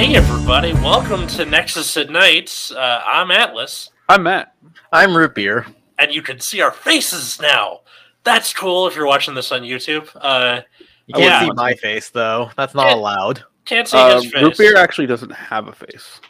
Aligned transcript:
Hey 0.00 0.14
everybody, 0.16 0.72
welcome 0.72 1.26
to 1.26 1.44
Nexus 1.44 1.94
at 1.98 2.08
Night. 2.08 2.70
Uh, 2.74 3.02
I'm 3.04 3.30
Atlas, 3.30 3.90
I'm 4.08 4.22
Matt. 4.22 4.54
I'm 4.92 5.14
root 5.14 5.34
beer. 5.34 5.66
and 5.98 6.10
you 6.10 6.22
can 6.22 6.40
see 6.40 6.62
our 6.62 6.70
faces 6.70 7.38
now. 7.38 7.80
That's 8.24 8.54
cool 8.54 8.86
if 8.86 8.96
you're 8.96 9.06
watching 9.06 9.34
this 9.34 9.52
on 9.52 9.60
YouTube. 9.60 10.08
Uh, 10.18 10.62
You 11.06 11.12
can't 11.14 11.26
Yeah. 11.26 11.40
see 11.40 11.50
my 11.54 11.74
face 11.74 12.08
though. 12.08 12.50
That's 12.56 12.74
not 12.74 12.86
Yeah. 12.88 12.94
allowed. 12.94 13.44
can't 13.66 13.86
see 13.86 13.98
Uh, 13.98 14.14
his 14.22 14.32
face. 14.32 14.42
root 14.42 14.56
beer 14.56 14.76
actually 14.78 15.06
doesn't 15.06 15.32
have 15.32 15.68
a 15.68 15.72
face. 15.72 16.20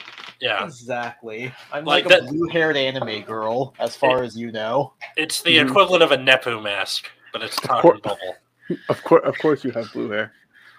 Yeah, 0.41 0.65
Exactly. 0.65 1.55
I'm 1.73 1.85
Like 1.85 2.07
like, 2.07 2.13
that- 2.23 2.29
a 2.29 2.33
blue-haired 2.33 2.77
anime 2.77 3.23
girl, 3.23 3.73
as 3.79 3.95
far 3.95 4.25
as 4.25 4.37
you 4.37 4.51
know. 4.51 4.95
it's 5.17 5.43
the 5.43 5.59
Mhm. 5.59 5.69
equivalent 5.69 6.03
of 6.03 6.11
a 6.11 6.17
Nepu 6.19 6.61
mask, 6.61 7.09
but 7.33 7.43
it's 7.43 7.55
talking 7.61 7.83
course. 7.93 8.01
bubble. 8.03 8.37
Of 8.89 9.05
course, 9.05 9.23
of 9.25 9.39
course, 9.39 9.65
you 9.65 9.71
have 9.71 9.93
blue 9.93 10.11
hair. 10.11 10.33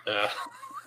Yeah. 0.06 0.30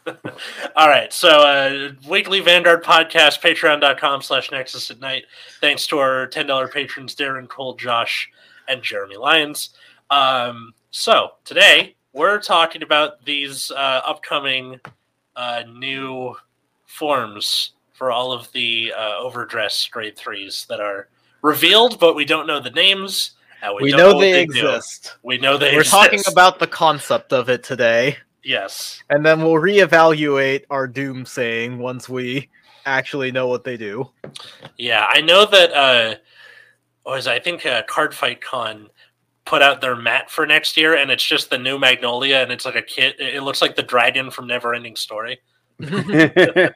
All 0.77 0.89
right. 0.89 1.13
So, 1.13 1.29
uh, 1.29 1.93
weekly 2.09 2.41
Vanguard 2.41 2.85
podcast, 2.85 3.41
patreon.com 3.41 4.23
slash 4.23 4.51
Nexus 4.51 4.91
at 4.91 5.01
Night. 5.01 5.25
Thanks 5.61 5.87
to 5.89 5.99
our 5.99 6.27
$10 6.29 6.71
patrons, 6.73 7.15
Darren 7.15 7.49
Cole, 7.49 7.75
Josh, 7.75 8.31
and 8.69 8.83
Jeremy 8.83 9.17
Lyons. 9.17 9.71
Um, 10.11 10.75
so, 10.91 11.33
today 11.45 11.97
we're 12.13 12.41
talking 12.41 12.83
about 12.83 13.25
these 13.25 13.71
uh, 13.71 14.01
upcoming 14.07 14.79
uh, 15.37 15.63
new 15.73 16.35
forms 16.87 17.73
for 17.93 18.13
all 18.13 18.33
of 18.33 18.51
the 18.53 18.93
uh, 18.97 19.17
overdressed 19.19 19.91
grade 19.91 20.17
threes 20.17 20.67
that 20.69 20.81
are 20.81 21.09
revealed, 21.43 21.99
but 21.99 22.15
we 22.15 22.25
don't 22.25 22.47
know 22.47 22.61
the 22.61 22.71
names. 22.71 23.33
We, 23.77 23.85
We 23.85 23.93
know 23.93 24.21
they 24.21 24.45
do. 24.45 24.53
exist. 24.53 25.17
We 25.23 25.39
know 25.39 25.57
they 25.57 25.75
exist 25.75 25.93
We're 25.95 26.05
exist. 26.07 26.21
talking 26.27 26.33
about 26.33 26.59
the 26.59 26.67
concept 26.67 27.33
of 27.33 27.49
it 27.49 27.63
today, 27.65 28.19
Yes. 28.45 29.03
and 29.11 29.25
then 29.25 29.41
we'll 29.43 29.55
reevaluate 29.55 30.65
our 30.71 30.87
doom 30.87 31.25
saying 31.25 31.79
once 31.79 32.09
we 32.09 32.49
actually 32.87 33.33
know 33.33 33.47
what 33.49 33.65
they 33.65 33.77
do. 33.77 34.11
Yeah, 34.77 35.07
I 35.09 35.21
know 35.23 35.47
that. 35.47 35.73
Uh, 35.73 36.17
what 37.05 37.17
was? 37.17 37.27
I 37.27 37.39
think 37.39 37.65
uh, 37.67 37.83
Cardfight 37.85 38.41
Con 38.43 38.89
put 39.47 39.63
out 39.63 39.81
their 39.81 39.97
mat 39.97 40.31
for 40.31 40.47
next 40.47 40.77
year, 40.77 40.97
and 40.97 41.11
it's 41.11 41.25
just 41.25 41.51
the 41.51 41.59
new 41.59 41.79
Magnolia, 41.79 42.39
and 42.39 42.51
it's 42.53 42.65
like 42.65 42.77
a 42.77 42.83
kit. 42.83 43.17
It 43.19 43.43
looks 43.43 43.61
like 43.63 43.77
the 43.77 43.83
dragon 43.83 44.31
from 44.31 44.47
Neverending 44.49 44.97
Story. 44.99 45.39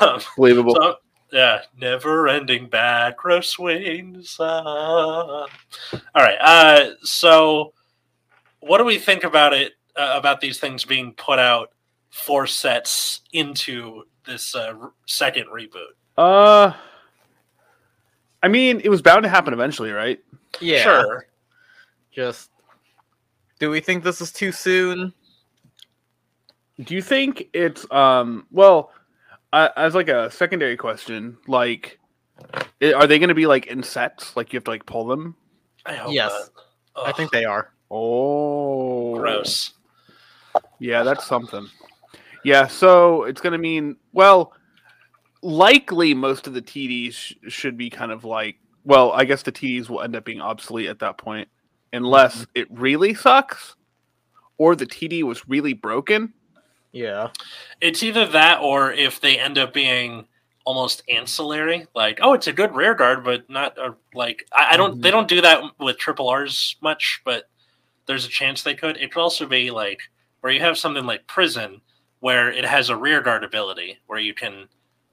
Um, 0.00 0.20
Believable. 0.36 0.74
so, 0.76 0.94
yeah, 1.32 1.62
never-ending 1.80 2.68
back 2.68 3.24
row 3.24 3.40
swings. 3.40 4.36
uh. 4.38 4.44
All 4.44 5.48
right. 6.14 6.38
Uh, 6.40 6.90
so, 7.02 7.72
what 8.60 8.78
do 8.78 8.84
we 8.84 8.98
think 8.98 9.24
about 9.24 9.52
it? 9.52 9.72
Uh, 9.96 10.12
about 10.14 10.40
these 10.40 10.58
things 10.60 10.84
being 10.84 11.12
put 11.14 11.38
out 11.38 11.70
four 12.10 12.46
sets 12.46 13.22
into 13.32 14.02
this 14.26 14.54
uh, 14.54 14.74
r- 14.80 14.92
second 15.06 15.46
reboot? 15.46 15.94
uh, 16.18 16.72
I 18.42 18.48
mean, 18.48 18.80
it 18.84 18.88
was 18.90 19.00
bound 19.02 19.22
to 19.22 19.28
happen 19.28 19.52
eventually, 19.54 19.90
right? 19.90 20.18
Yeah. 20.60 20.82
Sure. 20.82 21.26
Just. 22.12 22.50
Do 23.58 23.70
we 23.70 23.80
think 23.80 24.04
this 24.04 24.20
is 24.20 24.30
too 24.32 24.52
soon? 24.52 25.12
Do 26.84 26.94
you 26.94 27.00
think 27.02 27.48
it's 27.54 27.90
um? 27.90 28.46
Well, 28.50 28.92
uh, 29.52 29.70
as 29.76 29.94
like 29.94 30.08
a 30.08 30.30
secondary 30.30 30.76
question, 30.76 31.38
like, 31.46 31.98
i- 32.82 32.92
are 32.92 33.06
they 33.06 33.18
going 33.18 33.30
to 33.30 33.34
be 33.34 33.46
like 33.46 33.66
in 33.66 33.82
sets? 33.82 34.36
Like 34.36 34.52
you 34.52 34.58
have 34.58 34.64
to 34.64 34.70
like 34.70 34.84
pull 34.84 35.06
them? 35.06 35.34
I 35.86 35.94
hope 35.94 36.12
Yes. 36.12 36.50
I 36.94 37.12
think 37.12 37.30
they 37.32 37.44
are. 37.46 37.72
Oh, 37.90 39.16
gross. 39.16 39.72
Yeah, 40.78 41.02
that's 41.02 41.26
something. 41.26 41.68
Yeah, 42.44 42.66
so 42.66 43.24
it's 43.24 43.40
going 43.40 43.52
to 43.52 43.58
mean 43.58 43.96
well, 44.12 44.52
likely 45.42 46.14
most 46.14 46.46
of 46.46 46.54
the 46.54 46.62
TDs 46.62 47.12
sh- 47.12 47.34
should 47.48 47.76
be 47.76 47.90
kind 47.90 48.12
of 48.12 48.24
like 48.24 48.56
well, 48.84 49.10
I 49.12 49.24
guess 49.24 49.42
the 49.42 49.50
TDs 49.52 49.88
will 49.88 50.02
end 50.02 50.14
up 50.14 50.24
being 50.24 50.40
obsolete 50.40 50.88
at 50.88 51.00
that 51.00 51.18
point 51.18 51.48
unless 51.92 52.46
it 52.54 52.68
really 52.70 53.14
sucks 53.14 53.74
or 54.58 54.76
the 54.76 54.86
TD 54.86 55.24
was 55.24 55.48
really 55.48 55.72
broken. 55.72 56.32
Yeah. 56.92 57.30
It's 57.80 58.02
either 58.02 58.26
that 58.28 58.60
or 58.60 58.92
if 58.92 59.20
they 59.20 59.38
end 59.38 59.58
up 59.58 59.74
being 59.74 60.26
almost 60.64 61.02
ancillary, 61.08 61.86
like 61.94 62.20
oh, 62.22 62.32
it's 62.32 62.46
a 62.46 62.52
good 62.52 62.74
rear 62.74 62.94
guard, 62.94 63.24
but 63.24 63.48
not 63.50 63.76
a, 63.78 63.94
like 64.14 64.46
I, 64.52 64.74
I 64.74 64.76
don't. 64.76 64.98
Mhm. 64.98 65.02
They 65.02 65.10
don't 65.10 65.28
do 65.28 65.40
that 65.40 65.62
with 65.78 65.98
triple 65.98 66.28
R's 66.28 66.76
much, 66.80 67.22
but 67.24 67.48
there's 68.06 68.24
a 68.24 68.30
chance 68.30 68.62
they 68.62 68.74
could. 68.74 68.96
It 68.98 69.12
could 69.12 69.20
also 69.20 69.46
be 69.46 69.70
like 69.70 70.00
where 70.46 70.54
you 70.54 70.60
have 70.60 70.78
something 70.78 71.04
like 71.06 71.26
prison, 71.26 71.80
where 72.20 72.52
it 72.52 72.64
has 72.64 72.88
a 72.88 72.96
rear 72.96 73.20
guard 73.20 73.42
ability 73.42 73.98
where 74.06 74.20
you 74.20 74.32
can 74.32 74.68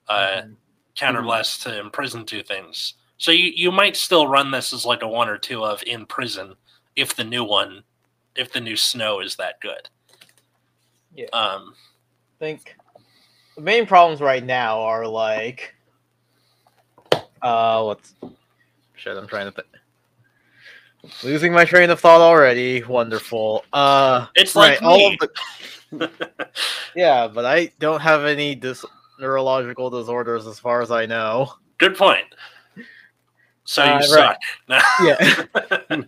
uh, 0.07 0.43
Mhm. 0.43 0.55
counterblast 0.95 1.63
to 1.63 1.79
imprison 1.79 2.23
two 2.23 2.43
things. 2.43 2.93
So 3.17 3.31
you 3.31 3.51
you 3.55 3.71
might 3.71 3.95
still 3.95 4.27
run 4.27 4.51
this 4.51 4.73
as 4.73 4.85
like 4.85 5.01
a 5.01 5.07
one 5.07 5.27
or 5.29 5.39
two 5.39 5.65
of 5.65 5.81
in 5.87 6.05
prison 6.05 6.53
if 6.95 7.15
the 7.15 7.23
new 7.23 7.43
one, 7.43 7.83
if 8.35 8.51
the 8.51 8.59
new 8.61 8.75
snow 8.75 9.21
is 9.21 9.35
that 9.37 9.59
good. 9.59 9.89
Yeah. 11.15 11.29
Um, 11.33 11.73
think 12.37 12.75
the 13.55 13.61
main 13.61 13.87
problems 13.87 14.21
right 14.21 14.43
now 14.43 14.81
are 14.81 15.07
like 15.07 15.73
uh 17.41 17.81
what's 17.81 18.13
shit 18.95 19.17
i'm 19.17 19.27
trying 19.27 19.45
to 19.45 19.51
think 19.51 19.67
losing 21.23 21.51
my 21.51 21.65
train 21.65 21.89
of 21.89 21.99
thought 21.99 22.21
already 22.21 22.83
wonderful 22.83 23.65
uh 23.73 24.27
It's 24.35 24.55
like 24.55 24.81
all 24.81 24.97
me. 24.97 25.17
of 25.21 25.29
the 25.99 26.09
yeah 26.95 27.27
but 27.27 27.45
i 27.45 27.71
don't 27.79 27.99
have 28.01 28.23
any 28.25 28.55
dis- 28.55 28.85
neurological 29.19 29.89
disorders 29.89 30.47
as 30.47 30.59
far 30.59 30.81
as 30.81 30.91
i 30.91 31.05
know 31.05 31.51
Good 31.79 31.97
point. 31.97 32.23
So 33.65 33.83
you 33.83 33.91
Uh, 33.91 34.01
suck. 34.01 34.37
right. 34.69 34.83
yeah 35.01 35.43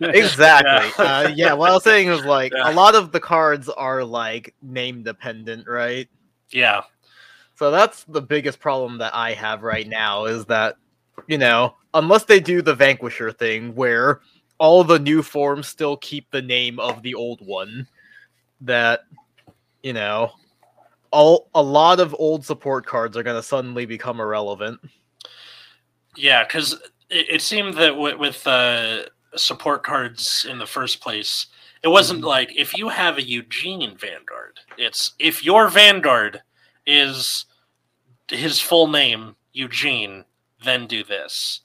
exactly 0.10 0.90
Yeah. 1.04 1.18
uh 1.24 1.32
yeah 1.34 1.52
what 1.52 1.70
i 1.70 1.74
was 1.74 1.84
saying 1.84 2.08
was 2.08 2.24
like 2.24 2.52
Yeah. 2.54 2.70
a 2.70 2.72
lot 2.72 2.94
of 2.94 3.12
the 3.12 3.20
cards 3.20 3.68
are 3.68 4.02
like 4.04 4.54
name 4.62 5.02
dependent 5.02 5.66
right 5.68 6.08
yeah. 6.50 6.82
So 7.56 7.70
that's 7.70 8.04
the 8.04 8.20
biggest 8.22 8.60
problem 8.60 8.98
that 8.98 9.14
I 9.14 9.32
have 9.32 9.62
right 9.62 9.88
now 9.88 10.26
is 10.26 10.44
that, 10.46 10.76
you 11.26 11.38
know, 11.38 11.74
unless 11.94 12.24
they 12.24 12.38
do 12.38 12.60
the 12.62 12.74
Vanquisher 12.74 13.32
thing 13.32 13.74
where 13.74 14.20
all 14.58 14.84
the 14.84 14.98
new 14.98 15.22
forms 15.22 15.68
still 15.68 15.96
keep 15.98 16.30
the 16.30 16.42
name 16.42 16.78
of 16.80 17.02
the 17.02 17.14
old 17.14 17.44
one, 17.46 17.86
that, 18.60 19.04
you 19.82 19.92
know, 19.92 20.32
all 21.10 21.48
a 21.54 21.62
lot 21.62 22.00
of 22.00 22.14
old 22.18 22.44
support 22.44 22.86
cards 22.86 23.16
are 23.16 23.22
going 23.22 23.36
to 23.36 23.42
suddenly 23.42 23.86
become 23.86 24.20
irrelevant. 24.20 24.80
Yeah, 26.16 26.44
because 26.44 26.72
it, 27.10 27.26
it 27.30 27.42
seemed 27.42 27.74
that 27.74 27.90
w- 27.90 28.18
with 28.18 28.46
uh, 28.46 29.04
support 29.36 29.82
cards 29.82 30.46
in 30.48 30.58
the 30.58 30.66
first 30.66 31.00
place, 31.00 31.46
it 31.82 31.88
wasn't 31.88 32.22
Mhm. 32.22 32.26
like 32.26 32.56
if 32.56 32.76
you 32.76 32.88
have 32.88 33.18
a 33.18 33.22
Eugene 33.22 33.96
Vanguard, 33.96 34.58
it's 34.78 35.12
if 35.18 35.44
your 35.44 35.68
Vanguard 35.68 36.42
is 36.86 37.44
his 38.28 38.60
full 38.60 38.88
name, 38.88 39.36
Eugene, 39.52 40.24
then 40.64 40.86
do 40.86 41.04
this. 41.04 41.60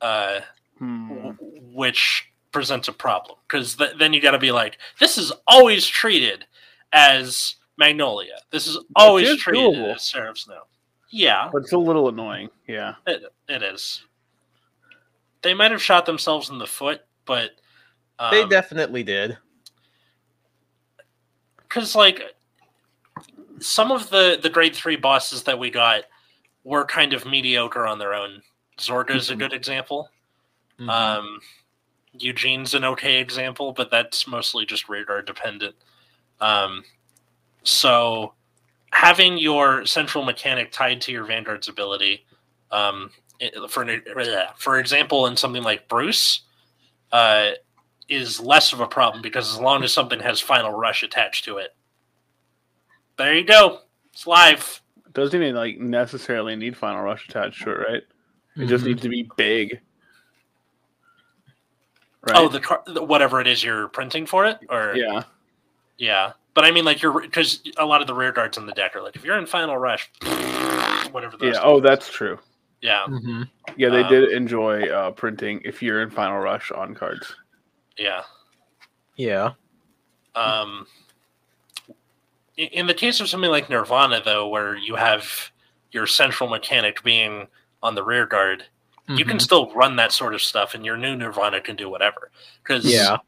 Uh, 0.00 0.40
Hmm. 0.78 1.08
w- 1.08 1.36
which 1.74 2.30
presents 2.52 2.88
a 2.88 2.92
problem 2.92 3.38
because 3.46 3.76
th- 3.76 3.92
then 3.98 4.12
you 4.12 4.20
got 4.20 4.30
to 4.32 4.38
be 4.38 4.52
like, 4.52 4.78
this 5.00 5.18
is 5.18 5.32
always 5.46 5.86
treated 5.86 6.46
as 6.92 7.56
Magnolia. 7.76 8.40
This 8.50 8.66
is 8.66 8.78
always 8.96 9.28
is 9.28 9.38
treated 9.38 9.74
doable. 9.74 9.94
as 9.94 10.02
Seraph 10.02 10.38
Snow. 10.38 10.62
Yeah, 11.10 11.48
But 11.52 11.62
it's 11.62 11.72
a 11.72 11.78
little 11.78 12.08
annoying. 12.08 12.50
Yeah. 12.66 12.94
it, 13.06 13.22
it 13.48 13.62
is. 13.62 14.02
They 15.42 15.54
might 15.54 15.70
have 15.70 15.82
shot 15.82 16.04
themselves 16.06 16.50
in 16.50 16.58
the 16.58 16.66
foot, 16.66 17.02
but 17.24 17.52
they 18.30 18.42
um, 18.42 18.48
definitely 18.48 19.02
did. 19.04 19.38
because 21.62 21.94
like 21.94 22.22
some 23.60 23.92
of 23.92 24.10
the 24.10 24.38
the 24.42 24.50
grade 24.50 24.74
three 24.74 24.96
bosses 24.96 25.42
that 25.44 25.58
we 25.58 25.70
got 25.70 26.02
were 26.64 26.84
kind 26.84 27.12
of 27.12 27.24
mediocre 27.26 27.86
on 27.86 27.98
their 27.98 28.14
own. 28.14 28.42
Zorga's 28.78 29.30
a 29.30 29.34
Mhm. 29.34 29.38
good 29.38 29.52
example. 29.52 30.10
Mhm. 30.78 30.88
Um, 30.88 31.40
Eugene's 32.12 32.74
an 32.74 32.84
okay 32.84 33.20
example, 33.20 33.72
but 33.72 33.90
that's 33.90 34.26
mostly 34.26 34.64
just 34.64 34.88
radar 34.88 35.22
dependent. 35.22 35.74
Um, 36.40 36.84
so 37.62 38.34
having 38.92 39.38
your 39.38 39.84
central 39.86 40.24
mechanic 40.24 40.72
tied 40.72 41.00
to 41.02 41.12
your 41.12 41.24
Vanguard's 41.24 41.68
ability, 41.68 42.24
um, 42.70 43.10
for 43.68 43.86
for 44.56 44.78
example, 44.78 45.26
in 45.26 45.36
something 45.36 45.62
like 45.62 45.88
Bruce, 45.88 46.42
uh, 47.12 47.50
is 48.08 48.40
less 48.40 48.72
of 48.72 48.80
a 48.80 48.86
problem 48.86 49.20
because 49.22 49.52
as 49.52 49.60
long 49.60 49.84
as 49.84 49.92
something 49.92 50.20
has 50.20 50.40
final 50.40 50.72
rush 50.72 51.02
attached 51.02 51.44
to 51.44 51.58
it, 51.58 51.76
there 53.16 53.34
you 53.34 53.44
go. 53.44 53.80
It's 54.12 54.26
live. 54.26 54.80
Doesn't 55.12 55.40
even 55.40 55.54
like 55.54 55.78
necessarily 55.78 56.56
need 56.56 56.76
final 56.76 57.02
rush 57.02 57.28
attached 57.28 57.62
to 57.64 57.70
it, 57.72 57.78
right? 57.78 58.02
It 58.56 58.66
just 58.66 58.84
Mhm. 58.84 58.88
needs 58.88 59.02
to 59.02 59.08
be 59.08 59.30
big. 59.36 59.80
Right? 62.28 62.36
Oh, 62.36 62.48
the 62.48 62.60
car, 62.60 62.82
whatever 62.86 63.40
it 63.40 63.46
is 63.46 63.62
you're 63.64 63.88
printing 63.88 64.26
for 64.26 64.44
it, 64.46 64.58
or 64.70 64.94
yeah. 64.96 65.22
Yeah, 65.98 66.32
But 66.54 66.64
I 66.64 66.70
mean, 66.70 66.84
like 66.84 67.02
you're 67.02 67.20
because 67.20 67.60
a 67.76 67.84
lot 67.84 68.00
of 68.00 68.06
the 68.06 68.14
rear 68.14 68.30
guards 68.32 68.56
in 68.56 68.66
the 68.66 68.72
deck 68.72 68.94
are 68.94 69.02
like 69.02 69.16
if 69.16 69.24
you're 69.24 69.36
in 69.38 69.46
final 69.46 69.76
rush, 69.76 70.08
whatever. 71.10 71.36
The 71.36 71.46
Yeah. 71.46 71.60
Oh, 71.62 71.78
of 71.78 71.82
that's 71.82 72.08
true. 72.08 72.38
yeah, 72.82 73.04
Mm-hmm. 73.08 73.42
Yeah, 73.76 73.88
they 73.88 74.02
Um, 74.02 74.08
did 74.08 74.30
enjoy 74.32 74.88
uh, 74.88 75.10
printing 75.10 75.60
if 75.64 75.82
you're 75.82 76.00
in 76.02 76.10
Final 76.10 76.38
Rush 76.38 76.70
on 76.70 76.94
cards. 76.94 77.34
yeah. 77.96 78.22
Yeah. 79.16 79.52
Um, 80.36 80.86
in 82.56 82.86
the 82.86 82.94
case 82.94 83.20
of 83.20 83.28
something 83.28 83.50
like 83.50 83.68
Nirvana, 83.68 84.20
though, 84.24 84.48
where 84.48 84.76
you 84.76 84.94
have 84.94 85.50
your 85.90 86.06
central 86.06 86.48
mechanic 86.48 87.02
being 87.02 87.48
on 87.82 87.94
the 87.96 88.02
rear 88.04 88.26
guard, 88.26 88.64
you 89.08 89.24
can 89.24 89.38
Mhm. 89.38 89.42
still 89.42 89.72
run 89.72 89.96
that 89.96 90.12
sort 90.12 90.34
of 90.34 90.42
stuff, 90.42 90.74
and 90.74 90.84
your 90.84 90.96
new 90.96 91.16
Nirvana 91.16 91.60
can 91.60 91.76
do 91.76 91.88
whatever. 91.88 92.30
Because 92.62 92.84
Yeah. 92.84 93.18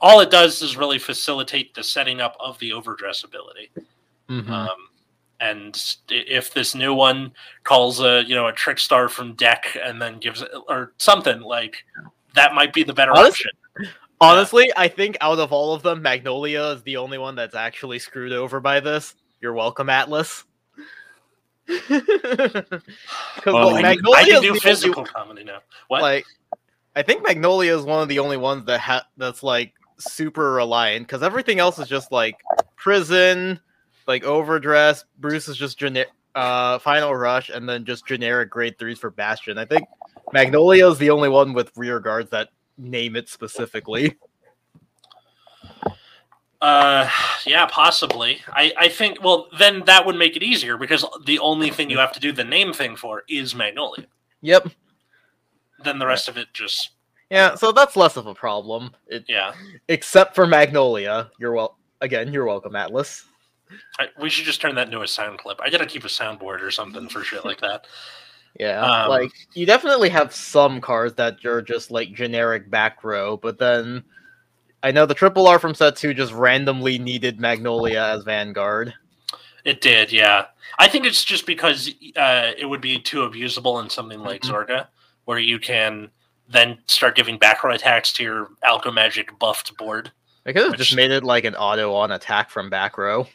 all 0.00 0.20
it 0.20 0.30
does 0.30 0.60
is 0.62 0.76
really 0.76 0.98
facilitate 0.98 1.74
the 1.74 1.82
setting 1.82 2.20
up 2.20 2.36
of 2.38 2.58
the 2.58 2.72
overdress 2.72 3.24
ability. 3.24 3.70
Mhm. 4.28 4.48
Um, 4.50 4.88
and 5.40 5.96
if 6.08 6.52
this 6.52 6.74
new 6.74 6.94
one 6.94 7.32
calls 7.64 8.00
a 8.00 8.22
you 8.24 8.34
know 8.34 8.46
a 8.46 8.52
trick 8.52 8.78
star 8.78 9.08
from 9.08 9.34
deck 9.34 9.76
and 9.82 10.00
then 10.00 10.18
gives 10.18 10.42
it 10.42 10.50
or 10.68 10.92
something 10.98 11.40
like 11.40 11.84
that 12.34 12.54
might 12.54 12.72
be 12.72 12.82
the 12.84 12.92
better 12.92 13.12
Honest- 13.12 13.32
option. 13.32 13.50
Honestly, 14.20 14.70
I 14.76 14.86
think 14.86 15.16
out 15.20 15.40
of 15.40 15.52
all 15.52 15.74
of 15.74 15.82
them, 15.82 16.00
Magnolia 16.00 16.62
is 16.66 16.82
the 16.84 16.96
only 16.96 17.18
one 17.18 17.34
that's 17.34 17.56
actually 17.56 17.98
screwed 17.98 18.32
over 18.32 18.60
by 18.60 18.78
this. 18.78 19.16
You're 19.40 19.52
welcome, 19.52 19.90
Atlas. 19.90 20.44
Oh, 23.46 23.70
I, 23.70 23.72
can- 23.72 23.82
Magnolia 23.82 24.18
I 24.18 24.24
can 24.24 24.42
do 24.42 24.54
physical 24.54 25.00
only, 25.00 25.10
comedy 25.10 25.44
now. 25.44 25.58
What? 25.88 26.02
like. 26.02 26.24
I 26.94 27.02
think 27.02 27.22
Magnolia 27.22 27.74
is 27.76 27.84
one 27.84 28.02
of 28.02 28.08
the 28.08 28.18
only 28.18 28.36
ones 28.36 28.66
that 28.66 28.78
ha- 28.80 29.06
that's 29.16 29.42
like 29.42 29.72
super 29.98 30.52
reliant 30.52 31.06
because 31.06 31.22
everything 31.22 31.58
else 31.58 31.78
is 31.78 31.88
just 31.88 32.12
like 32.12 32.36
prison, 32.76 33.58
like 34.06 34.24
overdress. 34.24 35.04
Bruce 35.18 35.48
is 35.48 35.56
just 35.56 35.78
generic, 35.78 36.10
uh, 36.34 36.78
final 36.80 37.14
rush, 37.14 37.48
and 37.48 37.66
then 37.68 37.84
just 37.84 38.06
generic 38.06 38.50
grade 38.50 38.78
threes 38.78 38.98
for 38.98 39.10
Bastion. 39.10 39.56
I 39.56 39.64
think 39.64 39.88
Magnolia 40.32 40.88
is 40.88 40.98
the 40.98 41.10
only 41.10 41.30
one 41.30 41.54
with 41.54 41.72
rear 41.76 41.98
guards 41.98 42.30
that 42.30 42.50
name 42.76 43.16
it 43.16 43.28
specifically. 43.28 44.16
Uh, 46.62 47.10
yeah, 47.44 47.66
possibly. 47.66 48.40
I, 48.52 48.72
I 48.78 48.88
think. 48.88 49.22
Well, 49.22 49.48
then 49.58 49.82
that 49.86 50.06
would 50.06 50.14
make 50.14 50.36
it 50.36 50.44
easier 50.44 50.76
because 50.76 51.04
the 51.26 51.40
only 51.40 51.70
thing 51.70 51.90
you 51.90 51.98
have 51.98 52.12
to 52.12 52.20
do 52.20 52.30
the 52.30 52.44
name 52.44 52.72
thing 52.72 52.94
for 52.94 53.24
is 53.28 53.52
Magnolia. 53.52 54.06
Yep. 54.42 54.68
Then 55.82 55.98
the 55.98 56.06
rest 56.06 56.28
of 56.28 56.36
it 56.36 56.46
just 56.54 56.90
Yeah, 57.30 57.56
so 57.56 57.72
that's 57.72 57.96
less 57.96 58.16
of 58.16 58.28
a 58.28 58.34
problem. 58.34 58.92
It, 59.08 59.24
yeah. 59.28 59.52
except 59.88 60.36
for 60.36 60.46
Magnolia. 60.46 61.32
You're 61.36 61.52
well 61.52 61.78
again, 62.00 62.32
you're 62.32 62.46
welcome, 62.46 62.76
Atlas. 62.76 63.24
I, 63.98 64.06
we 64.20 64.30
should 64.30 64.44
just 64.44 64.60
turn 64.60 64.76
that 64.76 64.86
into 64.86 65.02
a 65.02 65.08
sound 65.08 65.40
clip. 65.40 65.58
I 65.60 65.68
gotta 65.68 65.86
keep 65.86 66.04
a 66.04 66.08
soundboard 66.08 66.62
or 66.62 66.70
something 66.70 67.08
for 67.08 67.24
shit 67.24 67.44
like 67.44 67.60
that. 67.60 67.86
Yeah. 68.60 68.82
Um, 68.82 69.08
like 69.08 69.32
you 69.54 69.66
definitely 69.66 70.10
have 70.10 70.32
some 70.32 70.80
cards 70.80 71.14
that 71.16 71.44
are 71.44 71.62
just 71.62 71.90
like 71.90 72.12
generic 72.12 72.70
back 72.70 73.02
row, 73.02 73.36
but 73.36 73.58
then 73.58 74.04
I 74.82 74.90
know 74.90 75.06
the 75.06 75.14
triple 75.14 75.46
R 75.46 75.58
from 75.58 75.74
set 75.74 75.96
two 75.96 76.12
just 76.14 76.32
randomly 76.32 76.98
needed 76.98 77.40
Magnolia 77.40 78.02
as 78.02 78.24
Vanguard. 78.24 78.92
It 79.64 79.80
did, 79.80 80.10
yeah. 80.10 80.46
I 80.78 80.88
think 80.88 81.06
it's 81.06 81.22
just 81.22 81.46
because 81.46 81.88
uh, 82.16 82.50
it 82.58 82.66
would 82.68 82.80
be 82.80 82.98
too 82.98 83.18
abusable 83.28 83.80
in 83.82 83.88
something 83.90 84.18
like 84.20 84.42
Mhm. 84.42 84.50
Zorga, 84.50 84.86
where 85.24 85.38
you 85.38 85.58
can 85.60 86.10
then 86.48 86.78
start 86.86 87.14
giving 87.14 87.38
back 87.38 87.62
row 87.62 87.72
attacks 87.72 88.12
to 88.14 88.22
your 88.24 88.48
Alchemagic 88.64 89.38
buffed 89.38 89.76
board. 89.76 90.10
I 90.44 90.52
could 90.52 90.62
have 90.62 90.70
Which- 90.72 90.78
just 90.80 90.96
made 90.96 91.12
it 91.12 91.22
like 91.22 91.44
an 91.44 91.54
auto 91.54 91.94
on 91.94 92.10
attack 92.10 92.50
from 92.50 92.68
back 92.68 92.98
row. 92.98 93.28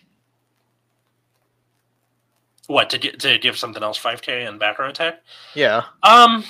What 2.68 2.90
to 2.90 2.98
get 2.98 3.22
to 3.22 3.38
give 3.38 3.58
something 3.58 3.82
else 3.82 3.98
five 3.98 4.22
K 4.22 4.44
and 4.44 4.60
back 4.60 4.78
row 4.80 4.90
attack? 4.90 5.22
Yeah. 5.54 5.84
Um, 6.04 6.44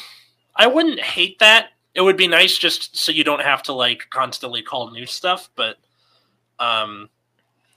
I 0.55 0.65
wouldn't 0.65 0.99
hate 0.99 1.37
that. 1.39 1.69
It 1.97 2.01
would 2.01 2.15
be 2.15 2.27
nice 2.27 2.57
just 2.57 2.95
so 2.95 3.11
you 3.11 3.23
don't 3.25 3.41
have 3.41 3.63
to 3.63 3.73
like 3.73 4.03
constantly 4.11 4.61
call 4.61 4.91
new 4.91 5.05
stuff. 5.07 5.49
But 5.55 5.77
um, 6.59 7.09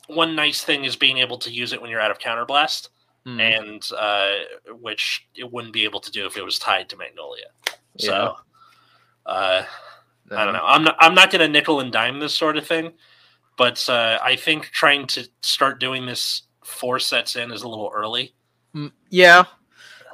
one 0.06 0.36
nice 0.36 0.62
thing 0.62 0.84
is 0.84 0.94
being 0.94 1.18
able 1.18 1.38
to 1.38 1.50
use 1.50 1.72
it 1.72 1.80
when 1.80 1.90
you're 1.90 2.00
out 2.00 2.10
of 2.12 2.18
counterblast, 2.18 2.90
Hmm. 3.24 3.40
and 3.40 3.82
uh, 3.98 4.30
which 4.80 5.26
it 5.34 5.50
wouldn't 5.50 5.72
be 5.72 5.84
able 5.84 6.00
to 6.00 6.10
do 6.10 6.26
if 6.26 6.36
it 6.36 6.44
was 6.44 6.58
tied 6.58 6.88
to 6.90 6.96
Magnolia. 6.96 7.46
So. 7.98 8.12
Yeah. 9.26 9.32
Uh, 9.32 9.64
I 10.32 10.44
don't 10.44 10.54
know. 10.54 10.64
I'm 10.64 10.84
not. 10.84 10.96
I'm 11.00 11.14
not 11.14 11.30
going 11.30 11.40
to 11.40 11.48
nickel 11.48 11.80
and 11.80 11.90
dime 11.92 12.20
this 12.20 12.34
sort 12.34 12.56
of 12.56 12.66
thing, 12.66 12.92
but 13.56 13.86
uh, 13.88 14.18
I 14.22 14.36
think 14.36 14.66
trying 14.66 15.06
to 15.08 15.26
start 15.42 15.80
doing 15.80 16.06
this 16.06 16.42
four 16.64 16.98
sets 17.00 17.36
in 17.36 17.50
is 17.50 17.62
a 17.62 17.68
little 17.68 17.90
early. 17.94 18.32
Mm, 18.74 18.92
Yeah. 19.08 19.44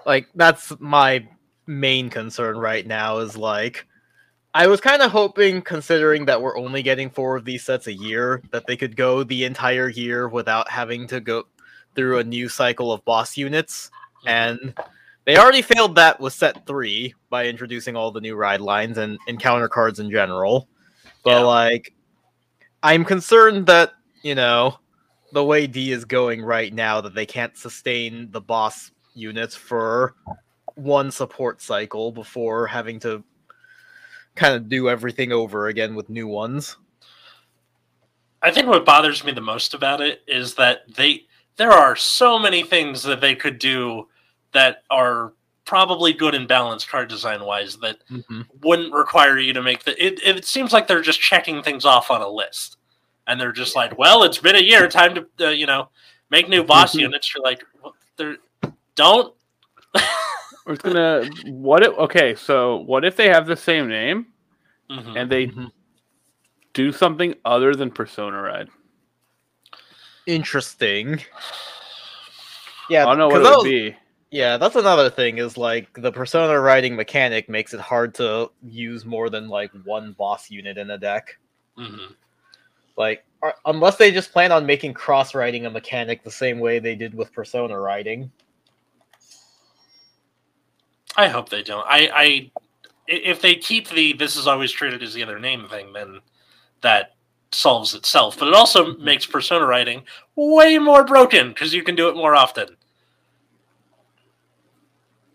Like 0.06 0.28
that's 0.34 0.72
my 0.80 1.26
main 1.66 2.08
concern 2.10 2.56
right 2.56 2.86
now 2.86 3.18
is 3.18 3.36
like 3.36 3.86
I 4.56 4.68
was 4.68 4.80
kind 4.80 5.02
of 5.02 5.10
hoping 5.10 5.60
considering 5.60 6.24
that 6.24 6.40
we're 6.40 6.56
only 6.56 6.82
getting 6.82 7.10
four 7.10 7.36
of 7.36 7.44
these 7.44 7.62
sets 7.62 7.88
a 7.88 7.92
year 7.92 8.40
that 8.52 8.66
they 8.66 8.74
could 8.74 8.96
go 8.96 9.22
the 9.22 9.44
entire 9.44 9.90
year 9.90 10.30
without 10.30 10.70
having 10.70 11.06
to 11.08 11.20
go 11.20 11.44
through 11.94 12.20
a 12.20 12.24
new 12.24 12.48
cycle 12.48 12.90
of 12.90 13.04
boss 13.04 13.36
units 13.36 13.90
mm-hmm. 14.24 14.28
and 14.28 14.74
they 15.26 15.36
already 15.36 15.60
failed 15.60 15.94
that 15.96 16.18
with 16.20 16.32
set 16.32 16.66
3 16.66 17.14
by 17.28 17.44
introducing 17.46 17.96
all 17.96 18.10
the 18.10 18.20
new 18.22 18.34
ride 18.34 18.62
lines 18.62 18.96
and 18.96 19.18
encounter 19.26 19.68
cards 19.68 20.00
in 20.00 20.10
general. 20.10 20.68
But 21.22 21.32
Yeah. 21.32 21.40
like 21.40 21.94
I'm 22.82 23.04
concerned 23.04 23.66
that, 23.66 23.92
you 24.22 24.34
know, 24.34 24.78
the 25.32 25.44
way 25.44 25.66
D 25.66 25.92
is 25.92 26.06
going 26.06 26.40
right 26.40 26.72
now 26.72 27.02
that 27.02 27.14
they 27.14 27.26
can't 27.26 27.54
sustain 27.58 28.30
the 28.30 28.40
boss 28.40 28.90
units 29.12 29.54
for 29.54 30.14
one 30.76 31.10
support 31.10 31.60
cycle 31.60 32.10
before 32.10 32.66
having 32.66 32.98
to 33.00 33.22
kind 34.36 34.54
of 34.54 34.68
do 34.68 34.88
everything 34.88 35.32
over 35.32 35.66
again 35.66 35.94
with 35.94 36.08
new 36.08 36.28
ones. 36.28 36.76
I 38.42 38.52
think 38.52 38.68
what 38.68 38.84
bothers 38.84 39.24
me 39.24 39.32
the 39.32 39.40
most 39.40 39.74
about 39.74 40.00
it 40.00 40.22
is 40.28 40.54
that 40.54 40.82
they 40.94 41.24
there 41.56 41.72
are 41.72 41.96
so 41.96 42.38
many 42.38 42.62
things 42.62 43.02
that 43.02 43.20
they 43.20 43.34
could 43.34 43.58
do 43.58 44.08
that 44.52 44.84
are 44.90 45.32
probably 45.64 46.12
good 46.12 46.34
and 46.34 46.46
balanced 46.46 46.88
card 46.88 47.08
design 47.08 47.42
wise 47.42 47.76
that 47.78 47.98
wouldn't 48.62 48.92
require 48.92 49.38
you 49.38 49.52
to 49.52 49.62
make 49.62 49.82
the 49.82 50.04
it, 50.04 50.20
it 50.22 50.44
seems 50.44 50.72
like 50.72 50.86
they're 50.86 51.02
just 51.02 51.20
checking 51.20 51.62
things 51.62 51.84
off 51.84 52.10
on 52.10 52.22
a 52.22 52.28
list. 52.28 52.76
And 53.26 53.40
they're 53.40 53.52
just 53.52 53.74
like 53.74 53.98
well 53.98 54.22
it's 54.22 54.38
been 54.38 54.54
a 54.54 54.62
year 54.62 54.86
time 54.86 55.14
to 55.14 55.48
uh, 55.48 55.50
you 55.50 55.66
know 55.66 55.88
make 56.30 56.48
new 56.48 56.62
boss 56.62 56.94
units. 57.06 57.34
You're 57.34 57.42
like 57.42 57.64
well, 57.82 57.96
they're 58.16 58.36
don't 58.94 59.34
It's 60.66 60.82
gonna 60.82 61.28
what 61.46 61.82
if 61.82 61.94
okay, 61.98 62.34
so 62.34 62.76
what 62.78 63.04
if 63.04 63.16
they 63.16 63.28
have 63.28 63.46
the 63.46 63.56
same 63.56 63.88
name 63.88 64.26
Mhm. 64.90 65.16
and 65.16 65.30
they 65.30 65.46
Mhm. 65.46 65.70
do 66.72 66.90
something 66.92 67.34
other 67.44 67.74
than 67.74 67.90
Persona 67.90 68.40
Ride? 68.42 68.68
Interesting. 70.26 71.20
Yeah, 72.88 73.02
I 73.04 73.06
don't 73.16 73.18
know 73.18 73.28
'cause 73.30 73.42
what 73.42 73.46
it 73.52 73.56
would 73.56 73.56
was- 73.56 73.64
be. 73.90 73.96
Yeah, 74.30 74.58
that's 74.58 74.76
another 74.76 75.10
thing 75.10 75.38
is 75.38 75.56
like 75.58 75.92
the 75.94 76.12
persona 76.12 76.60
riding 76.60 76.94
mechanic 76.94 77.48
makes 77.48 77.74
it 77.74 77.80
hard 77.80 78.14
to 78.14 78.48
use 78.62 79.04
more 79.04 79.28
than 79.28 79.48
like 79.48 79.72
one 79.84 80.12
boss 80.12 80.50
unit 80.52 80.78
in 80.78 80.90
a 80.90 80.96
deck. 80.98 81.36
Mhm. 81.76 82.14
Like 82.96 83.24
ar- 83.42 83.56
unless 83.66 83.96
they 83.96 84.12
just 84.12 84.30
plan 84.30 84.52
on 84.52 84.64
making 84.66 84.94
cross 84.94 85.34
riding 85.34 85.66
a 85.66 85.70
mechanic 85.70 86.22
the 86.22 86.30
same 86.30 86.60
way 86.60 86.78
they 86.78 86.94
did 86.94 87.12
with 87.12 87.32
persona 87.32 87.76
riding. 87.80 88.30
I 91.16 91.28
hope 91.28 91.48
they 91.48 91.62
don't. 91.62 91.86
I, 91.88 92.08
I, 92.08 92.22
i- 92.22 92.50
if 93.08 93.40
they 93.40 93.54
keep 93.54 93.88
the 93.88 94.12
"this 94.12 94.36
is 94.36 94.46
always 94.46 94.70
treated 94.72 95.02
as 95.02 95.14
the 95.14 95.22
other 95.22 95.38
name" 95.38 95.66
thing, 95.68 95.92
then 95.92 96.20
that 96.82 97.14
solves 97.52 97.94
itself. 97.94 98.38
But 98.38 98.48
it 98.48 98.54
also 98.54 98.96
makes 98.98 99.24
persona 99.26 99.64
riding 99.66 100.04
way 100.34 100.78
more 100.78 101.04
broken 101.04 101.48
because 101.48 101.72
you 101.72 101.82
can 101.82 101.94
do 101.94 102.08
it 102.08 102.16
more 102.16 102.34
often. 102.34 102.76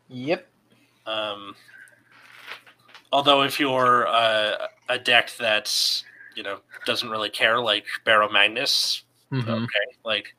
Yep. 0.09 0.47
Um, 1.05 1.55
although 3.11 3.41
if 3.43 3.59
you're 3.59 4.07
uh, 4.07 4.67
a 4.89 4.99
deck 4.99 5.31
that's 5.39 6.03
you 6.35 6.43
know 6.43 6.59
doesn't 6.85 7.09
really 7.09 7.29
care, 7.29 7.59
like 7.59 7.85
Barrow 8.05 8.29
Magnus, 8.29 9.03
okay, 9.49 9.95
like 10.03 10.35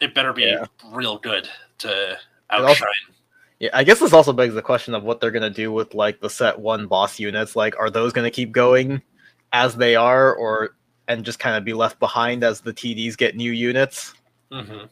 it 0.00 0.14
better 0.14 0.32
be 0.32 0.42
Yeah. 0.42 0.64
real 0.90 1.18
good 1.18 1.48
to 1.78 2.18
outshine. 2.50 2.88
Yeah, 3.60 3.70
I 3.72 3.82
guess 3.82 3.98
this 3.98 4.12
also 4.12 4.32
begs 4.32 4.54
the 4.54 4.62
question 4.62 4.94
of 4.94 5.02
what 5.02 5.20
they're 5.20 5.32
gonna 5.32 5.50
do 5.50 5.72
with 5.72 5.94
like 5.94 6.20
the 6.20 6.30
set 6.30 6.58
one 6.58 6.86
boss 6.86 7.18
units. 7.18 7.56
Like, 7.56 7.78
are 7.78 7.90
those 7.90 8.12
gonna 8.12 8.30
keep 8.30 8.52
going 8.52 9.02
as 9.52 9.74
they 9.74 9.96
are, 9.96 10.34
or 10.34 10.76
and 11.08 11.24
just 11.24 11.38
kind 11.38 11.56
of 11.56 11.64
be 11.64 11.72
left 11.72 11.98
behind 11.98 12.44
as 12.44 12.60
the 12.60 12.72
TDs 12.72 13.16
get 13.16 13.36
new 13.36 13.52
units? 13.52 14.14
hmm 14.52 14.84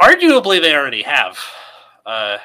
Arguably, 0.00 0.60
they 0.60 0.76
already 0.76 1.02
have. 1.02 1.38
Uh, 2.06 2.38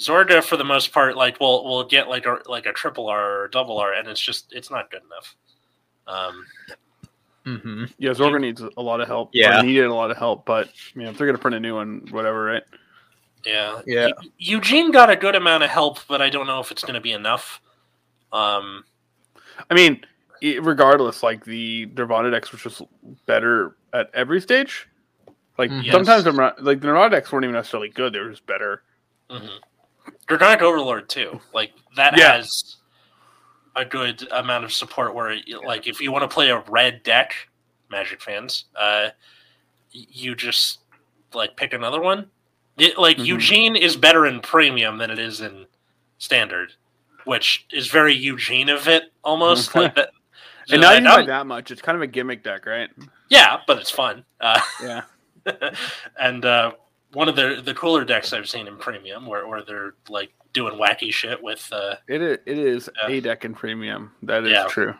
Zorga, 0.00 0.42
for 0.42 0.56
the 0.56 0.64
most 0.64 0.92
part, 0.92 1.16
like 1.16 1.38
will 1.40 1.64
will 1.64 1.84
get 1.84 2.08
like 2.08 2.26
a 2.26 2.38
like 2.46 2.66
a 2.66 2.72
triple 2.72 3.08
R 3.08 3.42
or 3.42 3.48
double 3.48 3.78
R, 3.78 3.92
and 3.92 4.08
it's 4.08 4.20
just 4.20 4.52
it's 4.52 4.70
not 4.70 4.90
good 4.90 5.02
enough. 5.04 5.36
Um, 6.06 6.46
Mm-hmm. 7.46 7.84
Yeah, 7.98 8.10
Zorga 8.10 8.40
needs 8.40 8.60
a 8.60 8.82
lot 8.82 9.00
of 9.00 9.06
help. 9.06 9.30
Yeah. 9.32 9.62
needed 9.62 9.84
a 9.86 9.94
lot 9.94 10.10
of 10.10 10.16
help, 10.16 10.44
but 10.46 10.68
you 10.94 11.02
know, 11.02 11.10
if 11.10 11.16
they're 11.18 11.26
gonna 11.26 11.38
print 11.38 11.54
a 11.54 11.60
new 11.60 11.74
one, 11.76 12.06
whatever, 12.10 12.44
right? 12.44 12.62
Yeah. 13.44 13.80
Yeah. 13.86 14.08
Eu- 14.08 14.30
Eugene 14.38 14.90
got 14.90 15.08
a 15.10 15.14
good 15.16 15.36
amount 15.36 15.62
of 15.62 15.70
help, 15.70 16.00
but 16.08 16.20
I 16.20 16.28
don't 16.28 16.48
know 16.48 16.58
if 16.58 16.72
it's 16.72 16.82
going 16.82 16.94
to 16.96 17.00
be 17.00 17.12
enough. 17.12 17.60
Um, 18.32 18.82
I 19.70 19.74
mean, 19.74 20.04
i 20.42 20.58
regardless, 20.60 21.22
like 21.22 21.44
the 21.44 21.86
Nirvana 21.96 22.30
decks 22.32 22.50
was 22.50 22.60
just 22.62 22.82
better 23.26 23.76
at 23.92 24.10
every 24.14 24.40
stage. 24.40 24.88
Like 25.58 25.70
Mm. 25.70 25.90
sometimes 25.92 26.08
Yes. 26.08 26.24
the 26.24 26.32
Nirvana- 26.32 26.54
like 26.58 26.80
the 26.80 26.88
Nirvana 26.88 27.10
decks 27.10 27.30
weren't 27.30 27.44
even 27.44 27.54
necessarily 27.54 27.88
good; 27.90 28.12
they 28.12 28.18
were 28.18 28.30
just 28.30 28.46
better. 28.46 28.82
mhm. 29.30 29.48
Dragonic 30.28 30.60
Overlord 30.62 31.08
too. 31.08 31.40
Like 31.54 31.72
that 31.94 32.18
Yeah. 32.18 32.36
has 32.38 32.75
a 33.76 33.84
good 33.84 34.26
amount 34.32 34.64
of 34.64 34.72
support. 34.72 35.14
Where 35.14 35.30
it- 35.30 35.44
like 35.64 35.86
if 35.86 36.00
you 36.00 36.10
want 36.10 36.22
to 36.28 36.34
play 36.34 36.50
a 36.50 36.58
red 36.68 37.02
deck, 37.02 37.34
Magic 37.88 38.20
fans, 38.20 38.64
uh, 38.74 39.10
you 39.92 40.34
just 40.34 40.80
like 41.34 41.56
pick 41.56 41.72
another 41.72 42.00
one. 42.00 42.28
It, 42.78 42.98
like 42.98 43.16
Mhm. 43.18 43.26
Eugene 43.26 43.76
is 43.76 43.96
better 43.96 44.26
in 44.26 44.40
premium 44.40 44.98
than 44.98 45.10
it 45.10 45.18
is 45.18 45.40
in 45.40 45.66
standard, 46.18 46.72
which 47.24 47.66
is 47.70 47.86
very 47.86 48.12
Eugene 48.14 48.68
of 48.68 48.88
it 48.88 49.04
almost 49.22 49.74
like 49.76 49.94
that. 49.94 50.10
and 50.70 50.80
not 50.82 50.88
like, 50.94 51.02
even 51.02 51.12
by 51.12 51.22
that 51.26 51.46
much. 51.46 51.70
It's 51.70 51.80
kind 51.80 51.94
of 51.96 52.02
a 52.02 52.06
gimmick 52.08 52.42
deck, 52.42 52.66
right? 52.66 52.90
Yeah, 53.28 53.58
but 53.66 53.78
it's 53.78 53.90
fun. 53.90 54.24
Uh, 54.40 54.60
Yeah. 54.82 55.02
and 56.18 56.44
uh, 56.44 56.72
one 57.12 57.28
of 57.28 57.36
the 57.36 57.62
the 57.64 57.72
cooler 57.74 58.04
decks 58.04 58.32
I've 58.32 58.48
seen 58.48 58.66
in 58.66 58.76
premium, 58.78 59.26
where, 59.26 59.46
where 59.46 59.62
they're 59.62 59.94
like 60.08 60.32
doing 60.56 60.74
wacky 60.78 61.12
shit 61.12 61.40
with. 61.42 61.68
Uh, 61.70 61.94
It 62.08 62.20
is, 62.22 62.38
it 62.46 62.58
is 62.58 62.90
Yeah. 63.08 63.14
a 63.16 63.20
deck 63.20 63.44
and 63.44 63.54
premium. 63.54 64.10
That 64.22 64.42
is 64.44 64.50
Yeah. 64.52 64.66
true. 64.68 64.94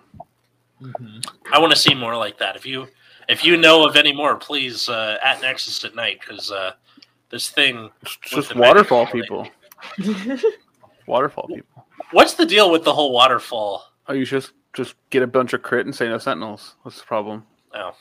Mm-hmm. 0.83 1.21
I 1.53 1.59
want 1.59 1.73
to 1.73 1.79
see 1.79 1.95
more 1.95 2.15
like 2.17 2.39
that. 2.39 2.55
If 2.55 2.67
you 2.67 2.87
if 3.29 3.45
you 3.45 3.57
know 3.57 3.85
of 3.89 3.97
any 3.97 4.13
more, 4.13 4.37
please 4.37 4.89
uh, 4.89 5.17
at 5.23 5.41
Nexus 5.41 5.85
at 5.85 5.95
night 5.95 6.21
because 6.21 6.53
uh, 6.53 6.73
this 7.31 7.49
thing. 7.49 7.91
It's 8.03 8.17
just 8.19 8.51
the 8.51 8.55
magic 8.55 8.67
waterfall 8.91 9.07
play. 9.07 9.21
people. 9.23 9.49
Waterfall 11.07 11.49
people. 11.49 11.87
What's 12.13 12.35
the 12.35 12.45
deal 12.47 12.71
with 12.71 12.85
the 12.85 12.93
whole 12.93 13.13
waterfall? 13.13 13.85
Oh, 14.09 14.13
you 14.13 14.25
just 14.27 14.53
just 14.75 14.95
get 15.11 15.23
a 15.23 15.27
bunch 15.27 15.53
of 15.55 15.63
crit 15.63 15.87
and 15.87 15.95
say 15.95 16.09
no 16.09 16.19
sentinels. 16.19 16.75
What's 16.83 16.99
the 16.99 17.07
problem? 17.07 17.45
Oh, 17.75 17.93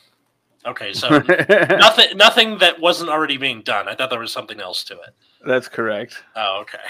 okay. 0.66 0.92
So 0.92 1.08
nothing 1.70 2.16
nothing 2.16 2.58
that 2.58 2.78
wasn't 2.80 3.10
already 3.10 3.36
being 3.38 3.62
done. 3.62 3.88
I 3.88 3.94
thought 3.94 4.10
there 4.10 4.20
was 4.20 4.32
something 4.32 4.60
else 4.60 4.84
to 4.84 4.94
it. 4.94 5.14
That's 5.46 5.68
correct. 5.68 6.22
Oh, 6.36 6.60
okay. 6.62 6.78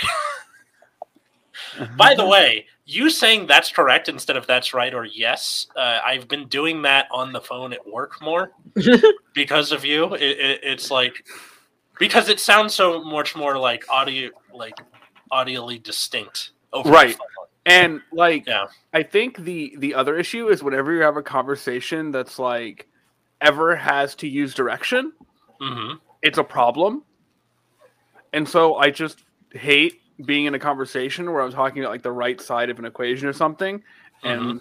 By 1.96 2.14
the 2.14 2.26
way, 2.26 2.66
you 2.84 3.10
saying 3.10 3.46
that's 3.46 3.70
correct 3.70 4.08
instead 4.08 4.36
of 4.36 4.46
that's 4.46 4.72
right 4.74 4.94
or 4.94 5.04
yes, 5.04 5.66
uh, 5.76 6.00
I've 6.04 6.28
been 6.28 6.48
doing 6.48 6.82
that 6.82 7.06
on 7.10 7.32
the 7.32 7.40
phone 7.40 7.72
at 7.72 7.86
work 7.86 8.20
more 8.22 8.52
because 9.34 9.72
of 9.72 9.84
you. 9.84 10.14
It, 10.14 10.22
it, 10.22 10.60
it's 10.62 10.90
like 10.90 11.26
because 11.98 12.28
it 12.28 12.38
sounds 12.40 12.74
so 12.74 13.02
much 13.02 13.34
more 13.34 13.58
like 13.58 13.84
audio, 13.90 14.30
like 14.54 14.74
audioly 15.32 15.82
distinct. 15.82 16.50
Right. 16.84 17.16
And 17.64 18.00
like, 18.12 18.46
Yeah. 18.46 18.66
I 18.92 19.02
think 19.02 19.38
the 19.38 19.74
the 19.78 19.94
other 19.94 20.16
issue 20.16 20.48
is 20.48 20.62
whenever 20.62 20.92
you 20.92 21.02
have 21.02 21.16
a 21.16 21.22
conversation 21.22 22.12
that's 22.12 22.38
like 22.38 22.86
ever 23.40 23.74
has 23.74 24.14
to 24.16 24.28
use 24.28 24.54
direction, 24.54 25.12
Mhm. 25.60 25.98
it's 26.22 26.38
a 26.38 26.44
problem. 26.44 27.02
And 28.32 28.48
so 28.48 28.76
I 28.76 28.90
just 28.90 29.24
hate 29.52 30.00
being 30.24 30.46
in 30.46 30.54
a 30.54 30.58
conversation 30.58 31.30
where 31.32 31.42
I'm 31.42 31.52
talking 31.52 31.82
about 31.82 31.90
like 31.92 32.02
the 32.02 32.12
right 32.12 32.40
side 32.40 32.70
of 32.70 32.78
an 32.78 32.84
equation 32.84 33.28
or 33.28 33.32
something, 33.32 33.82
and 34.22 34.60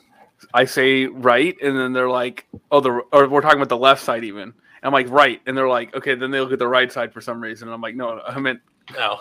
I 0.53 0.65
say 0.65 1.05
right, 1.05 1.55
and 1.61 1.77
then 1.77 1.93
they're 1.93 2.09
like, 2.09 2.45
"Oh, 2.71 2.79
the 2.81 2.91
or 3.11 3.27
we're 3.29 3.41
talking 3.41 3.57
about 3.57 3.69
the 3.69 3.77
left 3.77 4.03
side 4.03 4.23
even." 4.23 4.43
And 4.43 4.53
I'm 4.83 4.93
like, 4.93 5.09
"Right," 5.09 5.41
and 5.45 5.57
they're 5.57 5.69
like, 5.69 5.95
"Okay." 5.95 6.15
Then 6.15 6.31
they 6.31 6.39
look 6.39 6.51
at 6.51 6.59
the 6.59 6.67
right 6.67 6.91
side 6.91 7.13
for 7.13 7.21
some 7.21 7.39
reason, 7.41 7.67
and 7.67 7.73
I'm 7.73 7.81
like, 7.81 7.95
"No, 7.95 8.19
I 8.27 8.37
meant 8.39 8.59
No. 8.93 9.19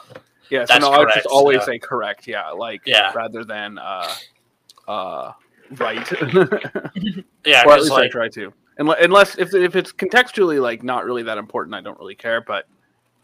yeah." 0.51 0.65
So 0.65 0.75
That's 0.75 0.81
no, 0.85 0.91
I 0.91 0.99
would 0.99 1.11
just 1.15 1.27
always 1.27 1.59
yeah. 1.59 1.65
say 1.65 1.79
correct, 1.79 2.27
yeah, 2.27 2.51
like 2.51 2.83
Yeah. 2.85 3.13
rather 3.15 3.45
than 3.45 3.79
uh, 3.79 4.13
uh, 4.89 5.33
right. 5.77 6.13
Yeah, 7.47 7.63
or 7.67 7.73
at 7.73 7.81
least 7.81 7.91
like 7.93 8.07
I 8.07 8.09
try 8.09 8.29
to. 8.31 8.53
Unless, 8.79 9.05
unless 9.05 9.39
if 9.39 9.55
if 9.55 9.77
it's 9.77 9.93
contextually 9.93 10.61
like 10.61 10.83
not 10.83 11.05
really 11.05 11.23
that 11.23 11.39
important, 11.39 11.75
I 11.75 11.81
don't 11.81 11.99
really 11.99 12.17
care. 12.17 12.41
But 12.41 12.67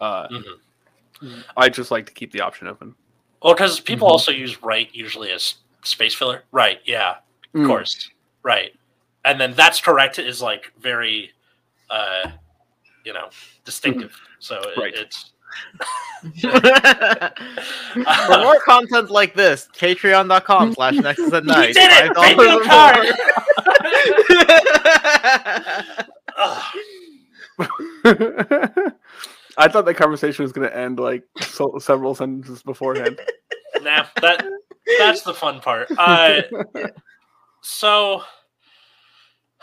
uh, 0.00 0.29
I 1.57 1.69
just 1.69 1.90
like 1.90 2.07
to 2.07 2.12
keep 2.12 2.33
the 2.33 2.40
option 2.40 2.67
open. 2.69 2.95
well, 3.43 3.55
because 3.55 3.81
people 3.81 4.07
Mhm. 4.09 4.12
also 4.12 4.33
use 4.33 4.62
right 4.62 4.88
usually 4.95 5.31
as 5.33 5.55
space 5.83 6.14
filler. 6.14 6.45
Right. 6.52 6.81
Yeah. 6.85 7.17
Of 7.55 7.61
Mm. 7.62 7.67
course. 7.67 8.11
Right. 8.43 8.75
And 9.25 9.40
then 9.40 9.55
that's 9.55 9.81
correct 9.81 10.19
is 10.19 10.40
like 10.43 10.73
very, 10.81 11.33
uh, 11.90 12.31
you 13.05 13.12
know, 13.12 13.29
distinctive. 13.64 14.14
So 14.38 14.61
it, 14.61 14.76
Right. 14.79 14.95
it's 14.95 15.33
For 18.26 18.38
more 18.38 18.61
content 18.61 19.11
like 19.11 19.35
this, 19.35 19.69
patreon.com 19.76 20.75
slash 20.75 20.95
nexus 20.95 21.33
at 21.33 21.45
night. 21.47 21.75
did 21.75 21.90
it! 21.90 22.12
$5 22.17 22.37
Bring 22.37 22.38
or 22.38 22.61
me 22.61 22.67
a 22.67 22.69
card! 22.69 23.07
I 29.57 29.69
thought 29.69 29.85
the 29.85 29.95
conversation 29.95 30.42
was 30.42 30.52
going 30.52 30.69
to 30.69 30.76
end 30.76 30.99
like 30.99 31.25
so, 31.40 31.78
several 31.78 32.14
sentences 32.14 32.62
beforehand. 32.62 33.21
nah, 33.83 34.07
that 34.21 34.45
that's 34.99 35.23
the 35.23 35.35
fun 35.35 35.61
part. 35.61 35.88
Uh, 35.99 36.42
so, 37.62 38.23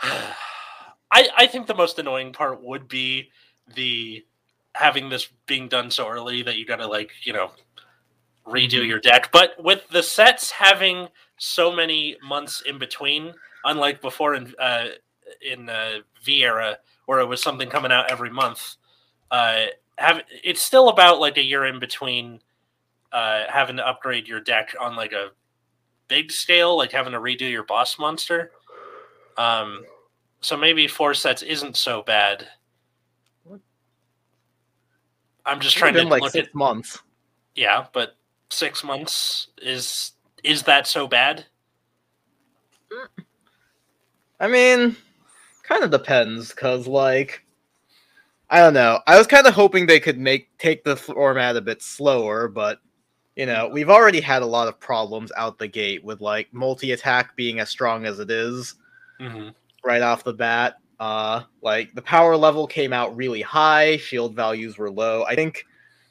I 0.02 1.28
I 1.36 1.46
think 1.46 1.66
the 1.66 1.74
most 1.74 1.98
annoying 1.98 2.32
part 2.32 2.62
would 2.62 2.88
be 2.88 3.30
the 3.74 4.24
having 4.74 5.08
this 5.08 5.28
being 5.46 5.68
done 5.68 5.90
so 5.90 6.08
early 6.08 6.42
that 6.42 6.56
you 6.56 6.64
got 6.66 6.76
to 6.76 6.86
like 6.86 7.10
you 7.24 7.32
know 7.32 7.50
redo 8.46 8.86
your 8.86 9.00
deck. 9.00 9.30
But 9.32 9.52
with 9.62 9.88
the 9.88 10.02
sets 10.02 10.50
having 10.50 11.08
so 11.38 11.72
many 11.72 12.16
months 12.22 12.62
in 12.62 12.78
between, 12.78 13.34
unlike 13.64 14.00
before 14.00 14.34
in 14.34 14.54
uh, 14.58 14.88
in 15.40 15.68
uh, 15.68 15.98
V 16.22 16.44
era 16.44 16.78
where 17.06 17.20
it 17.20 17.26
was 17.26 17.42
something 17.42 17.70
coming 17.70 17.92
out 17.92 18.10
every 18.10 18.30
month, 18.30 18.76
uh, 19.30 19.66
have 19.96 20.22
it's 20.44 20.62
still 20.62 20.88
about 20.88 21.20
like 21.20 21.36
a 21.36 21.42
year 21.42 21.66
in 21.66 21.78
between 21.78 22.40
uh, 23.12 23.44
having 23.48 23.76
to 23.76 23.86
upgrade 23.86 24.28
your 24.28 24.40
deck 24.40 24.74
on 24.80 24.96
like 24.96 25.12
a 25.12 25.30
big 26.08 26.30
scale, 26.32 26.76
like 26.76 26.92
having 26.92 27.12
to 27.12 27.20
redo 27.20 27.50
your 27.50 27.64
boss 27.64 27.98
monster. 27.98 28.52
Um, 29.36 29.84
so 30.40 30.56
maybe 30.56 30.86
four 30.86 31.14
sets 31.14 31.42
isn't 31.42 31.76
so 31.76 32.02
bad. 32.02 32.46
I'm 35.46 35.60
just 35.60 35.76
trying 35.76 35.94
to 35.94 36.04
like 36.04 36.22
look 36.22 36.32
six 36.32 36.48
at 36.48 36.54
months. 36.54 37.00
yeah, 37.54 37.86
but 37.92 38.16
six 38.50 38.84
months 38.84 39.48
is 39.62 40.12
is 40.44 40.62
that 40.64 40.86
so 40.86 41.06
bad? 41.06 41.46
I 44.40 44.46
mean, 44.48 44.96
kind 45.62 45.82
of 45.82 45.90
depends, 45.90 46.52
cause 46.52 46.86
like, 46.86 47.44
I 48.50 48.60
don't 48.60 48.74
know. 48.74 49.00
I 49.06 49.18
was 49.18 49.26
kind 49.26 49.46
of 49.46 49.54
hoping 49.54 49.86
they 49.86 50.00
could 50.00 50.18
make 50.18 50.56
take 50.58 50.82
the 50.84 50.96
format 50.96 51.56
a 51.56 51.60
bit 51.60 51.82
slower, 51.82 52.48
but 52.48 52.80
you 53.36 53.46
know, 53.46 53.68
we've 53.68 53.90
already 53.90 54.20
had 54.20 54.42
a 54.42 54.46
lot 54.46 54.68
of 54.68 54.80
problems 54.80 55.30
out 55.36 55.58
the 55.58 55.68
gate 55.68 56.02
with 56.02 56.20
like 56.20 56.52
multi 56.52 56.92
attack 56.92 57.36
being 57.36 57.60
as 57.60 57.68
strong 57.70 58.04
as 58.06 58.18
it 58.18 58.30
is 58.30 58.74
Mm-hmm. 59.20 59.48
right 59.84 60.02
off 60.02 60.24
the 60.24 60.32
bat. 60.32 60.76
Uh, 61.00 61.42
like 61.62 61.94
the 61.94 62.02
power 62.02 62.36
level 62.36 62.66
came 62.66 62.92
out 62.92 63.14
really 63.16 63.42
high, 63.42 63.96
shield 63.96 64.34
values 64.34 64.78
were 64.78 64.90
low. 64.90 65.24
I 65.24 65.34
think 65.34 65.64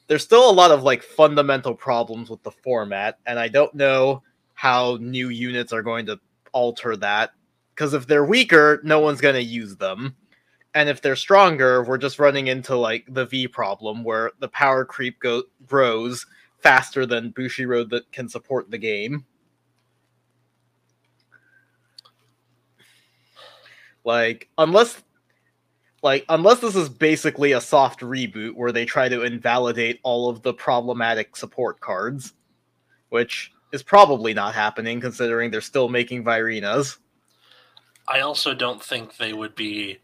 there's 0.07 0.23
still 0.23 0.49
a 0.49 0.51
lot 0.51 0.71
of 0.71 0.83
like 0.83 1.03
fundamental 1.03 1.73
problems 1.73 2.29
with 2.29 2.41
the 2.43 2.51
format, 2.51 3.17
and 3.25 3.37
I 3.39 3.47
don't 3.49 3.73
know 3.73 4.23
how 4.53 4.97
new 5.01 5.29
units 5.29 5.73
are 5.73 5.81
going 5.83 6.05
to 6.05 6.19
alter 6.53 6.95
that. 6.97 7.31
Because 7.73 7.93
if 7.93 8.07
they're 8.07 8.25
weaker, 8.25 8.79
no 8.83 8.99
one's 8.99 9.21
going 9.21 9.35
to 9.35 9.43
use 9.43 9.75
them. 9.75 10.15
And 10.73 10.89
if 10.89 11.01
they're 11.01 11.15
stronger, 11.15 11.83
we're 11.83 11.97
just 11.97 12.19
running 12.19 12.47
into 12.47 12.75
like 12.75 13.05
the 13.07 13.25
V 13.25 13.47
problem 13.47 14.03
where 14.03 14.31
the 14.39 14.49
power 14.49 14.85
creep 14.85 15.19
go- 15.19 15.43
grows 15.65 16.25
faster 16.59 17.05
than 17.05 17.33
Bushiroad 17.33 17.89
that 17.89 18.11
can 18.11 18.29
support 18.29 18.69
the 18.69 18.77
game. 18.77 19.25
Like, 24.03 24.49
unless 24.57 25.03
like 26.03 26.25
unless 26.29 26.59
this 26.59 26.75
is 26.75 26.89
basically 26.89 27.51
a 27.51 27.61
soft 27.61 28.01
reboot 28.01 28.53
where 28.53 28.71
they 28.71 28.85
try 28.85 29.09
to 29.09 29.23
invalidate 29.23 29.99
all 30.03 30.29
of 30.29 30.41
the 30.43 30.53
problematic 30.53 31.35
support 31.35 31.79
cards, 31.79 32.33
which 33.09 33.51
is 33.73 33.83
probably 33.83 34.33
not 34.33 34.53
happening 34.53 35.01
considering 35.01 35.51
they're 35.51 35.61
still 35.61 35.89
making 35.89 36.23
Vairinas. 36.23 36.97
I 38.07 38.21
also 38.21 38.53
don't 38.53 38.81
think 38.83 39.17
they 39.17 39.33
would 39.33 39.55
be 39.55 39.99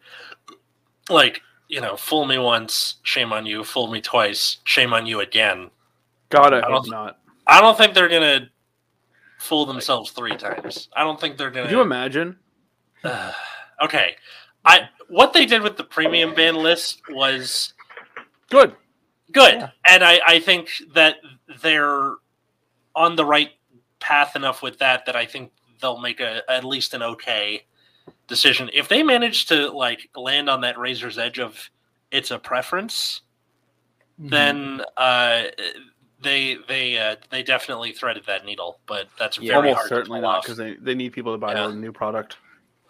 like 1.10 1.42
you 1.70 1.82
know, 1.82 1.96
fool 1.96 2.26
me 2.26 2.38
once, 2.38 2.96
shame 3.04 3.34
on 3.34 3.46
you. 3.48 3.64
Fool 3.64 3.88
me 3.88 4.00
twice, 4.00 4.58
shame 4.64 4.94
on 4.94 5.06
you 5.08 5.22
again. 5.22 5.72
God, 6.30 6.54
I 6.54 6.60
I 6.60 6.72
hope 6.72 6.86
don't- 6.86 6.90
not. 6.92 7.20
I 7.48 7.62
don't 7.62 7.78
think 7.78 7.94
they're 7.94 8.10
gonna 8.10 8.50
fool 9.40 9.66
themselves 9.66 10.12
three 10.12 10.36
times. 10.38 10.90
I 10.96 11.04
don't 11.04 11.20
think 11.20 11.38
they're 11.38 11.50
gonna. 11.52 11.68
Could 11.68 11.76
you 11.76 11.82
imagine? 11.82 12.38
okay, 13.82 14.16
I 14.66 14.90
what 15.10 15.34
they 15.34 15.46
did 15.46 15.62
with 15.62 15.78
the 15.78 15.84
premium 15.84 16.34
ban 16.34 16.56
list 16.56 17.02
was 17.10 17.74
Good. 18.50 18.76
good, 19.32 19.54
Yeah. 19.56 19.70
and 19.88 20.04
I 20.04 20.20
I 20.26 20.40
think 20.40 20.70
that 20.94 21.18
they're 21.62 22.16
on 22.96 23.16
the 23.16 23.26
right 23.26 23.52
path 24.00 24.36
enough 24.36 24.62
with 24.62 24.78
that 24.80 25.06
that 25.06 25.16
I 25.16 25.26
think 25.26 25.52
they'll 25.82 26.00
make 26.00 26.20
a 26.20 26.44
at 26.50 26.64
least 26.64 26.94
an 26.94 27.02
okay 27.04 27.66
decision 28.28 28.70
if 28.74 28.88
they 28.88 29.04
manage 29.04 29.46
to 29.48 29.70
like 29.72 30.10
land 30.16 30.50
on 30.50 30.62
that 30.62 30.78
razor's 30.80 31.18
edge 31.18 31.40
of 31.40 31.70
it's 32.12 32.32
a 32.32 32.40
preference 32.40 33.22
Mm-hmm. 34.20 34.30
then 34.30 34.82
uh 34.96 35.44
they 36.22 36.58
they 36.68 37.00
uh, 37.00 37.16
they 37.32 37.42
definitely 37.42 37.92
threaded 37.94 38.24
that 38.28 38.46
needle 38.46 38.78
but 38.86 39.08
that's 39.18 39.40
Yeah. 39.40 39.54
very 39.60 39.70
Almost 39.70 39.78
hard 39.78 39.90
certainly 39.90 40.20
to 40.20 40.22
not 40.22 40.44
because 40.44 40.56
they, 40.58 40.76
they 40.76 40.94
need 40.94 41.14
people 41.14 41.32
to 41.34 41.38
buy 41.40 41.54
Yeah. 41.54 41.68
the 41.68 41.74
new 41.74 41.92
product. 41.92 42.38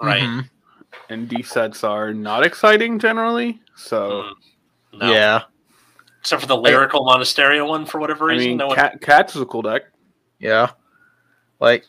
right 0.02 0.22
Mhm. 0.22 0.50
And 1.10 1.30
D 1.30 1.42
sets 1.42 1.84
are 1.86 2.14
not 2.14 2.46
exciting 2.46 3.00
generally. 3.00 3.62
So 3.76 4.24
Mm. 4.94 5.00
No. 5.00 5.12
Yeah. 5.14 5.42
except 6.20 6.42
for 6.42 6.48
the 6.48 6.58
lyrical 6.58 7.06
monasterio 7.06 7.68
one 7.70 7.86
for 7.86 8.00
whatever 8.00 8.30
I 8.30 8.34
reason 8.34 8.50
mean, 8.50 8.58
no 8.58 8.68
one- 8.68 8.76
Cat, 8.76 9.00
Cats 9.02 9.34
is 9.36 9.42
a 9.42 9.46
cool 9.46 9.62
deck. 9.62 9.84
Yeah. 10.40 10.72
Like, 11.62 11.86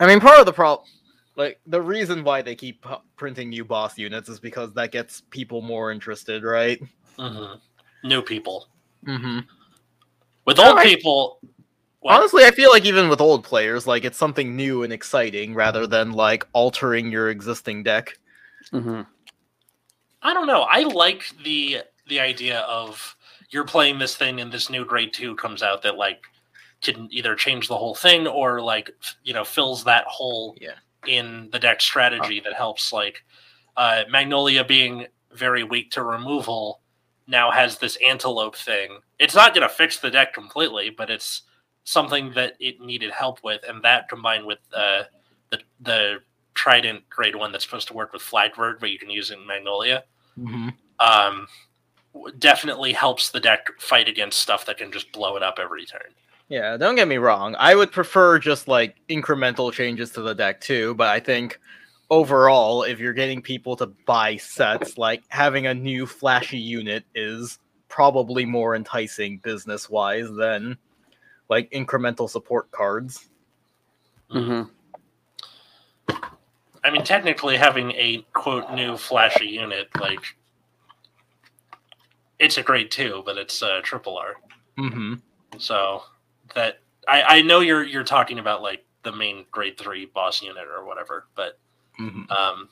I 0.00 0.06
mean, 0.08 0.18
part 0.20 0.40
of 0.40 0.46
the 0.46 0.52
problem, 0.52 0.86
like, 1.36 1.60
the 1.66 1.80
reason 1.80 2.22
why 2.24 2.42
they 2.42 2.54
keep 2.54 2.84
printing 3.16 3.48
new 3.50 3.64
boss 3.64 3.98
units 3.98 4.28
is 4.28 4.38
because 4.40 4.72
that 4.74 4.92
gets 4.92 5.22
people 5.30 5.62
more 5.62 5.90
interested, 5.90 6.42
right? 6.44 6.80
Mhm. 7.18 7.60
new 8.02 8.20
people 8.22 8.66
Mm-hmm. 9.06 9.40
with 10.46 10.58
old 10.58 10.78
I- 10.78 10.84
people 10.84 11.38
what? 12.00 12.16
Honestly, 12.16 12.44
I 12.44 12.50
feel 12.50 12.68
like 12.70 12.84
even 12.84 13.08
with 13.08 13.22
old 13.22 13.44
players, 13.44 13.86
like, 13.86 14.04
it's 14.04 14.18
something 14.18 14.54
new 14.54 14.82
and 14.82 14.92
exciting 14.92 15.54
rather 15.54 15.86
than, 15.86 16.12
like, 16.12 16.46
altering 16.52 17.10
your 17.10 17.30
existing 17.30 17.82
deck. 17.82 18.18
Mm-hmm. 18.74 19.00
I 20.20 20.34
don't 20.34 20.46
know. 20.46 20.62
I 20.62 20.80
like 20.82 21.24
the 21.44 21.78
the 22.06 22.20
idea 22.20 22.60
of 22.60 23.16
you're 23.48 23.64
playing 23.64 23.98
this 23.98 24.16
thing 24.16 24.40
and 24.42 24.52
this 24.52 24.68
new 24.68 24.84
grade 24.84 25.14
two 25.14 25.34
comes 25.36 25.62
out 25.62 25.80
that 25.82 25.96
like 25.96 26.20
can 26.82 27.08
either 27.10 27.34
change 27.34 27.68
the 27.68 27.76
whole 27.78 27.94
thing 27.94 28.26
or 28.26 28.60
like 28.60 28.90
you 29.22 29.32
know 29.32 29.44
fills 29.44 29.84
that 29.84 30.04
hole 30.06 30.54
Yeah. 30.60 30.74
In 31.08 31.48
the 31.52 31.58
deck 31.58 31.80
strategy 31.80 32.40
that 32.40 32.54
helps 32.54 32.92
like 32.92 33.24
uh, 33.76 34.04
Magnolia 34.10 34.64
being 34.64 35.06
very 35.32 35.64
weak 35.64 35.90
to 35.92 36.02
removal 36.02 36.80
now 37.26 37.50
has 37.50 37.78
this 37.78 37.96
antelope 38.06 38.56
thing. 38.56 38.98
It's 39.18 39.34
not 39.34 39.54
going 39.54 39.66
to 39.66 39.74
fix 39.74 39.98
the 39.98 40.10
deck 40.10 40.34
completely, 40.34 40.90
but 40.90 41.10
it's 41.10 41.42
something 41.84 42.32
that 42.34 42.54
it 42.60 42.80
needed 42.80 43.10
help 43.10 43.42
with, 43.42 43.62
and 43.68 43.82
that 43.82 44.08
combined 44.08 44.46
with 44.46 44.58
uh, 44.74 45.04
the 45.50 45.60
the 45.80 46.18
Trident 46.54 47.08
grade 47.10 47.34
one 47.34 47.50
that's 47.50 47.64
supposed 47.64 47.88
to 47.88 47.94
work 47.94 48.12
with 48.12 48.22
Flagbird, 48.22 48.78
but 48.78 48.90
you 48.90 48.98
can 48.98 49.10
use 49.10 49.30
it 49.30 49.38
in 49.38 49.46
Magnolia 49.46 50.04
Mm-hmm. 50.38 50.68
um, 50.98 51.46
definitely 52.38 52.92
helps 52.92 53.30
the 53.30 53.40
deck 53.40 53.68
fight 53.78 54.08
against 54.08 54.40
stuff 54.40 54.66
that 54.66 54.78
can 54.78 54.90
just 54.90 55.12
blow 55.12 55.36
it 55.36 55.42
up 55.42 55.58
every 55.60 55.84
turn. 55.84 56.12
Yeah, 56.48 56.76
don't 56.76 56.94
get 56.94 57.08
me 57.08 57.16
wrong. 57.16 57.56
I 57.58 57.74
would 57.74 57.90
prefer 57.90 58.38
just, 58.38 58.68
like, 58.68 58.96
incremental 59.08 59.72
changes 59.72 60.10
to 60.10 60.22
the 60.22 60.34
deck, 60.34 60.60
too, 60.60 60.94
but 60.94 61.08
I 61.08 61.18
think 61.20 61.58
overall, 62.10 62.82
if 62.82 62.98
you're 63.00 63.14
getting 63.14 63.40
people 63.40 63.76
to 63.76 63.86
buy 64.06 64.36
sets, 64.36 64.98
like, 64.98 65.22
having 65.28 65.66
a 65.66 65.74
new 65.74 66.06
flashy 66.06 66.58
unit 66.58 67.04
is 67.14 67.58
probably 67.94 68.44
more 68.44 68.74
enticing 68.74 69.38
business 69.38 69.88
wise 69.88 70.28
than 70.32 70.76
like 71.48 71.70
incremental 71.70 72.28
support 72.28 72.68
cards. 72.72 73.28
Mm-hmm. 74.32 74.62
I 76.82 76.90
mean, 76.90 77.04
technically, 77.04 77.56
having 77.56 77.92
a 77.92 78.26
quote 78.32 78.72
new 78.72 78.96
flashy 78.96 79.46
unit 79.46 79.88
like 80.00 80.24
it's 82.40 82.58
a 82.58 82.64
grade 82.64 82.90
two, 82.90 83.22
but 83.24 83.38
it's 83.38 83.62
a 83.62 83.80
triple 83.82 84.18
R. 84.18 84.34
Mm-hmm. 84.76 85.14
So 85.58 86.02
that 86.54 86.80
I, 87.08 87.22
I 87.38 87.42
know 87.42 87.60
you're 87.60 87.84
you're 87.84 88.04
talking 88.04 88.38
about 88.38 88.62
like 88.62 88.84
the 89.02 89.12
main 89.12 89.44
grade 89.50 89.76
three 89.78 90.06
boss 90.06 90.42
unit 90.42 90.64
or 90.68 90.84
whatever, 90.84 91.26
but 91.34 91.58
Mm-hmm. 92.00 92.28
um, 92.32 92.68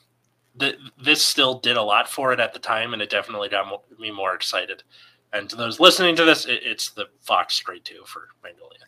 th- 0.59 0.75
this 1.01 1.23
still 1.23 1.59
did 1.59 1.77
a 1.77 1.81
lot 1.81 2.09
for 2.09 2.33
it 2.33 2.41
at 2.41 2.51
the 2.53 2.59
time, 2.59 2.91
and 2.91 3.01
it 3.01 3.09
definitely 3.09 3.47
got 3.47 3.67
mo- 3.67 3.83
me 3.97 4.11
more 4.11 4.33
excited. 4.35 4.83
And 5.31 5.49
to 5.49 5.55
those 5.55 5.79
listening 5.79 6.15
to 6.17 6.25
this, 6.25 6.45
it, 6.45 6.59
it's 6.63 6.89
the 6.91 7.05
Fox 7.21 7.57
grade 7.61 7.85
two 7.85 8.03
for 8.05 8.27
Magnolia. 8.43 8.79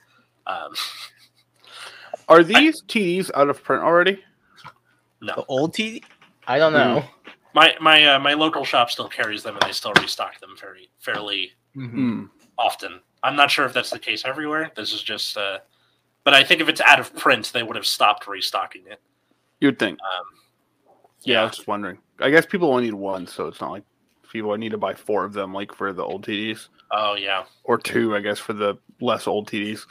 Um, 0.46 0.74
Are 2.28 2.44
these 2.44 2.82
TDs 2.84 3.32
out 3.36 3.50
of 3.50 3.64
print 3.64 3.84
already? 3.84 4.24
no, 5.22 5.34
The 5.36 5.46
old 5.46 5.74
TD? 5.74 6.04
I 6.48 6.58
don't 6.58 6.74
know. 6.74 7.04
my 7.54 7.76
my 7.80 8.06
uh, 8.16 8.20
my 8.20 8.34
local 8.34 8.66
shop 8.66 8.90
still 8.92 9.08
carries 9.08 9.42
them, 9.44 9.56
and 9.56 9.64
they 9.70 9.72
still 9.74 9.94
restock 10.02 10.40
them 10.40 10.56
very 10.60 10.90
fairly 11.00 11.52
Mm-hmm. 11.78 12.10
Mm. 12.24 12.30
often. 12.58 13.00
I'm 13.26 13.36
not 13.36 13.52
sure 13.52 13.66
if 13.66 13.74
that's 13.74 13.90
the 13.90 14.00
case 14.00 14.24
everywhere. 14.26 14.72
This 14.76 14.94
is 14.94 15.02
just, 15.02 15.38
uh, 15.38 15.60
but 16.24 16.34
I 16.34 16.44
think 16.44 16.62
if 16.62 16.70
it's 16.70 16.82
out 16.82 17.00
of 17.00 17.16
print, 17.16 17.52
they 17.54 17.64
would 17.64 17.76
have 17.76 17.86
stopped 17.86 18.28
restocking 18.28 18.84
it. 18.88 19.02
You'd 19.60 19.80
think. 19.80 20.00
Um, 20.02 20.26
Yeah, 21.24 21.42
I 21.42 21.44
was 21.46 21.56
just 21.58 21.68
wondering. 21.68 21.98
I 22.20 22.30
guess 22.30 22.46
people 22.46 22.70
only 22.70 22.86
need 22.86 22.94
one, 22.94 23.28
so 23.28 23.48
it's 23.48 23.60
not 23.62 23.72
like 23.72 23.84
people 24.32 24.52
I 24.52 24.58
need 24.58 24.72
to 24.72 24.78
buy 24.78 24.94
four 24.94 25.24
of 25.26 25.34
them, 25.34 25.54
like 25.54 25.74
for 25.74 25.92
the 25.94 26.04
old 26.04 26.26
TDs, 26.26 26.68
Oh 26.92 27.16
yeah. 27.16 27.46
or 27.64 27.78
two, 27.78 28.16
I 28.16 28.20
guess, 28.22 28.38
for 28.40 28.54
the 28.54 28.76
less 29.02 29.28
old 29.28 29.50
TDs. 29.50 29.86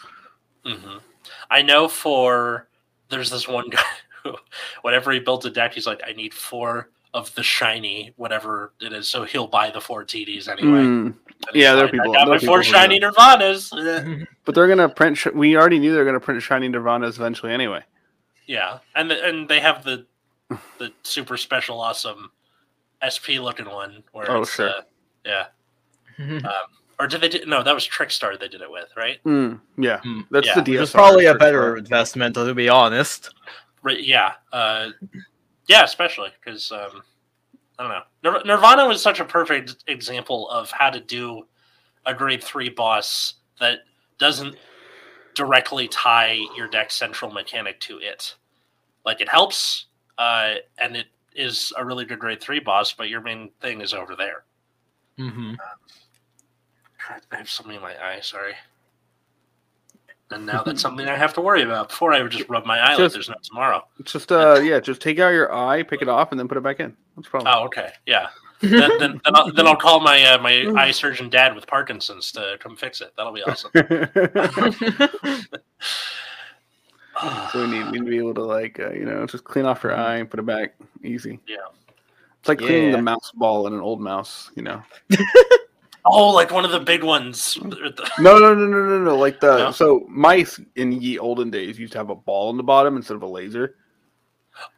hmm 0.64 0.99
I 1.51 1.62
know 1.62 1.88
for 1.88 2.68
there's 3.09 3.31
this 3.31 3.49
one 3.49 3.68
guy 3.70 3.83
who, 4.23 4.35
whenever 4.83 5.11
he 5.12 5.18
builds 5.18 5.44
a 5.47 5.51
deck, 5.51 5.75
he's 5.75 5.87
like, 5.87 6.03
I 6.07 6.12
need 6.12 6.33
four 6.35 6.90
of 7.14 7.35
the 7.37 7.42
shiny, 7.42 8.12
whatever 8.16 8.72
it 8.81 8.92
is. 8.92 9.09
So 9.09 9.24
he'll 9.24 9.46
buy 9.46 9.70
the 9.70 9.81
four 9.81 10.05
TDs 10.05 10.48
anyway. 10.48 10.81
Mm. 10.81 11.14
Yeah, 11.55 11.74
there 11.74 11.87
are 11.87 11.88
people- 11.88 12.11
I 12.11 12.14
got 12.14 12.24
there 12.24 12.27
my 12.27 12.35
are 12.37 12.40
four 12.40 12.61
people 12.61 12.79
who 12.81 12.87
shiny 12.87 13.00
Nirvanas. 13.00 14.27
But 14.44 14.55
they're 14.55 14.68
gonna 14.68 14.88
print. 14.90 15.16
Sh- 15.16 15.29
we 15.33 15.57
already 15.57 15.79
knew 15.79 15.94
they're 15.94 16.05
gonna 16.05 16.20
print 16.20 16.42
shiny 16.42 16.68
Nirvanas 16.68 17.16
eventually, 17.16 17.53
anyway. 17.53 17.83
Yeah, 18.46 18.81
and 18.94 19.11
the, 19.11 19.24
and 19.27 19.48
they 19.48 19.61
have 19.61 19.85
the 19.85 20.07
the 20.79 20.92
super 21.03 21.38
special 21.38 21.81
awesome 21.81 22.31
SP 23.00 23.40
looking 23.40 23.64
one. 23.66 24.03
Where 24.12 24.31
Oh, 24.31 24.44
sure. 24.44 24.68
uh, 24.68 24.83
yeah. 25.24 25.46
Um, 26.18 26.42
or 27.00 27.07
did 27.09 27.20
they? 27.22 27.29
Do, 27.29 27.44
no, 27.46 27.62
that 27.62 27.74
was 27.74 27.88
Trickstar. 27.88 28.38
They 28.38 28.46
did 28.48 28.61
it 28.61 28.70
with 28.70 28.88
right. 28.96 29.18
Mm. 29.24 29.61
Yeah, 29.79 29.98
Mm. 30.05 30.27
that's 30.31 30.46
Yeah. 30.48 30.55
the 30.55 30.61
Which 30.61 30.81
DSR. 30.81 30.83
is 30.83 30.90
probably 30.92 31.27
a 31.27 31.35
better 31.35 31.62
sure. 31.62 31.77
investment, 31.79 32.35
to 32.37 32.55
be 32.55 32.68
honest. 32.68 33.33
Right. 33.83 33.98
Yeah. 34.05 34.33
Uh, 34.53 34.90
yeah, 35.68 35.85
especially 35.85 36.31
because 36.42 36.70
um, 36.72 37.03
I 37.79 37.83
don't 37.83 37.92
know. 37.92 38.03
Nir- 38.22 38.42
Nirvana 38.44 38.87
was 38.87 39.03
such 39.03 39.20
a 39.20 39.24
perfect 39.24 39.85
example 39.87 40.48
of 40.48 40.70
how 40.70 40.90
to 40.90 41.00
do 41.00 41.46
a 42.07 42.14
grade 42.14 42.42
three 42.42 42.68
boss 42.68 43.35
that 43.61 43.81
doesn't 44.18 44.57
directly 45.35 45.88
tie 45.88 46.38
your 46.57 46.68
deck 46.68 46.90
central 46.90 47.31
mechanic 47.31 47.81
to 47.81 47.98
it. 47.98 48.35
Like 49.05 49.20
it 49.20 49.29
helps, 49.29 49.87
uh, 50.18 50.55
and 50.79 50.96
it 50.96 51.07
is 51.35 51.72
a 51.77 51.85
really 51.85 52.05
good 52.05 52.18
grade 52.18 52.40
three 52.40 52.61
boss, 52.61 52.92
but 52.92 53.09
your 53.09 53.20
main 53.20 53.50
thing 53.61 53.81
is 53.81 53.92
over 53.92 54.14
there. 54.14 54.44
Mm-hmm. 55.18 55.55
God, 57.09 57.20
I 57.31 57.37
have 57.37 57.50
something 57.50 57.77
in 57.77 57.83
my 57.83 57.94
eye. 58.03 58.20
Sorry. 58.20 58.55
And 60.35 60.47
now 60.47 60.64
that's 60.64 60.83
something 60.83 61.07
I 61.07 61.16
have 61.16 61.33
to 61.35 61.40
worry 61.40 61.62
about. 61.62 61.90
Before 61.90 62.12
I 62.12 62.20
would 62.20 62.33
just 62.33 62.49
rub 62.49 62.66
my 62.66 62.79
eye 62.79 62.97
like 62.97 63.12
there's 63.12 63.29
no 63.29 63.37
tomorrow. 63.42 63.87
Just 64.03 64.33
uh, 64.33 64.61
yeah, 64.61 64.81
just 64.81 65.01
take 65.01 65.20
out 65.20 65.29
your 65.29 65.55
eye, 65.55 65.85
pick 65.85 66.03
it 66.03 66.09
off, 66.09 66.33
and 66.33 66.40
then 66.40 66.49
put 66.49 66.59
it 66.59 66.62
back 66.62 66.81
in. 66.81 66.97
That's 67.14 67.29
the 67.29 67.31
problem? 67.31 67.55
Oh, 67.57 67.64
okay, 67.66 67.90
yeah. 68.05 68.29
then, 68.61 68.99
then, 68.99 69.01
then, 69.01 69.20
I'll, 69.35 69.53
then 69.53 69.66
I'll 69.66 69.77
call 69.77 70.01
my 70.01 70.23
uh, 70.25 70.38
my 70.38 70.73
eye 70.77 70.90
surgeon 70.90 71.31
dad 71.31 71.55
with 71.55 71.66
Parkinson's 71.66 72.33
to 72.33 72.57
come 72.61 72.77
fix 72.77 73.01
it. 73.01 73.12
That'll 73.16 73.33
be 73.33 73.42
awesome. 73.42 73.70
so 77.53 77.62
we 77.62 77.70
need 77.70 77.85
we 77.92 77.92
need 77.92 78.07
to 78.07 78.11
be 78.11 78.18
able 78.18 78.35
to 78.35 78.44
like 78.44 78.81
uh, 78.81 78.90
you 78.90 79.05
know 79.05 79.25
just 79.27 79.44
clean 79.44 79.66
off 79.66 79.85
your 79.85 79.94
eye 79.94 80.16
and 80.16 80.29
put 80.29 80.40
it 80.40 80.47
back 80.47 80.75
easy. 81.03 81.38
Yeah. 81.47 81.57
It's 82.40 82.49
like 82.49 82.59
cleaning 82.59 82.90
Yeah. 82.90 82.97
the 82.97 83.03
mouse 83.03 83.31
ball 83.35 83.66
in 83.66 83.73
an 83.73 83.81
old 83.81 84.01
mouse, 84.01 84.51
you 84.55 84.62
know. 84.62 84.83
oh, 86.05 86.31
like 86.31 86.51
one 86.51 86.64
of 86.64 86.71
the 86.71 86.81
big 86.81 87.03
ones. 87.03 87.59
No, 87.62 88.38
no, 88.38 88.55
no, 88.55 88.67
no, 88.67 88.67
no, 88.67 88.99
no. 89.05 89.17
Like 89.17 89.40
the 89.40 89.59
No? 89.59 89.71
so 89.73 90.05
mice 90.09 90.61
in 90.77 90.93
ye 90.93 91.19
olden 91.19 91.51
days 91.51 91.79
used 91.79 91.93
to 91.93 91.99
have 91.99 92.11
a 92.11 92.14
ball 92.14 92.51
in 92.51 92.57
the 92.57 92.62
bottom 92.62 92.97
instead 92.97 93.14
of 93.14 93.23
a 93.23 93.27
laser, 93.27 93.77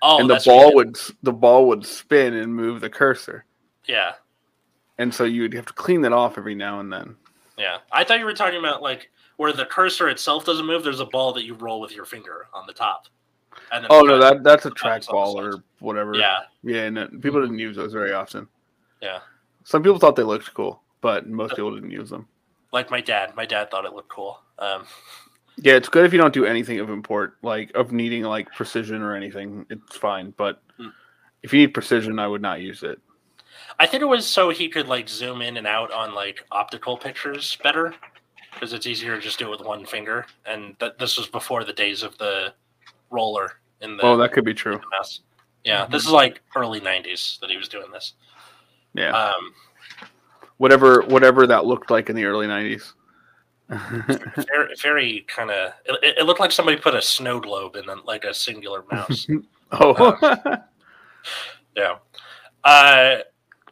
Oh, 0.03 0.19
and 0.21 0.31
the 0.31 0.41
ball 0.45 0.75
would 0.75 0.97
the 1.23 1.33
ball 1.33 1.69
would 1.69 1.85
spin 1.85 2.35
and 2.35 2.55
move 2.55 2.81
the 2.81 2.91
cursor. 2.91 3.45
Yeah, 3.87 4.13
and 4.99 5.15
so 5.15 5.25
you'd 5.25 5.53
have 5.55 5.67
to 5.67 5.73
clean 5.75 6.01
that 6.03 6.13
off 6.13 6.39
every 6.39 6.55
now 6.55 6.81
and 6.81 6.93
then. 6.93 7.17
yeah. 7.59 7.79
I 7.93 8.03
thought 8.05 8.19
you 8.19 8.25
were 8.25 8.33
talking 8.35 8.59
about 8.59 8.83
like 8.83 9.11
where 9.37 9.53
the 9.53 9.67
cursor 9.67 10.09
itself 10.09 10.45
doesn't 10.45 10.65
move. 10.67 10.83
There's 10.83 11.01
a 11.01 11.07
ball 11.07 11.33
that 11.35 11.45
you 11.45 11.55
roll 11.55 11.81
with 11.81 11.93
your 11.93 12.05
finger 12.07 12.47
on 12.55 12.67
the 12.67 12.73
top. 12.73 13.07
Oh 13.91 14.03
no, 14.03 14.19
that 14.19 14.43
that's 14.43 14.65
a 14.67 14.71
buttons 14.71 15.09
on 15.09 15.35
the 15.35 15.43
trackball 15.43 15.57
or 15.59 15.65
whatever. 15.81 16.15
Yeah, 16.15 16.39
yeah. 16.63 16.89
No, 16.89 17.03
uh, 17.03 17.09
people 17.09 17.33
mm-hmm. 17.33 17.41
didn't 17.43 17.59
use 17.59 17.77
those 17.77 17.93
very 17.93 18.13
often. 18.13 18.49
yeah. 19.01 19.19
Some 19.65 19.83
people 19.83 19.99
thought 19.99 20.15
they 20.15 20.23
looked 20.23 20.55
cool, 20.55 20.81
but 21.01 21.29
most 21.29 21.51
people 21.57 21.75
didn't 21.75 21.91
use 21.91 22.11
them. 22.11 22.27
Like 22.73 22.91
my 22.91 23.01
dad. 23.01 23.35
My 23.37 23.47
dad 23.47 23.71
thought 23.71 23.85
it 23.85 23.93
looked 23.95 24.09
cool. 24.11 24.41
Um, 24.59 24.85
Yeah, 25.59 25.75
it's 25.75 25.89
good 25.89 26.05
if 26.05 26.13
you 26.13 26.19
don't 26.21 26.35
do 26.35 26.45
anything 26.45 26.81
of 26.81 26.91
import, 26.91 27.37
like 27.43 27.71
of 27.75 27.93
needing 27.93 28.23
like 28.23 28.53
precision 28.53 29.01
or 29.03 29.15
anything. 29.17 29.65
It's 29.71 29.97
fine, 29.97 30.33
but 30.37 30.63
Hmm. 30.79 30.89
If 31.43 31.53
you 31.53 31.61
need 31.61 31.75
precision, 31.75 32.19
I 32.19 32.27
would 32.27 32.43
not 32.43 32.61
use 32.61 32.83
it. 32.83 32.99
I 33.79 33.87
think 33.87 34.03
it 34.03 34.07
was 34.07 34.27
so 34.27 34.51
he 34.51 34.69
could 34.69 34.89
like 34.89 35.09
zoom 35.09 35.41
in 35.43 35.57
and 35.57 35.67
out 35.67 35.93
on 35.93 36.13
like 36.15 36.45
optical 36.51 36.97
pictures 36.99 37.57
better 37.63 37.95
because 38.53 38.73
it's 38.73 38.87
easier 38.87 39.15
to 39.17 39.21
just 39.23 39.39
do 39.39 39.47
it 39.47 39.51
with 39.51 39.61
one 39.67 39.87
finger. 39.87 40.27
And 40.45 40.79
th- 40.81 40.95
this 40.99 41.17
was 41.17 41.29
before 41.29 41.63
the 41.65 41.73
days 41.73 42.03
of 42.03 42.19
the 42.19 42.53
roller 43.11 43.61
in 43.81 43.97
the 43.97 44.03
Oh, 44.05 44.17
that 44.17 44.33
could 44.33 44.45
be 44.45 44.55
true. 44.55 44.81
Yeah, 45.65 45.87
this 45.87 46.05
is 46.05 46.11
like 46.11 46.41
early 46.57 46.81
'90s 46.81 47.39
that 47.41 47.51
he 47.51 47.57
was 47.57 47.69
doing 47.69 47.91
this. 47.93 48.15
Yeah, 48.95 49.11
Um, 49.11 49.55
whatever 50.59 51.03
whatever 51.03 51.47
that 51.47 51.67
looked 51.67 51.91
like 51.91 52.09
in 52.09 52.17
the 52.17 52.25
early 52.25 52.47
'90s. 52.47 52.93
very, 53.69 54.75
very 54.81 55.25
kind 55.27 55.51
of. 55.51 55.73
It, 55.85 56.19
it 56.19 56.27
looked 56.27 56.41
like 56.41 56.53
somebody 56.53 56.77
put 56.77 56.95
a 56.95 57.03
snow 57.03 57.41
globe 57.41 57.77
in 57.77 57.89
a, 57.89 57.97
like 58.05 58.25
a 58.25 58.33
singular 58.33 58.85
mouse. 58.91 59.27
oh, 59.73 60.39
yeah. 61.77 61.97
Uh, 62.63 63.19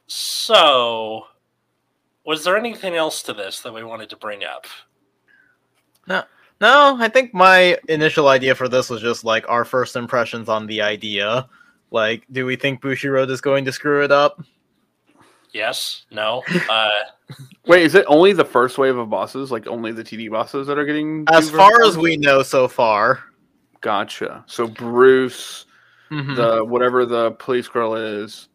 so, 0.07 1.27
was 2.25 2.45
there 2.45 2.57
anything 2.57 2.97
else 2.97 3.23
to 3.23 3.33
this 3.33 3.61
that 3.61 3.73
we 3.73 3.85
wanted 3.85 4.11
to 4.11 4.17
bring 4.17 4.45
up? 4.45 4.67
No, 6.09 6.25
no, 6.61 6.97
I 6.99 7.09
think 7.09 7.33
my 7.33 7.79
initial 7.89 8.29
idea 8.29 8.55
for 8.55 8.69
this 8.69 8.91
was 8.91 9.01
just 9.01 9.25
like 9.25 9.49
our 9.49 9.65
first 9.65 9.97
impressions 9.97 10.49
on 10.49 10.67
the 10.67 10.83
idea. 10.83 11.49
Like, 11.91 12.25
do 12.33 12.47
we 12.47 12.57
think 12.57 12.83
Bushiroad 12.83 13.31
is 13.31 13.41
going 13.41 13.65
to 13.67 13.73
screw 13.73 14.03
it 14.03 14.11
up? 14.11 14.43
Yes. 15.55 16.05
No. 16.11 16.43
Uh, 16.69 16.91
wait, 17.67 17.85
is 17.85 17.95
it 17.95 18.05
only 18.09 18.33
the 18.35 18.45
first 18.45 18.77
wave 18.77 18.97
of 18.99 19.09
bosses? 19.09 19.51
Like 19.53 19.67
only 19.69 19.93
the 19.93 20.03
TD 20.05 20.31
bosses 20.31 20.67
that 20.67 20.77
are 20.77 20.85
getting? 20.85 21.25
As 21.33 21.49
far 21.49 21.71
versions? 21.79 21.97
as 21.97 21.99
we 21.99 22.17
know 22.19 22.43
so 22.43 22.69
far. 22.69 23.21
Gotcha. 23.81 24.45
So 24.47 24.67
Bruce, 24.67 25.67
Mhm. 26.11 26.37
the 26.37 26.65
whatever 26.65 27.07
the 27.07 27.31
police 27.33 27.69
girl 27.69 27.95
is, 27.95 28.49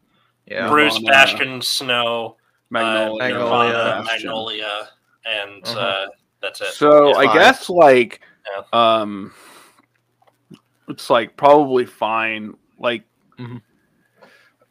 yeah. 0.46 0.68
Bruce, 0.68 1.00
Nirvana, 1.00 1.12
Bastion, 1.26 1.62
Snow, 1.62 2.36
Magnolia, 2.70 3.14
uh, 3.14 3.18
Magnolia, 3.18 3.70
Nirvana, 3.74 4.04
Bastion. 4.06 4.28
Magnolia, 4.28 4.90
and 5.26 5.68
Uh-huh. 5.68 5.80
uh, 5.80 6.06
that's 6.42 6.62
it. 6.62 6.74
So 6.74 7.10
Yeah. 7.10 7.16
I 7.18 7.26
Five. 7.28 7.34
guess 7.36 7.70
like, 7.70 8.22
Yeah. 8.46 8.64
um, 9.00 9.34
it's 10.90 11.10
like 11.10 11.38
probably 11.38 11.86
fine. 11.86 12.56
Like, 12.78 13.04
Mhm. 13.40 13.62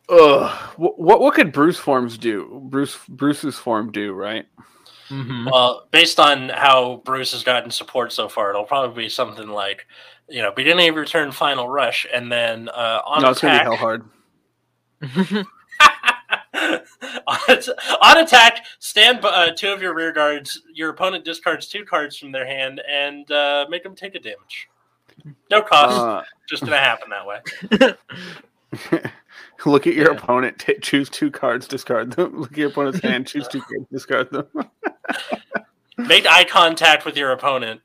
Ugh, 0.09 0.51
what 0.77 0.99
what 0.99 1.21
what 1.21 1.35
could 1.35 1.53
Bruce 1.53 1.79
forms 1.79 2.19
do? 2.19 2.61
Bruce 2.71 2.99
Bruce's 3.09 3.57
form 3.57 3.91
do 3.93 4.13
right? 4.13 4.47
Mhm. 5.11 5.51
Well, 5.51 5.89
based 5.91 6.21
on 6.21 6.51
how 6.51 7.01
Bruce 7.05 7.33
has 7.33 7.43
gotten 7.43 7.71
support 7.71 8.13
so 8.13 8.29
far, 8.29 8.51
it'll 8.51 8.65
probably 8.65 9.05
be 9.05 9.09
something 9.09 9.49
like, 9.49 9.87
you 10.29 10.43
know, 10.43 10.53
beginning 10.53 10.89
of 10.91 10.95
your 10.95 11.07
turn, 11.07 11.33
final 11.33 11.67
rush, 11.69 12.07
and 12.13 12.31
then 12.31 12.69
uh, 12.69 13.01
on 13.07 13.23
no, 13.23 13.31
it's 13.31 13.41
gonna 13.41 13.55
be 13.55 13.57
attack. 13.57 13.67
hell 13.67 13.77
hard. 13.77 14.05
on, 17.27 17.59
on 18.03 18.19
attack, 18.25 18.65
stand 18.81 19.21
by 19.21 19.29
uh, 19.29 19.51
two 19.53 19.73
of 19.73 19.81
your 19.81 19.95
rear 19.95 20.13
guards. 20.13 20.61
Your 20.75 20.91
opponent 20.91 21.25
discards 21.25 21.69
two 21.69 21.85
cards 21.85 22.17
from 22.17 22.33
their 22.33 22.47
hand 22.47 22.83
and 22.89 23.31
uh, 23.31 23.67
make 23.71 23.83
them 23.83 23.95
take 23.95 24.15
a 24.15 24.21
damage. 24.21 24.69
No 25.51 25.63
cost, 25.63 25.99
Uh, 25.99 26.23
just 26.49 26.65
gonna 26.65 26.77
happen 26.79 27.11
that 27.11 27.27
way. 27.27 27.95
look 29.67 29.87
at 29.87 29.95
your 29.95 30.13
Yeah. 30.13 30.17
opponent. 30.19 30.59
T- 30.59 30.79
choose 30.81 31.09
two 31.09 31.31
cards, 31.31 31.67
discard 31.69 32.13
them. 32.13 32.41
Look 32.41 32.53
at 32.53 32.59
your 32.59 32.69
opponent's 32.71 33.01
hand. 33.01 33.27
Choose 33.29 33.49
two 33.49 33.61
cards, 33.61 33.87
discard 33.93 34.31
them. 34.31 34.47
Make 35.99 36.27
eye 36.27 36.45
contact 36.45 37.05
with 37.05 37.17
your 37.17 37.33
opponent. 37.33 37.81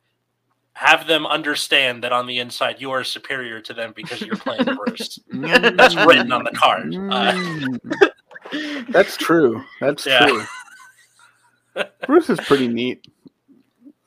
Have 0.73 1.07
them 1.07 1.25
understand 1.27 2.03
that 2.03 2.11
on 2.11 2.25
the 2.27 2.39
inside 2.39 2.81
you 2.81 2.91
are 2.91 3.03
superior 3.03 3.61
to 3.61 3.73
them 3.73 3.93
because 3.95 4.21
you're 4.21 4.35
playing 4.35 4.65
Bruce. 4.65 5.19
That's 5.31 5.95
written 5.95 6.31
on 6.31 6.43
the 6.43 6.51
card. 6.51 6.93
Uh, 6.95 7.33
Mm. 7.33 8.89
That's 8.89 9.17
true. 9.17 9.63
That's 9.79 10.05
Yeah. 10.05 10.25
true. 10.27 10.43
Bruce 12.05 12.29
is 12.29 12.39
pretty 12.41 12.67
neat, 12.67 13.07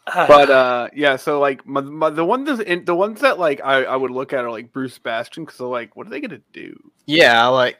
but 0.15 0.51
uh, 0.51 0.89
yeah. 0.95 1.17
So 1.17 1.41
like 1.41 1.67
my, 1.67 1.81
my, 1.81 2.11
the 2.11 2.25
ones 2.25 2.61
in, 2.61 2.85
the 2.85 2.95
ones 2.95 3.21
that 3.23 3.39
like 3.39 3.61
I, 3.65 3.85
I 3.85 3.97
would 3.97 4.11
look 4.11 4.33
at 4.33 4.45
are 4.45 4.51
like 4.51 4.73
Bruce 4.73 4.99
Bastion 4.99 5.45
because 5.45 5.59
they're 5.59 5.67
like, 5.67 5.97
what 5.97 6.07
are 6.07 6.11
they 6.11 6.21
gonna 6.21 6.41
do? 6.53 6.77
yeah, 7.07 7.47
like 7.47 7.79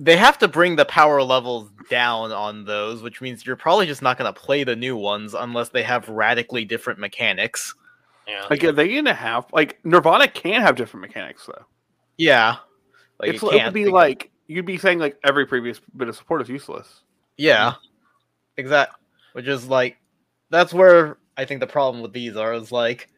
they 0.00 0.16
have 0.16 0.38
to 0.38 0.48
bring 0.48 0.76
the 0.76 0.84
power 0.84 1.22
levels 1.22 1.70
down 1.90 2.30
on 2.30 2.64
those, 2.64 3.02
which 3.02 3.20
means 3.20 3.44
you're 3.44 3.56
probably 3.56 3.86
just 3.86 4.00
not 4.00 4.16
going 4.16 4.32
to 4.32 4.40
play 4.40 4.62
the 4.62 4.76
new 4.76 4.96
ones 4.96 5.34
unless 5.34 5.70
they 5.70 5.82
have 5.82 6.08
radically 6.08 6.64
different 6.64 7.00
mechanics. 7.00 7.74
yeah. 8.28 8.46
Like, 8.48 8.62
are 8.62 8.70
they 8.70 8.94
gonna 8.94 9.12
have 9.12 9.46
like 9.52 9.78
Nirvana 9.84 10.28
can 10.28 10.62
have 10.62 10.76
different 10.76 11.02
mechanics 11.02 11.46
though? 11.46 11.64
Yeah, 12.16 12.56
like 13.20 13.34
it's, 13.34 13.42
you 13.42 13.50
it 13.50 13.64
would 13.64 13.74
be 13.74 13.84
because- 13.84 13.92
like 13.92 14.30
you'd 14.46 14.66
be 14.66 14.78
saying 14.78 14.98
like 14.98 15.18
every 15.24 15.46
previous 15.46 15.80
bit 15.96 16.08
of 16.08 16.16
support 16.16 16.42
is 16.42 16.48
useless. 16.48 17.02
Yeah, 17.36 17.74
exact. 18.56 18.94
Which 19.32 19.46
is 19.46 19.66
like, 19.68 19.98
that's 20.50 20.72
where 20.72 21.18
I 21.36 21.44
think 21.44 21.60
the 21.60 21.66
problem 21.66 22.02
with 22.02 22.12
these 22.12 22.36
are 22.36 22.54
is 22.54 22.72
like, 22.72 23.08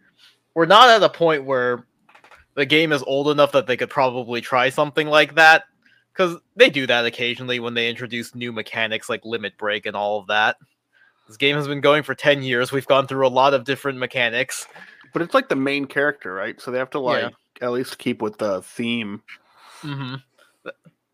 we're 0.54 0.66
not 0.66 0.88
at 0.88 1.02
a 1.02 1.08
point 1.08 1.44
where 1.44 1.86
the 2.54 2.66
game 2.66 2.92
is 2.92 3.02
old 3.04 3.28
enough 3.28 3.52
that 3.52 3.66
they 3.66 3.76
could 3.76 3.90
probably 3.90 4.40
try 4.40 4.68
something 4.68 5.06
like 5.06 5.34
that. 5.36 5.64
Because 6.12 6.38
they 6.56 6.68
do 6.68 6.86
that 6.88 7.06
occasionally 7.06 7.60
when 7.60 7.74
they 7.74 7.88
introduce 7.88 8.34
new 8.34 8.52
mechanics 8.52 9.08
like 9.08 9.24
limit 9.24 9.56
break 9.56 9.86
and 9.86 9.96
all 9.96 10.18
of 10.18 10.26
that. 10.26 10.56
This 11.28 11.36
game 11.36 11.54
has 11.54 11.68
been 11.68 11.80
going 11.80 12.02
for 12.02 12.14
10 12.14 12.42
years. 12.42 12.72
We've 12.72 12.86
gone 12.86 13.06
through 13.06 13.26
a 13.26 13.28
lot 13.28 13.54
of 13.54 13.64
different 13.64 13.98
mechanics. 13.98 14.66
But 15.12 15.22
it's 15.22 15.34
like 15.34 15.48
the 15.48 15.56
main 15.56 15.86
character, 15.86 16.34
right? 16.34 16.60
So 16.60 16.72
they 16.72 16.78
have 16.78 16.90
to 16.90 16.98
like 16.98 17.32
at 17.62 17.70
least 17.70 17.98
keep 17.98 18.20
with 18.20 18.38
the 18.38 18.62
theme. 18.62 19.22
Mm-hmm. 19.82 20.16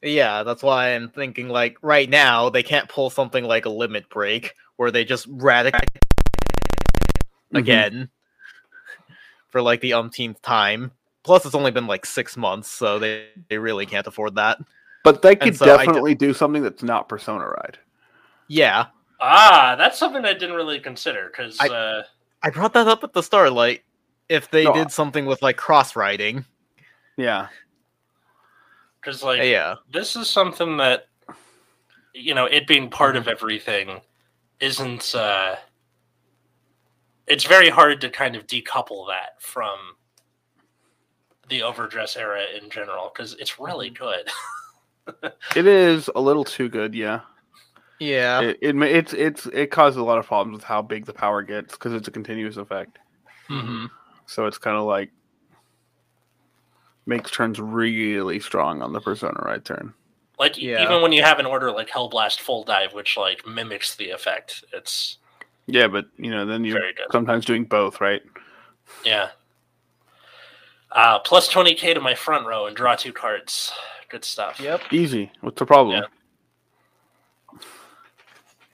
Yeah, 0.03 0.43
that's 0.43 0.63
why 0.63 0.95
I'm 0.95 1.09
thinking 1.09 1.49
like 1.49 1.77
right 1.83 2.09
now 2.09 2.49
they 2.51 2.63
can't 2.63 2.89
pull 2.89 3.11
something 3.11 3.45
like 3.45 3.65
a 3.65 3.71
limit 3.71 4.09
break 4.09 4.55
where 4.77 4.91
they 4.91 5.05
just 5.05 5.27
radically 5.29 5.81
Mhm. 7.53 7.59
again 7.59 8.11
for 9.51 9.63
like 9.63 9.81
the 9.81 9.95
umpteenth 9.95 10.41
time. 10.43 10.93
Plus, 11.23 11.45
it's 11.45 11.55
only 11.55 11.71
been 11.73 11.87
like 11.87 12.07
six 12.07 12.37
months, 12.37 12.69
so 12.71 12.99
they, 12.99 13.29
they 13.49 13.59
really 13.59 13.87
can't 13.87 14.07
afford 14.07 14.37
that. 14.37 14.59
But 15.03 15.23
they 15.23 15.35
could 15.35 15.57
so 15.57 15.65
I 15.65 15.79
d- 15.79 15.87
definitely 15.87 16.15
do 16.15 16.33
something 16.35 16.63
that's 16.63 16.83
not 16.83 17.09
Persona 17.09 17.47
Ride. 17.49 17.79
Yeah, 18.49 18.87
Ah, 19.19 19.75
that's 19.79 19.99
something 19.99 20.25
I 20.27 20.35
didn't 20.35 20.55
really 20.57 20.79
consider 20.79 21.31
because 21.33 21.59
I- 21.59 21.69
uh, 21.69 22.03
I 22.43 22.51
brought 22.51 22.75
that 22.75 22.87
up 22.87 23.03
at 23.03 23.13
the 23.15 23.23
start. 23.23 23.53
Like, 23.53 23.83
if 24.29 24.51
they 24.51 24.65
No, 24.65 24.75
did 24.75 24.93
something 24.93 25.25
with 25.25 25.41
like 25.43 25.57
cross 25.57 25.97
riding, 25.97 26.45
Yeah. 27.17 27.49
Because 29.07 29.23
like 29.23 29.43
yeah, 29.43 29.77
this 29.91 30.17
is 30.17 30.29
something 30.29 30.79
that 30.79 31.07
you 32.13 32.35
know 32.35 32.47
it 32.47 32.67
being 32.67 32.91
part 32.91 33.17
of 33.17 33.29
everything 33.29 34.01
isn't 34.59 35.15
uh 35.15 35.55
it's 37.27 37.45
very 37.45 37.69
hard 37.69 38.01
to 38.01 38.11
kind 38.11 38.35
of 38.35 38.47
decouple 38.47 39.07
that 39.09 39.41
from 39.41 39.79
the 41.49 41.63
overdress 41.63 42.17
era 42.17 42.43
in 42.61 42.69
general 42.69 43.13
because 43.15 43.35
it's 43.35 43.61
really 43.61 43.91
good. 43.91 44.29
It 45.55 45.67
is 45.67 46.11
a 46.15 46.21
little 46.21 46.45
too 46.45 46.69
good, 46.69 46.95
yeah. 46.95 47.21
yeah, 48.01 48.41
It, 48.41 48.59
it 48.61 48.77
it's 48.83 49.13
it's 49.13 49.47
it 49.47 49.71
causes 49.71 49.99
a 49.99 50.03
lot 50.03 50.19
of 50.19 50.27
problems 50.27 50.57
with 50.57 50.65
how 50.65 50.83
big 50.83 51.07
the 51.07 51.13
power 51.13 51.43
gets 51.43 51.75
because 51.75 51.93
it's 51.93 52.09
a 52.09 52.11
continuous 52.11 52.57
effect. 52.57 52.99
hmm 53.47 53.87
So 54.27 54.47
it's 54.47 54.59
kind 54.59 54.77
of 54.77 54.85
like 54.85 55.13
makes 57.07 57.31
turns 57.31 57.61
really 57.61 58.41
strong 58.41 58.83
on 58.83 58.93
the 58.93 59.01
Persona 59.01 59.41
Ride 59.45 59.65
turn. 59.65 59.95
like 60.39 60.59
Yeah. 60.61 60.83
even 60.83 61.01
when 61.03 61.13
you 61.13 61.23
have 61.23 61.39
an 61.39 61.47
order 61.47 61.71
like 61.73 61.89
hellblast 61.89 62.41
full 62.41 62.65
dive 62.65 62.93
which 62.93 63.17
like 63.17 63.47
mimics 63.47 63.95
the 63.97 64.11
effect 64.11 64.65
it's 64.73 65.19
Yeah, 65.67 65.87
but 65.89 66.07
you 66.19 66.31
know 66.31 66.45
then 66.45 66.65
you're 66.65 66.81
sometimes 67.13 67.45
doing 67.45 67.65
both, 67.65 68.01
right? 68.01 68.23
yeah 69.05 69.31
uh 70.93 71.19
plus 71.21 71.53
20k 71.53 71.95
to 71.95 72.01
my 72.01 72.15
front 72.15 72.47
row 72.47 72.67
and 72.67 72.77
draw 72.77 72.95
two 72.95 73.13
cards 73.13 73.73
good 74.09 74.25
stuff 74.25 74.61
yep. 74.61 74.81
Easy. 74.93 75.31
What's 75.41 75.59
the 75.59 75.67
problem? 75.67 76.05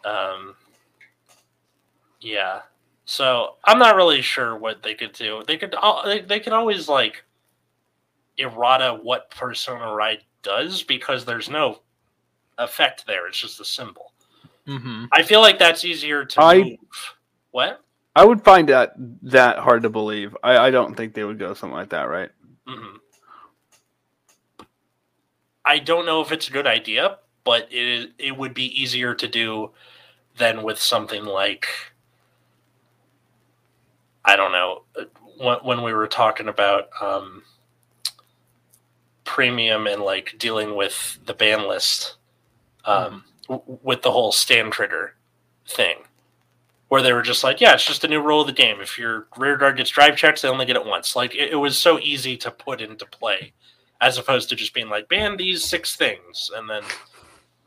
Um, 0.05 0.55
yeah. 2.21 2.63
So 3.05 3.55
I'm 3.65 3.79
not 3.79 3.97
really 3.97 4.21
sure 4.23 4.57
what 4.57 4.83
they 4.83 4.95
could 4.95 5.13
do. 5.13 5.43
They 5.47 5.57
could 5.57 5.75
al- 5.75 6.03
they, 6.05 6.21
they 6.21 6.41
could 6.41 6.53
always 6.53 6.89
like 6.89 7.25
errata 8.39 8.99
what 9.03 9.31
Persona 9.31 9.93
Ride 9.95 10.23
does 10.43 10.83
because 10.83 11.25
there's 11.25 11.49
no 11.51 11.81
effect 12.59 13.07
there. 13.07 13.27
It's 13.29 13.41
just 13.41 13.61
a 13.61 13.65
symbol. 13.65 14.13
hmm 14.67 15.07
I 15.13 15.23
feel 15.23 15.41
like 15.41 15.59
that's 15.59 15.85
easier 15.85 16.25
to 16.25 16.41
I- 16.43 16.63
move. 16.63 16.79
What? 17.51 17.85
I 18.15 18.25
would 18.27 18.45
find 18.45 18.69
that 18.69 18.93
that 19.23 19.59
hard 19.59 19.85
to 19.85 19.89
believe. 19.91 20.37
I, 20.43 20.59
I 20.67 20.71
don't 20.71 20.95
think 20.95 21.15
they 21.15 21.25
would 21.25 21.39
go 21.39 21.55
something 21.55 21.77
like 21.77 21.91
that, 21.91 22.05
right? 22.05 22.31
hmm 22.67 22.97
I 25.65 25.79
don't 25.79 26.05
know 26.07 26.21
if 26.21 26.33
it's 26.33 26.49
a 26.49 26.53
good 26.53 26.67
idea, 26.67 27.19
but 27.45 27.69
it 27.71 28.11
it 28.19 28.37
would 28.37 28.53
be 28.53 28.67
easier 28.81 29.15
to 29.15 29.29
do 29.29 29.71
than 30.37 30.63
with 30.63 30.79
something 30.79 31.25
like 31.25 31.67
I 34.25 34.37
don't 34.37 34.53
know 34.53 34.83
uh, 34.99 35.05
when 35.39 35.59
when 35.63 35.83
we 35.83 35.93
were 35.93 36.07
talking 36.09 36.49
about 36.49 36.89
um, 37.01 37.43
premium 39.25 39.87
and 39.87 40.03
like 40.03 40.35
dealing 40.39 40.77
with 40.77 41.19
the 41.27 41.35
ban 41.35 41.69
list, 41.69 42.17
um, 42.85 43.25
w- 43.49 43.79
with 43.83 44.03
the 44.03 44.11
whole 44.11 44.33
stand 44.33 44.73
trigger 44.73 45.15
thing, 45.67 45.97
where 46.89 47.03
they 47.03 47.13
were 47.13 47.23
just 47.23 47.45
like, 47.45 47.61
yeah, 47.61 47.75
it's 47.75 47.87
just 47.87 48.05
a 48.05 48.09
new 48.09 48.21
rule 48.21 48.43
of 48.43 48.47
the 48.47 48.53
game. 48.53 48.81
If 48.81 48.99
your 48.99 49.27
rear 49.37 49.57
guard 49.57 49.77
gets 49.77 49.91
drive 49.91 50.17
checks, 50.17 50.43
they 50.43 50.49
only 50.49 50.67
get 50.67 50.77
it 50.77 50.87
once. 50.87 51.15
Like 51.17 51.35
it, 51.35 51.53
it 51.53 51.57
was 51.57 51.79
so 51.79 51.99
easy 52.01 52.37
to 52.39 52.51
put 52.51 52.81
into 52.81 53.07
play, 53.07 53.53
as 54.01 54.19
opposed 54.19 54.49
to 54.51 54.57
just 54.57 54.75
being 54.75 54.89
like, 54.89 55.09
ban 55.09 55.37
these 55.37 55.65
six 55.65 55.97
things 55.97 56.51
and 56.55 56.69
then. 56.69 56.83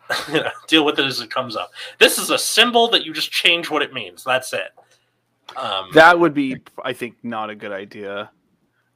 you 0.27 0.35
know, 0.35 0.51
deal 0.67 0.85
with 0.85 0.99
it 0.99 1.05
as 1.07 1.19
it 1.19 1.31
comes 1.31 1.55
up. 1.55 1.71
This 1.97 2.19
is 2.19 2.29
a 2.29 2.37
symbol 2.37 2.87
that 2.89 3.03
you 3.03 3.11
just 3.11 3.31
change 3.31 3.71
what 3.71 3.81
it 3.81 3.91
means. 3.91 4.23
That's 4.23 4.53
it. 4.53 4.69
Um, 5.57 5.89
That 5.93 6.19
would 6.19 6.35
be, 6.35 6.57
I 6.83 6.93
think, 6.93 7.15
not 7.23 7.49
a 7.49 7.55
good 7.55 7.71
idea. 7.71 8.29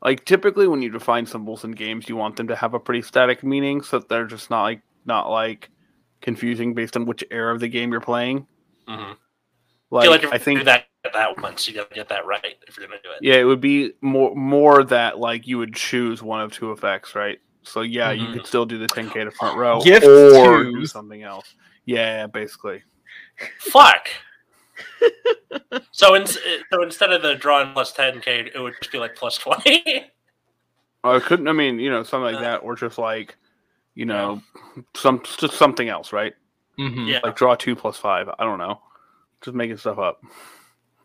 Like 0.01 0.23
typically, 0.25 0.67
when 0.67 0.81
you 0.81 0.89
define 0.89 1.25
symbols 1.25 1.63
in 1.63 1.71
games, 1.71 2.07
you 2.07 2.15
want 2.15 2.35
them 2.37 2.47
to 2.47 2.55
have 2.55 2.73
a 2.73 2.79
pretty 2.79 3.01
static 3.01 3.43
meaning, 3.43 3.81
so 3.81 3.99
that 3.99 4.07
they're 4.09 4.25
just 4.25 4.49
not 4.49 4.63
like 4.63 4.81
not 5.05 5.29
like 5.29 5.69
confusing 6.21 6.73
based 6.73 6.95
on 6.97 7.05
which 7.05 7.23
era 7.31 7.53
of 7.53 7.59
the 7.59 7.67
game 7.67 7.91
you're 7.91 8.01
playing. 8.01 8.45
mhm. 8.87 9.15
Like, 9.91 10.01
I 10.01 10.03
feel 10.03 10.11
like 10.11 10.23
if 10.23 10.31
I 10.31 10.35
you 10.35 10.39
think 10.39 10.59
do 10.59 10.65
that 10.65 10.85
that 11.13 11.41
once, 11.41 11.67
you 11.67 11.73
gotta 11.73 11.93
get 11.95 12.09
that 12.09 12.25
right 12.25 12.55
if 12.67 12.77
you're 12.77 12.87
gonna 12.87 12.99
do 13.03 13.09
it. 13.11 13.19
yeah, 13.21 13.35
it 13.35 13.43
would 13.45 13.61
be 13.61 13.93
more 14.01 14.35
more 14.35 14.83
that 14.83 15.17
like 15.19 15.47
you 15.47 15.57
would 15.57 15.73
choose 15.73 16.21
one 16.21 16.41
of 16.41 16.51
two 16.53 16.71
effects, 16.71 17.15
right? 17.15 17.39
So 17.63 17.81
yeah, 17.81 18.11
you 18.11 18.27
Mhm. 18.27 18.33
could 18.33 18.47
still 18.47 18.65
do 18.65 18.77
the 18.77 18.87
10k 18.87 19.23
to 19.25 19.31
front 19.31 19.57
row 19.57 19.81
Gift 19.81 20.05
or 20.05 20.63
do 20.63 20.71
twos. 20.73 20.91
something 20.91 21.23
else. 21.23 21.55
Yeah, 21.85 22.27
basically. 22.27 22.83
Fuck. 23.59 24.09
so, 25.91 26.15
in, 26.15 26.25
so 26.27 26.83
instead 26.83 27.11
of 27.11 27.21
the 27.21 27.35
drawing 27.35 27.73
plus 27.73 27.93
10k, 27.93 28.51
it 28.55 28.59
would 28.59 28.73
just 28.81 28.91
be 28.91 28.97
like 28.97 29.15
plus 29.15 29.37
20. 29.37 30.05
I 31.03 31.15
it 31.15 31.23
couldn't. 31.23 31.47
I 31.47 31.53
mean, 31.53 31.79
you 31.79 31.89
know, 31.89 32.03
something 32.03 32.29
Uh, 32.35 32.39
like 32.39 32.41
that, 32.41 32.57
or 32.57 32.75
just 32.75 32.97
like, 32.97 33.35
you 33.95 34.05
know, 34.05 34.41
some 34.95 35.21
just 35.37 35.53
something 35.55 35.87
else, 35.89 36.11
right? 36.13 36.33
Mhm. 36.77 37.07
yeah. 37.07 37.19
Like 37.23 37.35
draw 37.35 37.55
two 37.55 37.75
plus 37.75 37.97
five. 37.97 38.29
I 38.39 38.43
don't 38.43 38.57
know, 38.59 38.81
just 39.41 39.55
making 39.55 39.77
stuff 39.77 39.97
up. 39.97 40.21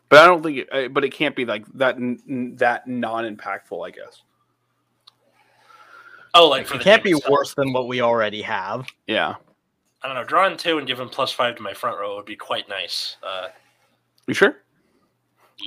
But 0.09 0.19
I 0.19 0.27
don't 0.27 0.43
think. 0.43 0.57
It, 0.59 0.69
uh, 0.71 0.87
but 0.89 1.03
it 1.03 1.09
can't 1.13 1.35
be 1.35 1.45
like 1.45 1.65
that. 1.75 1.95
n- 1.95 2.19
n- 2.29 2.55
That 2.57 2.87
non-impactful, 2.87 3.85
I 3.87 3.91
guess. 3.91 4.21
Oh, 6.33 6.47
like 6.49 6.67
for 6.67 6.75
It 6.75 6.79
the 6.79 6.83
can't 6.83 7.03
be 7.03 7.11
itself. 7.11 7.31
worse 7.31 7.53
than 7.53 7.71
what 7.73 7.87
we 7.87 8.01
already 8.01 8.41
have. 8.41 8.87
Yeah. 9.07 9.35
I 10.01 10.07
don't 10.07 10.15
know. 10.15 10.23
Drawing 10.25 10.57
two 10.57 10.77
and 10.77 10.85
giving 10.85 11.07
plus 11.09 11.31
five 11.31 11.55
to 11.55 11.61
my 11.61 11.73
front 11.73 11.99
row 11.99 12.15
would 12.17 12.25
be 12.25 12.35
quite 12.35 12.67
nice. 12.69 13.15
Uh, 13.23 13.47
You 14.27 14.33
sure? 14.33 14.55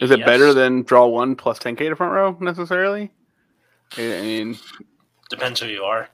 Is 0.00 0.10
it 0.10 0.20
yes. 0.20 0.26
better 0.26 0.52
than 0.52 0.82
draw 0.82 1.06
one 1.06 1.34
plus 1.34 1.58
10k 1.58 1.78
to 1.88 1.96
front 1.96 2.12
row 2.12 2.36
necessarily? 2.40 3.10
I 3.96 4.18
I 4.18 4.20
mean, 4.22 4.58
Depends 5.30 5.60
who 5.60 5.66
you 5.68 5.82
are. 5.84 6.08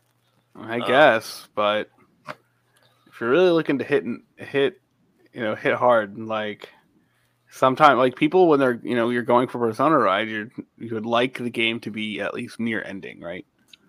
I 0.56 0.78
Uh, 0.80 0.86
guess, 0.86 1.48
but 1.54 1.90
if 3.08 3.20
you're 3.20 3.30
really 3.30 3.50
looking 3.50 3.78
to 3.78 3.84
hit 3.84 4.04
and 4.04 4.22
hit, 4.36 4.80
you 5.32 5.40
know, 5.40 5.54
hit 5.54 5.74
hard, 5.74 6.18
like 6.18 6.68
sometimes, 7.50 7.98
like 7.98 8.16
people 8.16 8.48
when 8.48 8.60
they're, 8.60 8.80
you 8.82 8.94
know, 8.94 9.10
you're 9.10 9.22
going 9.22 9.48
for 9.48 9.58
persona 9.58 9.98
ride, 9.98 10.28
you 10.28 10.50
you 10.78 10.94
would 10.94 11.06
like 11.06 11.38
the 11.38 11.50
game 11.50 11.80
to 11.80 11.90
be 11.90 12.20
at 12.20 12.34
least 12.34 12.60
near 12.60 12.82
ending, 12.82 13.20
right? 13.20 13.46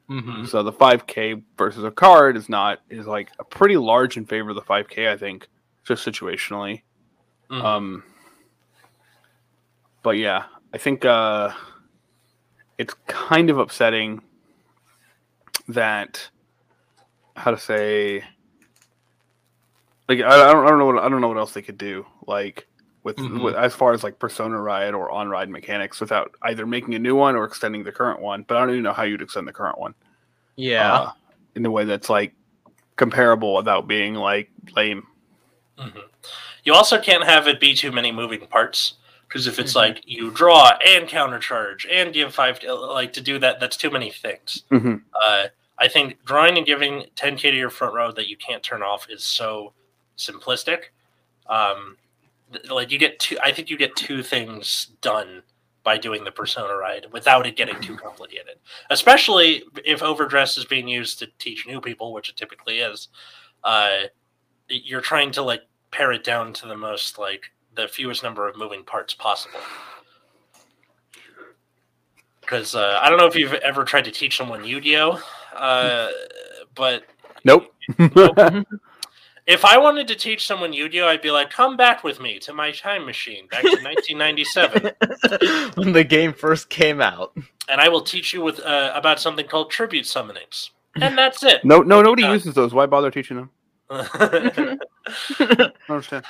Mm-hmm. 0.10 0.46
So 0.46 0.62
the 0.64 0.72
5k 0.72 1.42
versus 1.58 1.84
a 1.84 1.92
card 1.92 2.38
is 2.38 2.50
not 2.50 2.80
is 2.90 3.08
like 3.08 3.32
a 3.40 3.44
pretty 3.44 3.78
large 3.78 4.18
in 4.18 4.26
favor 4.26 4.50
of 4.52 4.56
the 4.56 4.62
5k, 4.62 5.12
I 5.12 5.18
think, 5.18 5.48
just 5.84 6.06
situationally. 6.06 6.82
Mhm. 7.50 7.64
Um, 7.64 8.04
but 10.06 10.18
yeah, 10.18 10.44
I 10.72 10.78
think 10.78 11.04
uh, 11.04 11.50
it's 12.78 12.94
kind 13.08 13.50
of 13.50 13.58
upsetting 13.58 14.22
that 15.68 16.30
how 17.36 17.50
to 17.50 17.58
say 17.58 18.24
like 20.08 20.20
I, 20.22 20.28
I 20.50 20.54
don't 20.54 20.66
I 20.66 20.70
don't 20.70 20.78
know 20.78 20.86
what 20.86 21.04
I 21.04 21.10
don't 21.10 21.22
know 21.22 21.28
what 21.28 21.38
else 21.38 21.54
they 21.54 21.64
could 21.64 21.80
do 21.80 22.06
like 22.28 22.68
with, 23.04 23.18
Mhm. 23.18 23.44
with 23.44 23.56
as 23.56 23.74
far 23.74 23.94
as 23.94 24.04
like 24.04 24.20
persona 24.20 24.62
ride 24.62 24.94
or 24.94 25.10
on 25.10 25.28
ride 25.28 25.50
mechanics 25.50 26.00
without 26.00 26.32
either 26.44 26.68
making 26.68 26.94
a 26.94 27.00
new 27.00 27.16
one 27.16 27.36
or 27.36 27.44
extending 27.46 27.84
the 27.84 27.92
current 27.92 28.22
one. 28.22 28.44
But 28.48 28.58
I 28.58 28.60
don't 28.62 28.72
even 28.72 28.84
know 28.84 28.94
how 28.94 29.04
you'd 29.04 29.24
extend 29.24 29.48
the 29.48 29.54
current 29.54 29.80
one. 29.80 29.96
Yeah. 30.56 30.94
uh, 30.94 31.12
in 31.56 31.66
a 31.66 31.72
way 31.72 31.86
that's 31.86 32.10
like 32.10 32.34
comparable 32.96 33.56
without 33.56 33.88
being 33.88 34.14
like 34.14 34.50
lame. 34.76 35.08
Mhm. 35.80 36.04
You 36.64 36.74
also 36.76 37.00
can't 37.02 37.24
have 37.24 37.48
it 37.48 37.60
be 37.60 37.74
too 37.74 37.92
many 37.92 38.12
moving 38.12 38.46
parts 38.48 38.94
because 39.36 39.48
if 39.48 39.60
it's 39.60 39.74
Mhm. 39.74 39.76
like 39.76 40.02
you 40.06 40.32
draw 40.32 40.78
and 40.86 41.10
countercharge 41.10 41.86
and 41.92 42.14
give 42.14 42.34
five, 42.34 42.64
like 42.64 43.12
to 43.12 43.20
do 43.20 43.38
that, 43.40 43.60
that's 43.60 43.76
too 43.76 43.90
many 43.90 44.10
things. 44.10 44.64
Mhm. 44.72 45.04
Uh, 45.14 45.48
I 45.78 45.90
think 45.90 46.24
drawing 46.24 46.56
and 46.58 46.66
giving 46.66 47.10
10k 47.18 47.52
to 47.52 47.58
your 47.58 47.70
front 47.70 47.94
row 47.94 48.14
that 48.14 48.30
you 48.30 48.38
can't 48.38 48.64
turn 48.64 48.82
off 48.82 49.10
is 49.10 49.26
so 49.26 49.74
simplistic. 50.18 50.84
Um, 51.48 51.98
th- 52.54 52.70
like 52.70 52.92
you 52.92 52.98
get 52.98 53.20
two, 53.20 53.38
I 53.44 53.52
think 53.52 53.70
you 53.70 53.76
get 53.76 53.94
two 53.98 54.24
things 54.24 54.86
done 55.02 55.44
by 55.84 55.98
doing 55.98 56.24
the 56.24 56.32
persona 56.32 56.74
ride 56.74 57.08
without 57.12 57.46
it 57.46 57.58
getting 57.58 57.82
too 57.82 57.98
complicated. 57.98 58.58
Especially 58.90 59.66
if 59.84 60.02
overdress 60.02 60.58
is 60.58 60.64
being 60.64 60.88
used 60.88 61.20
to 61.20 61.28
teach 61.40 61.68
new 61.68 61.82
people, 61.82 62.14
which 62.14 62.30
it 62.30 62.38
typically 62.38 62.80
is. 62.80 63.10
Uh, 63.66 64.04
you're 64.70 65.02
trying 65.02 65.32
to 65.32 65.42
like 65.42 65.64
pare 65.92 66.14
it 66.14 66.24
down 66.24 66.54
to 66.54 66.68
the 66.70 66.78
most 66.78 67.18
like 67.18 67.52
the 67.76 67.88
fewest 67.88 68.24
number 68.24 68.48
of 68.48 68.58
moving 68.58 68.84
parts 68.84 69.14
possible. 69.14 69.60
Because 72.42 72.76
uh, 72.76 73.00
I 73.02 73.10
don't 73.10 73.18
know 73.18 73.26
if 73.26 73.36
you've 73.36 73.54
ever 73.54 73.84
tried 73.84 74.06
to 74.06 74.12
teach 74.12 74.38
someone 74.38 74.64
Yu-Gi-Oh, 74.64 75.20
uh, 75.56 76.10
but 76.76 77.04
Nope. 77.44 77.74
if 79.48 79.66
I 79.66 79.78
wanted 79.78 80.08
to 80.08 80.16
teach 80.16 80.46
someone 80.46 80.72
Yu-Gi-Oh, 80.74 81.08
I'd 81.08 81.22
be 81.22 81.32
like, 81.32 81.50
"Come 81.50 81.76
back 81.78 82.04
with 82.04 82.20
me 82.20 82.38
to 82.40 82.54
my 82.54 82.72
time 82.72 83.06
machine 83.06 83.48
back 83.48 83.62
to 83.64 83.70
1997, 83.70 84.92
when 85.76 85.92
the 85.94 86.04
game 86.04 86.34
first 86.34 86.70
came 86.70 87.02
out. 87.02 87.36
and 87.70 87.82
I 87.82 87.90
will 87.90 88.02
teach 88.02 88.34
you 88.34 88.42
with 88.42 88.60
uh, 88.60 88.92
about 88.96 89.20
something 89.20 89.48
called 89.48 89.72
tribute 89.72 90.06
summonings." 90.06 90.70
And 91.02 91.18
that's 91.18 91.44
it. 91.44 91.66
no, 91.66 91.82
no, 91.82 92.02
nobody 92.02 92.22
done. 92.24 92.34
uses 92.34 92.54
those. 92.54 92.74
Why 92.74 92.86
bother 92.86 93.12
teaching 93.12 93.38
them? 93.38 93.50
I 93.90 94.78
understand. 95.90 96.26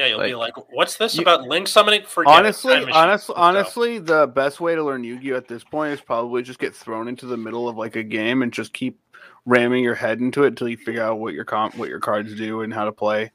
Yeah, 0.00 0.06
you'll 0.06 0.20
be 0.22 0.34
like, 0.34 0.54
"What's 0.72 0.96
this 0.96 1.14
You- 1.14 1.22
about 1.22 1.42
link 1.42 1.68
summoning?" 1.68 2.04
Forget 2.04 2.32
it. 2.32 2.38
honestly, 2.38 2.74
Time 2.74 2.92
honestly, 2.92 3.34
honestly, 3.36 3.98
the 3.98 4.26
best 4.26 4.60
way 4.60 4.74
to 4.74 4.82
learn 4.82 5.04
Yu-Gi-Oh 5.04 5.36
at 5.36 5.46
this 5.46 5.62
point 5.62 5.92
is 5.92 6.00
probably 6.00 6.42
just 6.42 6.58
get 6.58 6.74
thrown 6.74 7.06
into 7.08 7.26
the 7.26 7.36
middle 7.36 7.68
of 7.68 7.76
like 7.76 7.96
a 7.96 8.02
game 8.02 8.42
and 8.42 8.52
just 8.52 8.72
keep 8.72 8.98
ramming 9.46 9.84
your 9.84 9.94
head 9.94 10.20
into 10.20 10.44
it 10.44 10.48
until 10.48 10.68
you 10.68 10.76
figure 10.76 11.02
out 11.02 11.18
what 11.18 11.34
your 11.34 11.44
comp, 11.44 11.76
what 11.76 11.88
your 11.88 12.00
cards 12.00 12.34
do, 12.34 12.62
and 12.62 12.72
how 12.72 12.84
to 12.86 12.92
play. 12.92 13.30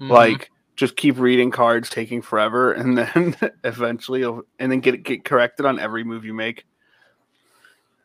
Mhm. 0.00 0.10
Like, 0.10 0.50
just 0.76 0.94
keep 0.96 1.18
reading 1.18 1.50
cards, 1.50 1.90
taking 1.90 2.22
forever, 2.22 2.72
and 2.80 2.96
then 2.96 3.36
eventually, 3.64 4.20
you'll, 4.20 4.42
and 4.60 4.70
then 4.70 4.78
get 4.80 5.02
get 5.02 5.24
corrected 5.24 5.66
on 5.66 5.78
every 5.80 6.04
move 6.04 6.24
you 6.24 6.34
make. 6.34 6.64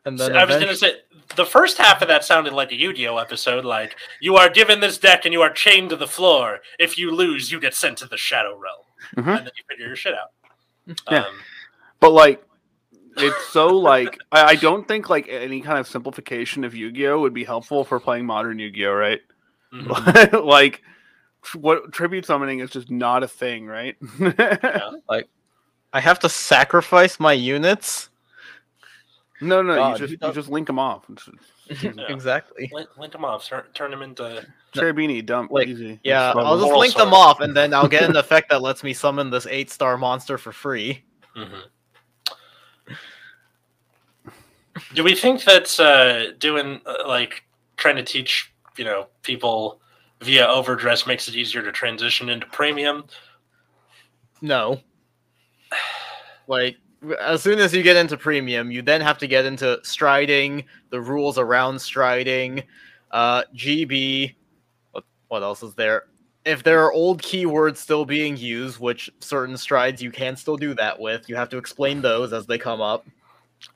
and 0.04 0.18
So 0.18 0.26
then 0.28 0.36
I 0.36 0.44
was 0.44 0.56
going 0.56 0.68
to 0.68 0.76
say 0.76 0.96
the 1.36 1.46
first 1.46 1.78
half 1.78 2.02
of 2.02 2.08
that 2.08 2.24
sounded 2.24 2.52
like 2.52 2.70
a 2.72 2.76
Yu-Gi-Oh 2.76 3.16
episode. 3.18 3.64
Like 3.64 3.96
you 4.20 4.36
are 4.36 4.48
given 4.48 4.80
this 4.80 4.98
deck 4.98 5.24
and 5.24 5.32
you 5.32 5.42
are 5.42 5.50
chained 5.52 5.90
to 5.90 5.96
the 5.96 6.06
floor. 6.06 6.60
If 6.78 6.98
you 6.98 7.10
lose, 7.10 7.50
you 7.50 7.60
get 7.60 7.74
sent 7.74 7.98
to 7.98 8.06
the 8.06 8.16
Shadow 8.16 8.58
Realm, 8.58 9.26
Mhm. 9.26 9.38
and 9.38 9.46
then 9.46 9.52
you 9.56 9.64
figure 9.68 9.86
your 9.86 9.96
shit 9.96 10.14
out. 10.14 10.30
Yeah. 11.10 11.20
Um, 11.24 11.34
But 12.00 12.10
like, 12.10 12.44
it's 13.16 13.46
so 13.48 13.68
like 13.68 14.18
I, 14.32 14.42
I 14.44 14.54
don't 14.56 14.86
think 14.86 15.08
like 15.08 15.28
any 15.28 15.60
kind 15.60 15.78
of 15.78 15.86
simplification 15.86 16.64
of 16.64 16.74
Yu-Gi-Oh 16.74 17.20
would 17.20 17.32
be 17.34 17.44
helpful 17.44 17.84
for 17.84 17.98
playing 18.00 18.26
modern 18.26 18.58
Yu-Gi-Oh, 18.58 18.92
right? 18.92 19.20
mhm. 19.72 20.44
like, 20.44 20.82
what 21.54 21.92
tribute 21.92 22.24
summoning 22.26 22.60
is 22.60 22.70
just 22.70 22.90
not 22.90 23.22
a 23.22 23.28
thing, 23.28 23.66
right? 23.66 23.96
Like 25.08 25.28
I 25.92 26.00
have 26.00 26.18
to 26.20 26.28
sacrifice 26.28 27.20
my 27.20 27.32
units. 27.32 28.10
No, 29.40 29.62
no, 29.62 29.74
God, 29.76 29.92
you 30.00 30.06
just 30.06 30.22
you 30.22 30.28
you 30.28 30.34
just 30.34 30.48
link 30.48 30.66
them 30.66 30.78
off. 30.78 31.04
It's- 31.10 31.28
it's 31.68 31.82
Yeah. 31.82 31.92
exactly. 32.08 32.70
Link, 32.72 32.88
link 32.98 33.12
them 33.12 33.24
off. 33.24 33.46
Turn, 33.46 33.64
turn 33.74 33.90
them 33.90 34.02
into. 34.02 34.46
Cherubini, 34.74 35.24
dump, 35.24 35.50
Like, 35.50 35.68
easy. 35.68 35.98
Yeah, 36.02 36.30
It's 36.30 36.38
I'll 36.38 36.56
just 36.56 36.64
Moral 36.66 36.80
link 36.80 36.94
them 36.94 37.14
off, 37.14 37.40
and 37.40 37.56
then 37.56 37.72
I'll 37.72 37.88
get 37.88 38.02
an 38.02 38.16
effect 38.24 38.50
that 38.50 38.60
lets 38.60 38.82
me 38.84 38.92
summon 38.92 39.30
this 39.30 39.46
eight 39.46 39.70
star 39.70 39.96
monster 39.96 40.36
for 40.36 40.52
free. 40.52 41.04
mhm. 41.36 41.62
Do 44.94 45.04
we 45.04 45.14
think 45.14 45.44
that 45.44 45.78
uh, 45.78 46.32
doing 46.38 46.80
uh, 46.84 47.06
like 47.06 47.44
trying 47.76 47.96
to 47.96 48.02
teach 48.02 48.52
you 48.76 48.84
know 48.84 49.06
people 49.22 49.80
via 50.20 50.46
overdress 50.46 51.06
makes 51.06 51.28
it 51.28 51.36
easier 51.36 51.62
to 51.62 51.70
transition 51.72 52.28
into 52.28 52.46
premium? 52.46 53.04
No. 54.42 54.80
Like, 56.48 56.76
as 57.20 57.42
soon 57.42 57.58
as 57.58 57.74
you 57.74 57.82
get 57.82 57.96
into 57.96 58.16
premium, 58.16 58.70
you 58.70 58.82
then 58.82 59.00
have 59.00 59.18
to 59.18 59.26
get 59.26 59.44
into 59.44 59.78
striding, 59.82 60.64
the 60.90 61.00
rules 61.00 61.38
around 61.38 61.80
striding, 61.80 62.62
uh, 63.10 63.44
GB. 63.54 64.34
What, 64.92 65.04
what 65.28 65.42
else 65.42 65.62
is 65.62 65.74
there? 65.74 66.04
If 66.44 66.62
there 66.62 66.84
are 66.84 66.92
old 66.92 67.22
keywords 67.22 67.78
still 67.78 68.04
being 68.04 68.36
used, 68.36 68.78
which 68.78 69.10
certain 69.20 69.56
strides 69.56 70.02
you 70.02 70.10
can 70.10 70.36
still 70.36 70.56
do 70.56 70.74
that 70.74 70.98
with, 70.98 71.28
you 71.28 71.36
have 71.36 71.48
to 71.50 71.58
explain 71.58 72.02
those 72.02 72.32
as 72.32 72.46
they 72.46 72.58
come 72.58 72.80
up. 72.80 73.06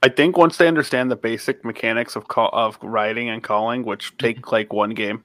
I 0.02 0.08
think 0.08 0.36
once 0.36 0.58
they 0.58 0.68
understand 0.68 1.10
the 1.10 1.16
basic 1.16 1.64
mechanics 1.64 2.14
of 2.14 2.28
call 2.28 2.50
of 2.52 2.78
writing 2.82 3.30
and 3.30 3.42
calling, 3.42 3.84
which 3.84 4.16
take 4.18 4.52
like 4.52 4.72
one 4.72 4.90
game, 4.90 5.24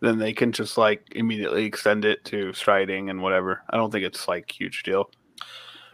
then 0.00 0.18
they 0.18 0.32
can 0.34 0.52
just 0.52 0.76
like 0.76 1.06
immediately 1.12 1.64
extend 1.64 2.04
it 2.04 2.24
to 2.26 2.52
striding 2.52 3.08
and 3.08 3.22
whatever. 3.22 3.62
I 3.70 3.76
don't 3.76 3.90
think 3.90 4.04
it's 4.04 4.28
like 4.28 4.50
huge 4.50 4.82
deal. 4.82 5.10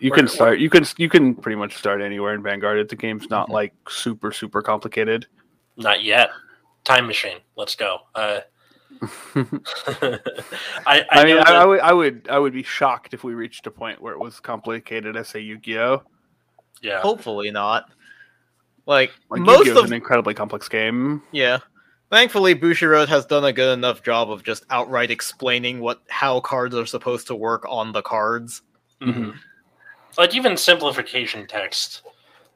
You 0.00 0.10
can 0.12 0.28
start. 0.28 0.58
You 0.60 0.70
can 0.70 0.84
you 0.96 1.08
can 1.08 1.34
pretty 1.34 1.56
much 1.56 1.76
start 1.76 2.00
anywhere 2.00 2.34
in 2.34 2.42
Vanguard. 2.42 2.88
The 2.88 2.96
game's 2.96 3.28
not 3.30 3.48
Mhm. 3.48 3.52
like 3.52 3.74
super 3.88 4.32
super 4.32 4.62
complicated. 4.62 5.26
Not 5.76 6.02
yet. 6.02 6.30
Time 6.84 7.06
machine. 7.06 7.38
Let's 7.56 7.74
go. 7.74 7.98
Uh, 8.14 8.40
I, 9.34 10.18
I, 10.86 11.04
I, 11.10 11.24
mean, 11.24 11.36
know 11.36 11.42
I, 11.42 11.52
I 11.52 11.64
would 11.64 11.80
I 11.80 11.92
would 11.92 12.28
I 12.30 12.38
would 12.38 12.52
be 12.52 12.62
shocked 12.62 13.14
if 13.14 13.24
we 13.24 13.34
reached 13.34 13.66
a 13.66 13.70
point 13.70 14.00
where 14.00 14.12
it 14.12 14.18
was 14.18 14.40
complicated 14.40 15.16
as 15.16 15.28
say 15.28 15.40
Yu-Gi-Oh. 15.40 16.02
yeah. 16.82 17.00
Hopefully 17.00 17.50
not. 17.50 17.90
Like, 18.86 19.12
Like 19.30 19.40
most 19.42 19.58
Yu-Gi-Oh 19.66 19.72
is 19.72 19.78
of 19.78 19.84
an 19.86 19.92
incredibly 19.92 20.34
complex 20.34 20.68
game. 20.68 21.22
yeah. 21.32 21.58
Thankfully, 22.10 22.54
Bushiroad 22.54 23.06
has 23.08 23.26
done 23.26 23.44
a 23.44 23.52
good 23.52 23.74
enough 23.76 24.02
job 24.02 24.30
of 24.30 24.42
just 24.42 24.64
outright 24.70 25.10
explaining 25.10 25.78
what 25.80 26.00
how 26.08 26.40
cards 26.40 26.74
are 26.74 26.86
supposed 26.86 27.26
to 27.26 27.34
work 27.34 27.66
on 27.68 27.92
the 27.92 28.00
cards. 28.00 28.62
Mhm. 29.02 29.34
Like 30.18 30.34
even 30.34 30.56
simplification 30.56 31.46
text, 31.46 32.02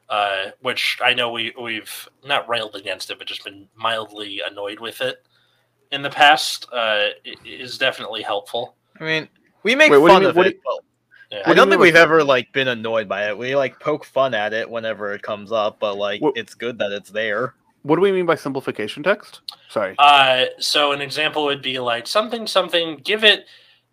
uh, 0.08 0.46
which 0.60 0.98
I 1.02 1.14
know 1.14 1.30
we 1.30 1.54
we've 1.60 2.08
not 2.26 2.48
railed 2.48 2.74
against 2.74 3.10
it, 3.10 3.18
but 3.18 3.26
just 3.28 3.44
been 3.44 3.68
mildly 3.76 4.42
annoyed 4.44 4.80
with 4.80 5.00
it 5.00 5.24
in 5.92 6.02
the 6.02 6.10
past, 6.10 6.66
uh, 6.72 7.08
is 7.44 7.78
definitely 7.78 8.22
helpful. 8.22 8.74
I 9.00 9.04
mean, 9.04 9.28
we 9.62 9.74
make 9.76 9.92
Wait, 9.92 9.98
what 9.98 10.08
do 10.08 10.12
you 10.14 10.18
fun 10.18 10.22
mean- 10.22 10.30
of 10.30 10.46
it, 10.46 10.50
do 10.54 10.60
but 10.64 10.78
Yeah. 11.30 11.38
I 11.38 11.42
do 11.44 11.50
you 11.50 11.54
don't 11.56 11.68
think 11.70 11.80
we've 11.80 11.94
that? 11.94 12.02
ever 12.02 12.24
like 12.24 12.52
been 12.52 12.68
annoyed 12.68 13.08
by 13.08 13.28
it. 13.28 13.38
We 13.38 13.54
like 13.54 13.78
poke 13.78 14.04
fun 14.04 14.34
at 14.34 14.52
it 14.52 14.68
whenever 14.68 15.14
it 15.14 15.22
comes 15.22 15.52
up, 15.52 15.78
but 15.78 15.94
like 15.94 16.20
What- 16.20 16.36
it's 16.36 16.54
good 16.54 16.78
that 16.78 16.90
it's 16.92 17.10
there. 17.10 17.54
What 17.82 17.96
do 17.96 18.02
we 18.02 18.10
mean 18.12 18.26
by 18.26 18.34
simplification 18.34 19.02
text? 19.02 19.40
Sorry. 19.68 19.94
Uh, 19.98 20.46
so 20.58 20.92
an 20.92 21.00
example 21.00 21.44
would 21.44 21.62
be 21.62 21.78
like 21.78 22.06
something 22.08 22.46
something. 22.46 22.96
Give 22.98 23.22
it, 23.24 23.46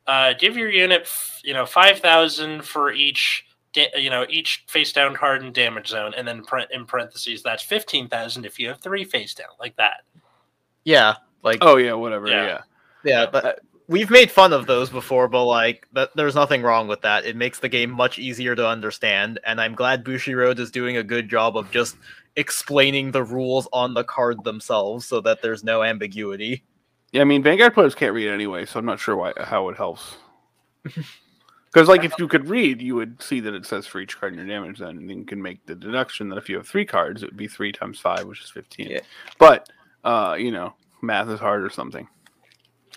uh, 0.07 0.33
give 0.33 0.57
your 0.57 0.69
unit, 0.69 1.01
f- 1.03 1.39
you 1.43 1.53
know, 1.53 1.65
five 1.65 1.99
thousand 1.99 2.63
for 2.65 2.91
each, 2.91 3.45
da- 3.73 3.91
you 3.95 4.09
know, 4.09 4.25
each 4.29 4.65
face 4.67 4.91
down 4.91 5.15
card 5.15 5.43
in 5.43 5.51
damage 5.51 5.87
zone, 5.87 6.13
and 6.15 6.27
then 6.27 6.43
par- 6.43 6.67
in 6.71 6.85
parentheses 6.85 7.43
that's 7.43 7.63
fifteen 7.63 8.07
thousand 8.07 8.45
if 8.45 8.59
you 8.59 8.67
have 8.67 8.79
three 8.79 9.03
face 9.03 9.33
down, 9.33 9.49
like 9.59 9.75
that. 9.77 10.01
Yeah, 10.83 11.15
like 11.43 11.59
Oh 11.61 11.77
yeah, 11.77 11.93
whatever. 11.93 12.27
Yeah. 12.27 12.45
Yeah. 12.45 12.61
yeah, 13.03 13.25
but 13.31 13.45
uh, 13.45 13.53
we've 13.87 14.09
made 14.09 14.31
fun 14.31 14.53
of 14.53 14.67
those 14.67 14.89
before, 14.89 15.27
but 15.27 15.45
like 15.45 15.87
that, 15.93 16.09
there's 16.15 16.35
nothing 16.35 16.61
wrong 16.61 16.87
with 16.87 17.01
that. 17.01 17.25
It 17.25 17.35
makes 17.35 17.59
the 17.59 17.69
game 17.69 17.91
much 17.91 18.19
easier 18.19 18.55
to 18.55 18.67
understand, 18.67 19.39
and 19.45 19.59
I'm 19.59 19.75
glad 19.75 20.05
Bushiroad 20.05 20.59
is 20.59 20.71
doing 20.71 20.97
a 20.97 21.03
good 21.03 21.29
job 21.29 21.57
of 21.57 21.69
just 21.71 21.97
explaining 22.35 23.11
the 23.11 23.23
rules 23.23 23.67
on 23.73 23.93
the 23.93 24.03
card 24.03 24.43
themselves 24.43 25.05
so 25.05 25.19
that 25.21 25.41
there's 25.41 25.63
no 25.63 25.83
ambiguity. 25.83 26.63
Yeah, 27.11 27.21
I 27.21 27.25
mean 27.25 27.41
Vanguard 27.41 27.73
players 27.73 27.95
can't 27.95 28.13
read 28.13 28.29
anyway, 28.29 28.65
so 28.65 28.79
I'm 28.79 28.85
not 28.85 28.99
sure 28.99 29.15
why 29.15 29.33
how 29.37 29.69
it 29.69 29.77
helps. 29.77 30.15
Because 31.71 31.87
like 31.87 32.03
if 32.03 32.13
you 32.17 32.27
could 32.27 32.49
read, 32.49 32.81
you 32.81 32.95
would 32.95 33.21
see 33.21 33.39
that 33.41 33.53
it 33.53 33.65
says 33.65 33.85
for 33.85 33.99
each 33.99 34.19
card 34.19 34.33
in 34.33 34.39
your 34.39 34.47
damage 34.47 34.77
zone, 34.77 34.97
and 34.97 35.09
then 35.09 35.19
you 35.19 35.25
can 35.25 35.41
make 35.41 35.65
the 35.65 35.75
deduction 35.75 36.29
that 36.29 36.37
if 36.37 36.49
you 36.49 36.57
have 36.57 36.67
three 36.67 36.85
cards, 36.85 37.21
it 37.21 37.27
would 37.27 37.37
be 37.37 37.47
three 37.47 37.71
times 37.71 37.99
five, 37.99 38.25
which 38.25 38.41
is 38.43 38.49
fifteen. 38.49 38.89
Yeah. 38.89 39.01
But 39.37 39.69
uh, 40.03 40.35
you 40.39 40.51
know, 40.51 40.73
math 41.01 41.29
is 41.29 41.39
hard 41.39 41.63
or 41.63 41.69
something. 41.69 42.07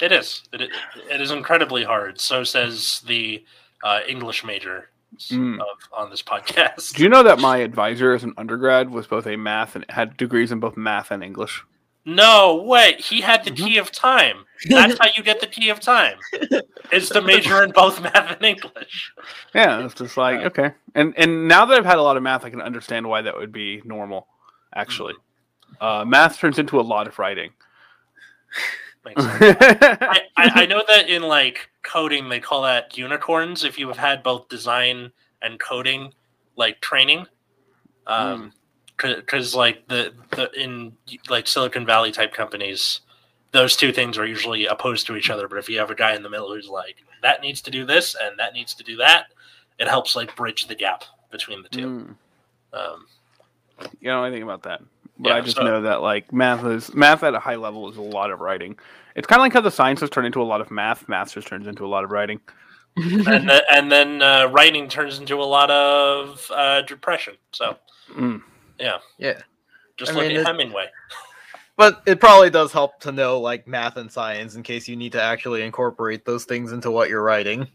It 0.00 0.10
is. 0.10 0.42
It, 0.52 0.70
it 1.10 1.20
is 1.20 1.30
incredibly 1.30 1.84
hard. 1.84 2.18
So 2.18 2.44
says 2.44 3.02
the 3.06 3.44
uh, 3.84 4.00
English 4.08 4.44
major 4.44 4.88
Mm. 5.30 5.60
of, 5.60 5.66
on 5.92 6.08
this 6.08 6.22
podcast. 6.22 6.94
Do 6.94 7.02
you 7.02 7.10
know 7.10 7.22
that 7.22 7.38
my 7.38 7.58
advisor 7.58 8.14
as 8.14 8.24
an 8.24 8.32
undergrad 8.38 8.88
was 8.88 9.06
both 9.06 9.26
a 9.26 9.36
math 9.36 9.76
and 9.76 9.84
had 9.90 10.16
degrees 10.16 10.50
in 10.50 10.58
both 10.58 10.74
math 10.74 11.10
and 11.10 11.22
English? 11.22 11.62
No 12.04 12.62
way. 12.62 12.96
He 12.98 13.20
had 13.20 13.44
the 13.44 13.50
Mm-hmm. 13.50 13.64
key 13.64 13.78
of 13.78 13.90
time. 13.92 14.44
That's 14.68 14.98
how 14.98 15.06
you 15.16 15.22
get 15.22 15.40
the 15.40 15.46
key 15.46 15.70
of 15.70 15.80
time. 15.80 16.18
It's 16.92 17.08
to 17.10 17.20
major 17.22 17.62
in 17.64 17.70
both 17.72 18.00
math 18.00 18.36
and 18.36 18.44
English. 18.44 19.12
Yeah, 19.54 19.84
it's 19.84 19.94
just 19.94 20.16
like 20.16 20.40
okay. 20.46 20.72
And 20.94 21.14
and 21.16 21.48
now 21.48 21.64
that 21.64 21.76
I've 21.78 21.84
had 21.84 21.98
a 21.98 22.02
lot 22.02 22.16
of 22.16 22.22
math, 22.22 22.44
I 22.44 22.50
can 22.50 22.60
understand 22.60 23.08
why 23.08 23.22
that 23.22 23.36
would 23.36 23.50
be 23.52 23.82
normal. 23.84 24.26
Actually, 24.74 25.14
uh, 25.80 26.04
math 26.06 26.38
turns 26.38 26.58
into 26.58 26.78
a 26.78 26.82
lot 26.82 27.06
of 27.08 27.18
writing. 27.18 27.50
I, 29.04 30.20
I, 30.36 30.50
I 30.62 30.66
know 30.66 30.82
that 30.88 31.08
in 31.08 31.22
like 31.22 31.70
coding 31.82 32.28
they 32.28 32.38
call 32.40 32.62
that 32.62 32.96
unicorns 32.96 33.64
if 33.64 33.78
you 33.78 33.88
have 33.88 33.98
had 33.98 34.22
both 34.22 34.48
design 34.48 35.10
and 35.40 35.58
coding 35.58 36.12
like 36.56 36.80
training 36.80 37.26
um 38.06 38.52
because 39.02 39.54
like 39.54 39.86
the, 39.88 40.12
the 40.30 40.50
in 40.60 40.92
like 41.28 41.46
silicon 41.46 41.84
valley 41.86 42.12
type 42.12 42.32
companies 42.32 43.00
those 43.52 43.76
two 43.76 43.92
things 43.92 44.16
are 44.16 44.26
usually 44.26 44.66
opposed 44.66 45.06
to 45.06 45.16
each 45.16 45.28
other 45.30 45.46
but 45.48 45.58
if 45.58 45.68
you 45.68 45.78
have 45.78 45.90
a 45.90 45.94
guy 45.94 46.14
in 46.14 46.22
the 46.22 46.30
middle 46.30 46.52
who's 46.54 46.68
like 46.68 46.96
that 47.22 47.42
needs 47.42 47.60
to 47.60 47.70
do 47.70 47.84
this 47.84 48.16
and 48.20 48.38
that 48.38 48.52
needs 48.54 48.74
to 48.74 48.82
do 48.84 48.96
that 48.96 49.26
it 49.78 49.88
helps 49.88 50.14
like 50.16 50.34
bridge 50.36 50.66
the 50.68 50.74
gap 50.74 51.04
between 51.30 51.62
the 51.62 51.68
two. 51.68 52.16
Mm. 52.72 52.78
um, 52.78 53.06
you 54.00 54.08
know 54.08 54.22
anything 54.24 54.42
about 54.42 54.62
that. 54.64 54.80
But 55.18 55.30
Yeah, 55.30 55.34
i 55.36 55.40
just 55.40 55.56
so- 55.56 55.62
know 55.64 55.82
that 55.82 56.02
like 56.02 56.32
math 56.32 56.64
is 56.64 56.94
math 56.94 57.22
at 57.22 57.34
a 57.34 57.38
high 57.40 57.56
level 57.56 57.90
is 57.90 57.96
a 57.96 58.02
lot 58.02 58.30
of 58.30 58.40
writing. 58.40 58.78
It's 59.16 59.26
kind 59.26 59.40
of 59.40 59.42
like 59.44 59.52
how 59.52 59.60
the 59.60 59.70
sciences 59.70 60.08
turn 60.10 60.24
into 60.24 60.40
a 60.40 60.44
lot 60.44 60.60
of 60.60 60.70
math 60.70 61.08
math 61.08 61.34
just 61.34 61.46
turns 61.48 61.66
into 61.66 61.84
a 61.84 61.88
lot 61.88 62.04
of 62.04 62.10
writing. 62.10 62.40
And, 62.96 63.24
th- 63.48 63.62
and 63.72 63.90
then 63.90 64.22
uh, 64.22 64.46
writing 64.52 64.88
turns 64.88 65.18
into 65.18 65.36
a 65.40 65.44
lot 65.44 65.70
of 65.70 66.50
uh, 66.54 66.82
depression 66.82 67.34
so. 67.52 67.76
Mm. 68.12 68.42
Yeah. 68.82 68.98
Yeah. 69.16 69.40
Just 69.96 70.12
I 70.12 70.14
look 70.16 70.22
mean, 70.24 70.32
at 70.36 70.40
it- 70.40 70.46
hemingway 70.46 70.86
But 71.76 72.02
it 72.04 72.20
probably 72.20 72.50
does 72.50 72.70
help 72.70 73.00
to 73.00 73.12
know 73.12 73.40
like 73.40 73.66
math 73.66 73.96
and 73.96 74.12
science 74.12 74.56
in 74.56 74.62
case 74.62 74.86
you 74.86 74.94
need 74.94 75.12
to 75.12 75.22
actually 75.22 75.62
incorporate 75.62 76.24
those 76.26 76.44
things 76.44 76.72
into 76.72 76.90
what 76.90 77.08
you're 77.08 77.22
writing. 77.22 77.66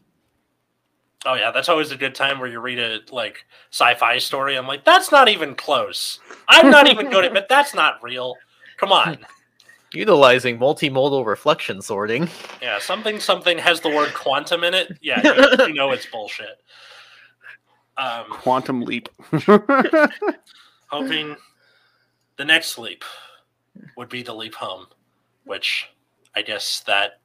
Oh 1.25 1.33
yeah, 1.33 1.49
that's 1.49 1.67
always 1.67 1.91
a 1.91 1.97
good 1.97 2.13
time 2.13 2.39
where 2.39 2.47
you 2.47 2.59
read 2.59 2.77
a 2.77 2.99
like 3.11 3.43
sci-fi 3.71 4.19
story. 4.19 4.55
I'm 4.55 4.67
like, 4.67 4.85
that's 4.85 5.11
not 5.11 5.29
even 5.29 5.55
close. 5.55 6.19
I'm 6.47 6.69
not 6.69 6.87
even 6.87 7.09
good 7.09 7.25
at, 7.25 7.33
but 7.33 7.49
that's 7.49 7.73
not 7.73 8.01
real. 8.03 8.35
Come 8.77 8.91
on. 8.91 9.17
Utilizing 9.93 10.59
multimodal 10.59 11.25
reflection 11.25 11.81
sorting. 11.81 12.29
Yeah, 12.61 12.77
something 12.77 13.19
something 13.19 13.57
has 13.57 13.81
the 13.81 13.89
word 13.89 14.13
quantum 14.13 14.63
in 14.63 14.75
it. 14.75 14.95
Yeah, 15.01 15.21
you, 15.23 15.65
you 15.67 15.73
know 15.73 15.89
it's 15.91 16.05
bullshit. 16.05 16.61
Um, 17.97 18.25
quantum 18.29 18.81
leap 18.81 19.09
hoping 20.87 21.35
the 22.37 22.45
next 22.45 22.77
leap 22.77 23.03
would 23.95 24.09
be 24.09 24.23
the 24.23 24.33
leap 24.33 24.55
home, 24.55 24.87
which 25.45 25.89
I 26.35 26.41
guess 26.41 26.81
that 26.81 27.19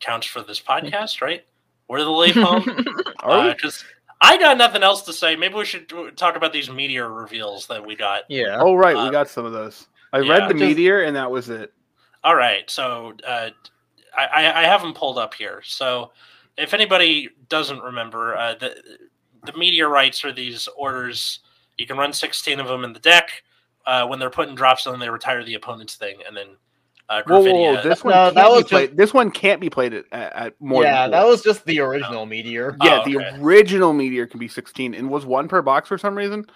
counts 0.00 0.26
for 0.26 0.42
this 0.42 0.60
podcast, 0.60 1.20
right? 1.20 1.44
We're 1.88 2.04
the 2.04 2.10
leap 2.10 2.34
home. 2.34 2.64
Are 3.20 3.46
we? 3.46 3.52
Because 3.54 3.84
I 4.20 4.36
got 4.38 4.58
nothing 4.58 4.82
else 4.82 5.02
to 5.02 5.12
say. 5.12 5.36
Maybe 5.36 5.54
we 5.54 5.64
should 5.64 5.90
talk 6.16 6.36
about 6.36 6.52
these 6.52 6.70
meteor 6.70 7.08
reveals 7.12 7.66
that 7.68 7.84
we 7.86 7.94
got. 7.96 8.22
yeah. 8.28 8.58
oh 8.60 8.74
right 8.74 8.96
uh, 8.96 9.04
we 9.04 9.10
got 9.10 9.28
some 9.28 9.44
of 9.44 9.52
those 9.52 9.88
i 10.12 10.20
yeah. 10.20 10.32
read 10.32 10.48
the 10.48 10.54
Just- 10.54 10.60
meteor 10.64 11.02
and 11.02 11.14
that 11.16 11.30
was 11.30 11.48
it 11.50 11.72
All 12.24 12.34
right, 12.34 12.68
so 12.68 13.12
uh, 13.26 13.50
I, 14.16 14.24
I 14.26 14.60
I 14.60 14.64
have 14.64 14.80
them 14.82 14.94
pulled 14.94 15.18
up 15.18 15.34
here. 15.34 15.60
So 15.64 16.10
if 16.56 16.72
anybody 16.74 17.28
doesn't 17.48 17.80
remember, 17.80 18.34
uh, 18.36 18.54
the 18.54 18.74
the 19.44 19.52
meteorites 19.56 20.24
are 20.24 20.32
these 20.32 20.68
orders. 20.76 21.40
You 21.76 21.86
can 21.86 21.96
run 21.96 22.12
sixteen 22.12 22.60
of 22.60 22.66
them 22.68 22.84
in 22.84 22.92
the 22.92 23.00
deck. 23.00 23.42
Uh, 23.84 24.06
when 24.06 24.18
they're 24.18 24.30
put 24.30 24.48
in 24.48 24.54
drop 24.54 24.80
zone, 24.80 24.98
they 24.98 25.08
retire 25.08 25.44
the 25.44 25.54
opponent's 25.54 25.94
thing, 25.94 26.16
and 26.26 26.36
then 26.36 26.48
uh, 27.08 27.22
whoa, 27.26 27.40
whoa, 27.40 27.52
whoa, 27.74 27.82
this 27.82 28.02
one 28.02 28.12
No, 28.14 28.24
can't 28.24 28.34
that 28.34 28.48
be 28.48 28.52
was 28.54 28.64
played 28.64 28.96
this 28.96 29.14
one 29.14 29.30
can't 29.30 29.60
be 29.60 29.70
played 29.70 29.94
at, 29.94 30.04
at, 30.10 30.32
at 30.32 30.60
more 30.60 30.82
yeah, 30.82 31.02
than 31.02 31.12
that 31.12 31.24
was 31.26 31.40
just 31.40 31.64
the 31.64 31.78
original 31.78 32.26
meteor, 32.26 32.76
yeah 32.82 33.02
Oh, 33.02 33.04
the 33.04 33.18
original 33.40 33.92
meteor 33.92 34.26
can 34.26 34.40
be 34.40 34.48
16 34.48 34.92
and 34.92 35.08
was 35.08 35.24
one 35.24 35.46
per 35.46 35.62
box 35.62 35.86
for 35.86 35.98
some 35.98 36.16
reason 36.16 36.46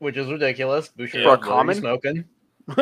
which 0.00 0.16
is 0.16 0.28
ridiculous. 0.28 0.90
Bushiroad 0.98 1.22
For 1.22 1.34
a 1.34 1.38
common? 1.38 1.76
smoking. 1.76 2.24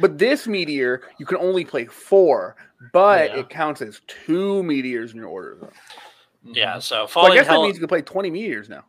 but 0.00 0.18
this 0.18 0.46
meteor, 0.46 1.02
you 1.18 1.26
can 1.26 1.36
only 1.36 1.64
play 1.64 1.84
four, 1.84 2.56
but 2.92 3.30
Yeah. 3.30 3.40
it 3.40 3.48
counts 3.50 3.82
as 3.82 4.00
two 4.06 4.62
meteors 4.62 5.12
in 5.12 5.18
your 5.18 5.28
order. 5.28 5.58
Though. 5.60 5.72
yeah. 6.44 6.78
So 6.78 7.06
So 7.06 7.20
I 7.20 7.34
guess 7.34 7.46
hell. 7.46 7.60
that 7.60 7.66
means 7.66 7.76
you 7.76 7.80
can 7.80 7.88
play 7.88 8.02
20 8.02 8.30
meteors 8.30 8.68
now. 8.68 8.84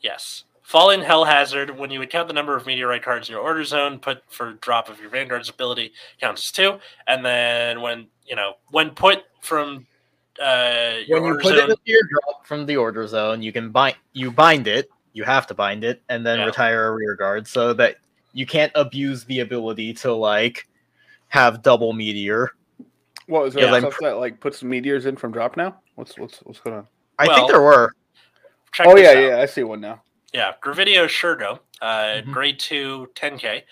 Yes. 0.00 0.44
Fallen 0.70 1.00
Hell 1.00 1.24
Hazard, 1.24 1.76
when 1.76 1.90
you 1.90 1.98
would 1.98 2.10
count 2.10 2.28
the 2.28 2.32
number 2.32 2.54
of 2.54 2.64
meteorite 2.64 3.02
cards 3.02 3.28
in 3.28 3.32
your 3.32 3.42
order 3.42 3.64
zone, 3.64 3.98
put 3.98 4.22
for 4.28 4.52
drop 4.52 4.88
of 4.88 5.00
your 5.00 5.10
Vanguard's 5.10 5.48
ability, 5.48 5.90
counts 6.20 6.46
as 6.46 6.52
two. 6.52 6.78
And 7.08 7.24
then 7.24 7.80
when 7.80 8.06
you 8.24 8.36
know, 8.36 8.52
when 8.70 8.90
put 8.90 9.24
from 9.40 9.84
uh 10.40 10.92
When 11.08 11.24
you 11.24 11.30
order 11.30 11.40
put 11.40 11.54
it 11.54 11.58
zone, 11.58 11.70
into 11.70 11.82
your 11.86 12.02
drop 12.04 12.46
from 12.46 12.66
the 12.66 12.76
order 12.76 13.04
zone, 13.08 13.42
you 13.42 13.50
can 13.52 13.70
bind 13.70 13.96
you 14.12 14.30
bind 14.30 14.68
it. 14.68 14.88
You 15.12 15.24
have 15.24 15.48
to 15.48 15.54
bind 15.54 15.82
it 15.82 16.02
and 16.08 16.24
then 16.24 16.38
Yeah. 16.38 16.46
retire 16.46 16.86
a 16.86 16.94
rear 16.94 17.16
guard 17.16 17.48
so 17.48 17.72
that 17.74 17.96
you 18.32 18.46
can't 18.46 18.70
abuse 18.76 19.24
the 19.24 19.40
ability 19.40 19.92
to 19.94 20.14
like 20.14 20.68
have 21.30 21.62
double 21.62 21.94
meteor. 21.94 22.48
Well, 23.26 23.42
is 23.42 23.54
there 23.54 23.66
Yeah, 23.66 23.74
I'm 23.74 23.92
that 24.02 24.18
like 24.18 24.38
puts 24.38 24.62
meteors 24.62 25.06
in 25.06 25.16
from 25.16 25.32
drop 25.32 25.56
now? 25.56 25.80
What's 25.96 26.16
what's 26.16 26.38
what's 26.44 26.60
going 26.60 26.76
on? 26.76 26.86
I 27.18 27.26
Well, 27.26 27.34
think 27.34 27.50
there 27.50 27.60
were. 27.60 27.92
oh 28.86 28.96
yeah, 28.96 29.08
out. 29.08 29.16
yeah, 29.16 29.40
I 29.40 29.46
see 29.46 29.64
one 29.64 29.80
now. 29.80 30.00
Yeah, 30.32 30.52
Gravidio 30.62 31.06
Shergo 31.06 31.60
Uh, 31.82 32.20
Mhm. 32.22 32.32
Grade 32.32 32.58
2, 32.58 33.10
10k. 33.14 33.64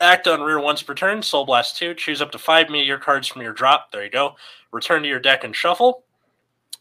Act 0.00 0.28
on 0.28 0.40
rear 0.42 0.60
once 0.60 0.82
per 0.84 0.94
turn. 0.94 1.20
Soul 1.22 1.44
Blast 1.44 1.76
2. 1.76 1.92
Choose 1.94 2.22
up 2.22 2.30
to 2.30 2.38
five 2.38 2.70
meteor 2.70 2.96
cards 2.96 3.26
from 3.26 3.42
your 3.42 3.52
drop. 3.52 3.90
There 3.90 4.04
you 4.04 4.10
go. 4.10 4.36
Return 4.70 5.02
to 5.02 5.08
your 5.08 5.18
deck 5.18 5.42
and 5.42 5.54
shuffle. 5.54 6.04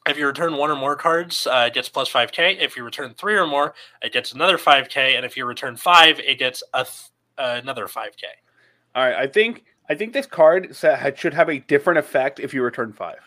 If 0.08 0.18
you 0.18 0.28
return 0.28 0.56
one 0.58 0.70
or 0.70 0.76
more 0.76 0.96
cards, 0.96 1.48
uh, 1.48 1.66
it 1.68 1.74
gets 1.74 1.90
plus 1.90 2.08
5k. 2.10 2.52
If 2.60 2.76
you 2.78 2.84
return 2.84 3.16
three 3.16 3.36
or 3.36 3.48
more, 3.48 3.74
it 4.02 4.14
gets 4.14 4.32
another 4.34 4.58
5k. 4.60 5.16
And 5.16 5.26
if 5.26 5.36
you 5.36 5.46
return 5.46 5.76
five, 5.76 6.20
it 6.20 6.38
gets 6.38 6.62
a 6.74 6.84
th- 6.84 7.10
uh, 7.40 7.60
another 7.64 7.88
5k. 7.88 8.26
All 8.94 9.04
right, 9.06 9.16
I 9.16 9.26
think 9.28 9.64
I 9.90 9.96
think 9.96 10.14
this 10.14 10.26
card 10.28 10.76
should 11.16 11.34
have 11.34 11.50
a 11.50 11.60
different 11.60 11.98
effect 12.00 12.40
if 12.40 12.54
you 12.54 12.62
return 12.64 12.94
five. 12.94 13.20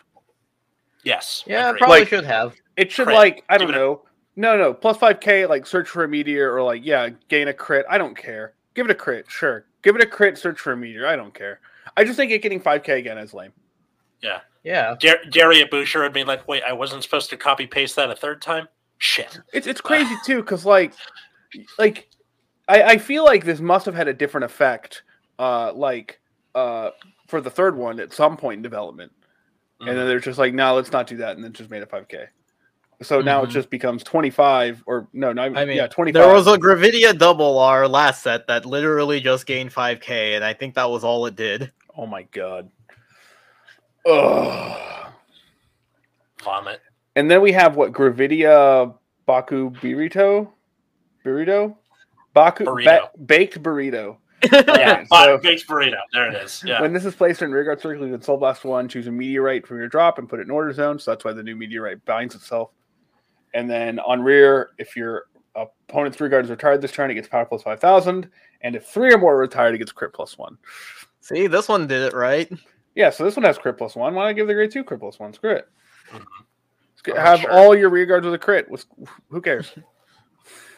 Yes. 1.03 1.43
Yeah, 1.45 1.69
agreed. 1.69 1.79
probably 1.79 1.99
Like- 1.99 2.07
should 2.09 2.25
have. 2.25 2.55
It 2.77 2.91
should 2.91 3.05
Crit. 3.07 3.17
like 3.17 3.43
I 3.49 3.57
don't 3.57 3.69
it 3.69 3.75
a- 3.75 3.77
know. 3.79 4.06
No, 4.39 4.55
no, 4.55 4.71
plus 4.73 4.97
five 4.97 5.19
k 5.19 5.45
like 5.47 5.65
search 5.65 5.89
for 5.89 6.03
a 6.03 6.07
meteor 6.07 6.53
or 6.53 6.61
like 6.61 6.85
yeah 6.85 7.09
gain 7.27 7.47
a 7.47 7.53
crit. 7.53 7.85
I 7.89 7.97
don't 7.97 8.15
care. 8.15 8.53
Give 8.75 8.85
it 8.85 8.91
a 8.91 8.95
crit, 8.95 9.25
sure. 9.27 9.65
Give 9.81 9.95
it 9.95 10.03
a 10.03 10.05
crit. 10.05 10.37
Search 10.37 10.59
for 10.59 10.73
a 10.73 10.77
meteor. 10.77 11.07
I 11.07 11.15
don't 11.15 11.33
care. 11.33 11.59
I 11.97 12.03
just 12.03 12.17
think 12.17 12.31
it 12.31 12.43
getting 12.43 12.59
five 12.59 12.83
k 12.83 12.99
again 12.99 13.17
is 13.17 13.33
lame. 13.33 13.51
Yeah. 14.21 14.41
Yeah. 14.63 14.95
Gar- 15.01 15.25
Gary 15.31 15.63
Boucher 15.65 16.01
would 16.03 16.13
be 16.13 16.23
like, 16.23 16.47
wait, 16.47 16.61
I 16.63 16.73
wasn't 16.73 17.01
supposed 17.03 17.31
to 17.31 17.37
copy 17.37 17.65
paste 17.65 17.95
that 17.95 18.11
a 18.11 18.15
third 18.15 18.41
time? 18.41 18.67
Shit. 18.99 19.39
It's 19.53 19.65
it's 19.65 19.81
crazy 19.81 20.15
too 20.25 20.37
because 20.41 20.65
like 20.65 20.93
like 21.79 22.07
I 22.67 22.83
I 22.83 22.97
feel 22.99 23.25
like 23.25 23.43
this 23.43 23.59
must 23.59 23.87
have 23.87 23.95
had 23.95 24.07
a 24.07 24.13
different 24.13 24.45
effect 24.45 25.01
uh 25.39 25.73
like 25.73 26.19
uh 26.53 26.91
for 27.27 27.41
the 27.41 27.49
third 27.49 27.75
one 27.75 27.99
at 27.99 28.13
some 28.13 28.37
point 28.37 28.57
in 28.57 28.61
development. 28.61 29.11
and 29.79 29.89
then 29.89 30.07
they're 30.07 30.19
just 30.19 30.37
like, 30.39 30.53
no, 30.53 30.75
let's 30.75 30.91
not 30.91 31.07
do 31.07 31.17
that, 31.17 31.35
and 31.35 31.43
then 31.43 31.53
just 31.53 31.69
made 31.69 31.81
it 31.83 31.89
5K. 31.91 32.27
So 33.03 33.21
now 33.21 33.43
it 33.43 33.47
Mhm. 33.49 33.51
just 33.51 33.69
becomes 33.69 34.03
25, 34.03 34.83
or 34.87 35.07
no, 35.13 35.31
no, 35.31 35.43
I 35.43 35.49
mean, 35.65 35.77
yeah, 35.77 35.85
25. 35.87 36.19
There 36.21 36.33
was 36.33 36.47
a 36.47 36.57
Gravidia 36.57 37.15
double 37.17 37.59
R 37.59 37.87
last 37.87 38.23
set 38.23 38.47
that 38.47 38.65
literally 38.65 39.19
just 39.19 39.45
gained 39.45 39.71
5k, 39.71 40.35
and 40.35 40.43
I 40.43 40.53
think 40.53 40.73
that 40.75 40.89
was 40.89 41.03
all 41.03 41.25
it 41.27 41.35
did. 41.35 41.71
oh 41.95 42.05
my 42.07 42.23
god. 42.23 42.69
Ugh. 44.05 45.11
Vomit. 46.43 46.79
And 47.15 47.29
then 47.29 47.41
we 47.41 47.51
have 47.51 47.75
what 47.75 47.91
Gravidia 47.91 48.93
Baku 49.25 49.71
Burrito, 49.71 50.47
burrito, 51.25 51.75
Baku 52.33 52.65
Burrito. 52.65 52.85
ba- 52.85 53.11
baked 53.25 53.61
burrito. 53.61 54.17
Yeah, 54.51 54.59
Okay, 54.59 55.05
but 55.09 55.25
so- 55.25 55.37
baked 55.39 55.67
burrito. 55.67 55.97
There 56.13 56.27
it 56.29 56.35
is. 56.35 56.63
Yeah. 56.65 56.81
When 56.81 56.93
this 56.93 57.05
is 57.05 57.15
placed 57.15 57.41
in 57.41 57.51
rearguard 57.51 57.81
circle, 57.81 58.05
you 58.05 58.13
can 58.13 58.21
soul 58.21 58.37
blast 58.37 58.63
one, 58.63 58.87
choose 58.87 59.07
a 59.07 59.11
meteorite 59.11 59.65
from 59.67 59.77
your 59.79 59.87
drop, 59.87 60.19
and 60.19 60.29
put 60.29 60.39
it 60.39 60.43
in 60.43 60.51
order 60.51 60.71
zone. 60.71 60.99
So 60.99 61.11
that's 61.11 61.25
why 61.25 61.33
the 61.33 61.43
new 61.43 61.55
meteorite 61.55 62.05
binds 62.05 62.35
itself. 62.35 62.69
And 63.53 63.69
then 63.69 63.99
on 63.99 64.21
rear, 64.21 64.71
if 64.77 64.95
your 64.95 65.25
opponent's 65.55 66.19
rearguard 66.19 66.45
is 66.45 66.51
retired 66.51 66.81
this 66.81 66.91
turn, 66.91 67.09
it 67.11 67.15
gets 67.15 67.27
power 67.27 67.45
plus 67.45 67.63
five 67.63 67.79
thousand. 67.79 68.29
And 68.61 68.75
if 68.75 68.85
three 68.87 69.13
or 69.13 69.17
more 69.17 69.33
are 69.35 69.39
retired, 69.39 69.75
it 69.75 69.79
gets 69.79 69.91
crit 69.91 70.13
plus 70.13 70.37
one. 70.37 70.57
See, 71.21 71.47
this 71.47 71.67
one 71.67 71.87
did 71.87 72.01
it 72.01 72.13
right. 72.13 72.51
Yeah, 72.95 73.09
so 73.09 73.23
this 73.23 73.35
one 73.35 73.43
has 73.45 73.57
crit 73.57 73.77
plus 73.77 73.95
one. 73.95 74.15
Why 74.15 74.25
not 74.25 74.33
give 74.33 74.47
the 74.47 74.53
grade 74.53 74.71
two 74.71 74.83
crit 74.83 74.99
plus 74.99 75.19
one? 75.19 75.33
Screw 75.33 75.51
it. 75.51 75.67
Mhm. 76.11 76.25
Oh, 77.09 77.15
Have 77.15 77.39
sure. 77.41 77.51
all 77.51 77.75
your 77.77 77.89
rear 77.89 78.05
guards 78.05 78.25
with 78.25 78.33
a 78.33 78.39
crit. 78.39 78.67
Who 79.29 79.41
cares? 79.41 79.73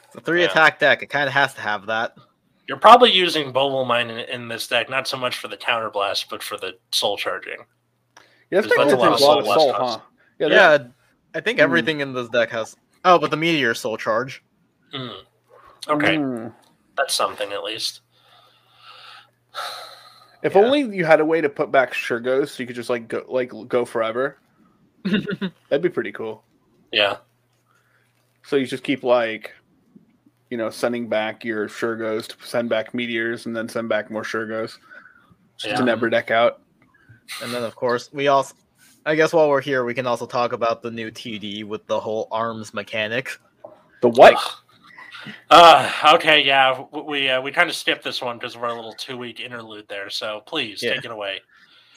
It's 0.06 0.16
a 0.16 0.22
three 0.22 0.42
Yeah. 0.42 0.48
attack 0.48 0.80
deck. 0.80 1.04
It 1.04 1.08
kind 1.12 1.28
of 1.28 1.34
has 1.34 1.54
to 1.54 1.62
have 1.62 1.86
that. 1.86 2.16
You're 2.68 2.80
probably 2.80 3.12
using 3.12 3.52
Bobble 3.52 3.86
Mine 3.86 4.10
in, 4.10 4.18
in 4.28 4.48
this 4.48 4.68
deck, 4.68 4.90
not 4.90 5.08
so 5.08 5.18
much 5.18 5.38
for 5.38 5.48
the 5.48 5.56
counter 5.58 5.92
blast, 5.92 6.32
but 6.32 6.42
for 6.42 6.58
the 6.58 6.74
soul 6.92 7.16
charging. 7.16 7.58
Yeah, 8.50 8.62
this 8.62 8.72
There's 8.76 8.92
a 8.92 8.96
lot 8.96 9.14
of 9.14 9.20
lot 9.22 9.44
soul 9.44 9.60
soul, 9.60 9.74
huh? 9.74 10.00
Yeah, 10.40 10.48
Yeah, 10.48 10.78
there- 10.78 10.92
I 11.36 11.42
think 11.42 11.60
Hmm. 11.60 11.64
everything 11.64 12.00
in 12.02 12.14
this 12.14 12.30
deck 12.30 12.50
has. 12.52 12.76
Oh, 13.06 13.18
but 13.20 13.32
the 13.32 13.38
meteor 13.38 13.74
soul 13.74 13.98
charge. 13.98 14.44
Mm. 14.94 15.22
Okay, 15.88 16.18
Mm. 16.18 16.54
that's 16.98 17.14
something 17.14 17.52
at 17.54 17.64
least. 17.64 18.02
If 20.42 20.56
Yeah. 20.56 20.62
only 20.62 20.82
you 20.82 21.06
had 21.06 21.20
a 21.20 21.26
way 21.26 21.42
to 21.42 21.50
put 21.50 21.72
back 21.72 21.94
Shurgos 21.94 22.50
so 22.50 22.64
you 22.64 22.68
could 22.68 22.76
just 22.76 22.90
like 22.90 23.08
go 23.08 23.26
like 23.28 23.52
go 23.68 23.86
forever. 23.86 24.38
That'd 25.04 25.82
be 25.82 25.90
pretty 25.90 26.12
cool. 26.12 26.44
Yeah. 26.92 27.18
So 28.44 28.56
you 28.56 28.66
just 28.66 28.84
keep 28.84 29.04
like, 29.04 29.54
you 30.50 30.58
know, 30.58 30.70
sending 30.70 31.08
back 31.10 31.44
your 31.44 31.68
Shurgos 31.68 32.28
to 32.28 32.48
send 32.48 32.70
back 32.70 32.94
meteors 32.94 33.46
and 33.46 33.56
then 33.56 33.68
send 33.70 33.90
back 33.90 34.10
more 34.10 34.24
Shurgos. 34.24 34.78
Just 35.58 35.76
to 35.78 35.84
never 35.84 36.10
deck 36.10 36.32
out. 36.32 36.62
And 37.44 37.54
then, 37.54 37.64
of 37.64 37.76
course, 37.76 38.12
we 38.14 38.28
also. 38.30 38.56
I 39.10 39.16
guess 39.16 39.34
while 39.34 39.50
we're 39.50 39.60
here, 39.60 39.84
we 39.84 39.96
can 39.96 40.06
also 40.06 40.28
talk 40.28 40.54
about 40.54 40.84
the 40.84 40.92
new 40.92 41.10
TD 41.10 41.64
with 41.66 41.84
the 41.88 42.00
whole 42.00 42.28
arms 42.32 42.76
mechanic. 42.76 43.32
The 44.02 44.10
what? 44.10 44.40
Uh, 45.50 45.92
okay, 46.14 46.46
yeah, 46.46 46.84
we 46.92 47.28
uh, 47.28 47.42
we 47.42 47.52
kind 47.52 47.68
of 47.72 47.76
skipped 47.76 48.04
this 48.04 48.22
one 48.22 48.38
because 48.38 48.56
of 48.56 48.62
our 48.62 48.72
little 48.76 48.94
two 48.94 49.18
week 49.18 49.40
interlude 49.40 49.88
there. 49.90 50.12
So 50.12 50.44
please 50.46 50.84
Yeah. 50.84 50.94
take 50.94 51.06
it 51.06 51.12
away. 51.12 51.40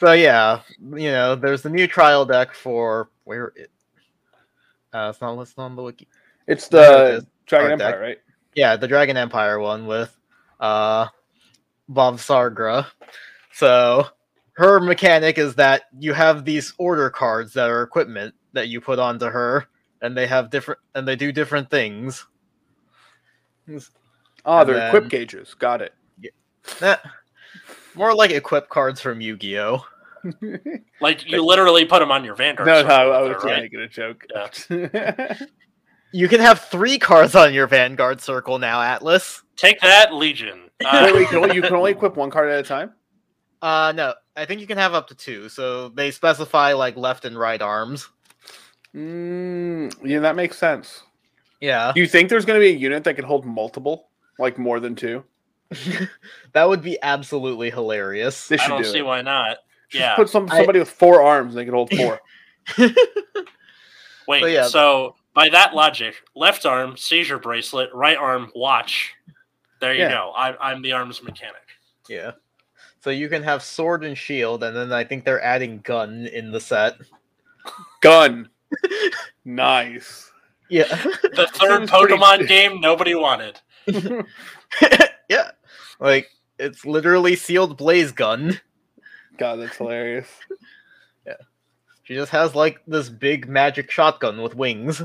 So 0.01 0.13
yeah, 0.13 0.63
you 0.81 1.11
know, 1.13 1.35
there's 1.35 1.61
the 1.61 1.69
new 1.69 1.87
trial 1.87 2.25
deck 2.25 2.55
for 2.55 3.11
where 3.25 3.53
it. 3.57 3.71
Uh, 4.95 5.09
it's 5.11 5.21
not 5.21 5.37
listed 5.37 5.59
on 5.59 5.77
the 5.77 5.83
wiki. 5.83 6.09
It's 6.47 6.69
There 6.69 6.83
it 6.83 7.11
the 7.11 7.17
is. 7.19 7.27
Dragon 7.45 7.73
Empire, 7.73 7.91
deck. 7.93 8.01
right? 8.01 8.19
Yeah, 8.55 8.77
the 8.77 8.89
Dragon 8.89 9.19
Empire 9.19 9.59
one 9.61 9.87
with 9.87 10.17
uh 10.61 11.09
Bavsargra. 11.91 12.87
So 13.53 14.07
her 14.55 14.81
mechanic 14.81 15.39
is 15.39 15.55
that 15.57 15.83
you 15.99 16.13
have 16.13 16.45
these 16.45 16.75
order 16.79 17.09
cards 17.11 17.53
that 17.55 17.69
are 17.71 17.83
equipment 17.83 18.35
that 18.53 18.69
you 18.69 18.81
put 18.81 18.99
onto 18.99 19.27
her, 19.27 19.67
and 20.03 20.17
they 20.17 20.27
have 20.27 20.51
different 20.51 20.81
and 20.95 21.07
they 21.09 21.17
do 21.17 21.33
different 21.33 21.71
things. 21.71 22.27
Oh, 24.45 24.59
And 24.61 24.69
they're 24.69 24.77
then- 24.77 24.89
equip 24.89 25.09
gauges. 25.09 25.55
Got 25.55 25.83
it. 25.83 25.95
Nah, 26.81 26.97
more 27.95 28.15
like 28.15 28.31
equip 28.31 28.69
cards 28.69 29.01
from 29.01 29.21
Yu-Gi-Oh. 29.21 29.85
Like 31.01 31.29
you 31.29 31.45
literally 31.45 31.85
put 31.85 31.99
them 31.99 32.13
on 32.13 32.23
your 32.25 32.37
Vanguard. 32.37 32.69
no, 32.69 32.75
no, 32.83 32.89
circle 32.89 33.13
I 33.13 33.21
was 33.23 33.29
her, 33.29 33.35
just 33.35 33.45
right? 33.45 33.63
making 33.63 33.81
a 33.81 33.89
joke. 33.89 34.25
Yeah. 34.31 35.37
You 36.15 36.29
can 36.29 36.41
have 36.41 36.61
three 36.61 36.99
cards 36.99 37.35
on 37.35 37.55
your 37.55 37.67
Vanguard 37.67 38.21
circle 38.21 38.59
now, 38.59 38.83
Atlas. 38.83 39.43
Take 39.57 39.81
that, 39.81 40.13
Legion. 40.13 40.69
Uh, 40.85 41.05
wait, 41.07 41.15
wait, 41.15 41.21
you 41.23 41.27
can, 41.27 41.39
only, 41.39 41.55
you 41.57 41.63
can 41.63 41.73
only 41.75 41.93
equip 41.93 42.17
one 42.17 42.29
card 42.31 42.51
at 42.51 42.61
a 42.61 42.63
time? 42.63 42.93
Uh 43.63 43.93
no, 43.97 44.13
I 44.37 44.45
think 44.47 44.61
you 44.61 44.67
can 44.67 44.79
have 44.79 44.95
up 44.95 45.09
to 45.09 45.15
two. 45.15 45.49
So 45.49 45.89
they 45.91 46.11
specify 46.11 46.73
like 46.73 46.97
left 46.97 47.25
and 47.25 47.39
right 47.39 47.61
arms. 47.61 48.09
Mm, 48.95 49.95
yeah, 50.05 50.21
that 50.21 50.37
makes 50.37 50.59
sense. 50.59 51.03
Yeah. 51.61 51.93
Do 51.95 52.01
you 52.01 52.07
think 52.07 52.29
there's 52.29 52.45
going 52.45 52.59
to 52.59 52.65
be 52.65 52.71
a 52.71 52.77
unit 52.79 53.05
that 53.05 53.15
can 53.15 53.25
hold 53.25 53.45
multiple? 53.45 54.09
Like 54.39 54.59
more 54.59 54.81
than 54.81 54.95
two? 54.95 55.25
that 56.53 56.69
would 56.69 56.83
be 56.83 56.99
absolutely 57.03 57.71
hilarious. 57.71 58.49
They 58.49 58.57
should 58.57 58.67
I 58.67 58.69
don't 58.69 58.83
do 58.83 58.89
see 58.91 58.99
it. 58.99 59.07
why 59.07 59.23
not. 59.23 59.59
Just 59.91 60.01
Yeah. 60.01 60.17
put 60.17 60.29
some 60.29 60.49
I- 60.51 60.57
somebody 60.59 60.79
with 60.79 60.91
four 60.91 61.23
arms 61.23 61.55
and 61.55 61.61
they 61.61 61.65
can 61.65 61.75
hold 61.75 61.91
four. 61.95 62.21
Wait, 64.29 64.41
So, 64.41 64.47
yeah. 64.47 64.67
so 64.67 65.17
by 65.35 65.49
that 65.51 65.75
logic, 65.75 66.15
left 66.35 66.65
arm 66.67 66.97
seizure 66.97 67.39
bracelet, 67.39 67.91
right 67.93 68.17
arm 68.17 68.51
watch. 68.55 69.13
There 69.81 69.93
you 69.95 70.01
Yeah. 70.03 70.11
go. 70.11 70.33
I, 70.37 70.71
I'm 70.71 70.83
the 70.83 70.93
arms 70.93 71.23
mechanic. 71.23 71.57
Yeah. 72.09 72.33
So 73.01 73.11
you 73.11 73.29
can 73.29 73.43
have 73.43 73.63
sword 73.63 74.05
and 74.05 74.17
shield, 74.17 74.63
and 74.63 74.77
then 74.77 74.93
I 74.93 75.03
think 75.05 75.25
they're 75.25 75.43
adding 75.43 75.81
gun 75.81 76.27
in 76.27 76.53
the 76.53 76.61
set. 76.61 76.97
Gun. 78.01 78.49
nice. 79.45 80.31
Yeah. 80.69 80.85
The 80.85 81.49
third 81.55 81.89
Seems 81.89 81.91
pretty- 81.91 82.15
Pokemon 82.15 82.49
game 82.49 82.81
nobody 82.81 83.15
wanted. 83.15 83.61
yeah. 85.29 85.51
Like 86.01 86.29
it's 86.59 86.85
literally 86.87 87.37
sealed 87.37 87.77
blaze 87.77 88.13
gun. 88.13 88.61
God, 89.37 89.57
that's 89.57 89.77
hilarious. 89.77 90.29
Yeah. 91.27 91.35
She 92.05 92.15
just 92.15 92.31
has 92.31 92.55
like 92.55 92.81
this 92.87 93.09
big 93.09 93.49
magic 93.49 93.91
shotgun 93.91 94.41
with 94.43 94.55
wings. 94.55 95.03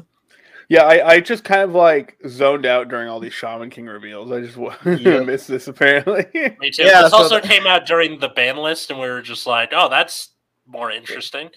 Yeah, 0.70 0.84
I, 0.84 1.08
I 1.14 1.20
just 1.22 1.44
kind 1.46 1.62
of 1.62 1.72
like 1.74 2.18
zoned 2.28 2.66
out 2.66 2.90
during 2.90 3.08
all 3.08 3.22
these 3.22 3.34
Shaman 3.34 3.70
King 3.70 3.86
reveals. 3.86 4.32
I 4.32 4.42
just 4.42 4.58
Yeah. 5.02 5.22
missed 5.22 5.48
this 5.48 5.68
apparently. 5.70 6.26
Me 6.60 6.70
too. 6.72 6.84
Yeah, 6.84 7.04
this 7.04 7.12
so 7.12 7.18
also 7.18 7.40
the- 7.40 7.48
came 7.48 7.66
out 7.66 7.86
during 7.86 8.20
the 8.20 8.30
ban 8.30 8.58
list, 8.58 8.90
and 8.92 9.00
we 9.00 9.08
were 9.08 9.22
just 9.22 9.48
like, 9.48 9.72
"Oh, 9.74 9.88
that's 9.90 10.30
more 10.66 10.92
interesting." 10.92 11.50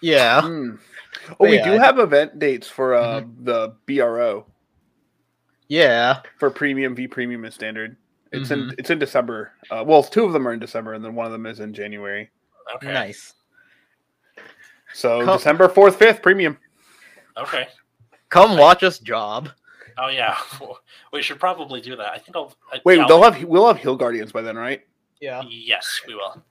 Yeah. 0.00 0.42
Hmm. 0.42 0.70
Oh, 1.30 1.36
But 1.38 1.48
we 1.48 1.56
yeah, 1.56 1.64
do 1.64 1.74
I- 1.74 1.78
have 1.78 1.98
event 2.00 2.38
dates 2.40 2.68
for 2.68 2.94
uh, 2.94 3.22
the 3.44 3.74
BRO 3.86 4.46
Yeah. 5.68 6.20
for 6.38 6.50
premium 6.50 6.94
v 6.94 7.06
premium 7.06 7.44
and 7.44 7.54
standard. 7.54 7.96
It's 8.32 8.50
in 8.50 8.58
Mhm. 8.70 8.74
it's 8.78 8.90
in 8.90 8.98
December. 8.98 9.52
Uh, 9.70 9.84
well, 9.86 10.02
two 10.02 10.24
of 10.24 10.32
them 10.32 10.46
are 10.48 10.52
in 10.52 10.58
December, 10.58 10.94
and 10.94 11.04
then 11.04 11.14
one 11.14 11.26
of 11.26 11.32
them 11.32 11.46
is 11.46 11.60
in 11.60 11.72
January. 11.72 12.30
Okay. 12.74 12.92
Nice. 12.92 13.32
So 14.92 15.24
Co- 15.24 15.36
December 15.36 15.68
fourth, 15.68 15.96
fifth, 15.96 16.20
premium. 16.20 16.58
Okay. 17.36 17.68
Come 18.28 18.58
watch 18.58 18.82
us 18.82 18.98
job. 18.98 19.50
Oh 19.98 20.08
yeah, 20.08 20.36
we 21.12 21.22
should 21.22 21.40
probably 21.40 21.80
do 21.80 21.96
that. 21.96 22.12
I 22.12 22.18
think 22.18 22.36
I'll. 22.36 22.54
I, 22.72 22.80
Wait, 22.84 22.98
yeah, 22.98 23.06
they'll 23.06 23.22
have 23.22 23.42
we'll 23.44 23.66
have 23.66 23.78
Hill 23.78 23.96
Guardians 23.96 24.32
by 24.32 24.42
then, 24.42 24.56
right? 24.56 24.82
Yeah. 25.20 25.42
Yes, 25.48 26.00
we 26.06 26.14
will. 26.14 26.42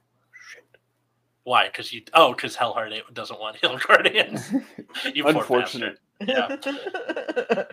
Why? 1.44 1.68
Because 1.68 1.92
you? 1.92 2.02
Oh, 2.12 2.32
because 2.32 2.56
Hellheart 2.56 2.92
eight 2.92 3.04
doesn't 3.14 3.38
want 3.38 3.56
Hill 3.56 3.78
Guardians. 3.86 4.52
you 5.14 5.22
poor 5.22 5.36
Unfortunate. 5.36 5.98
Yeah. 6.20 6.56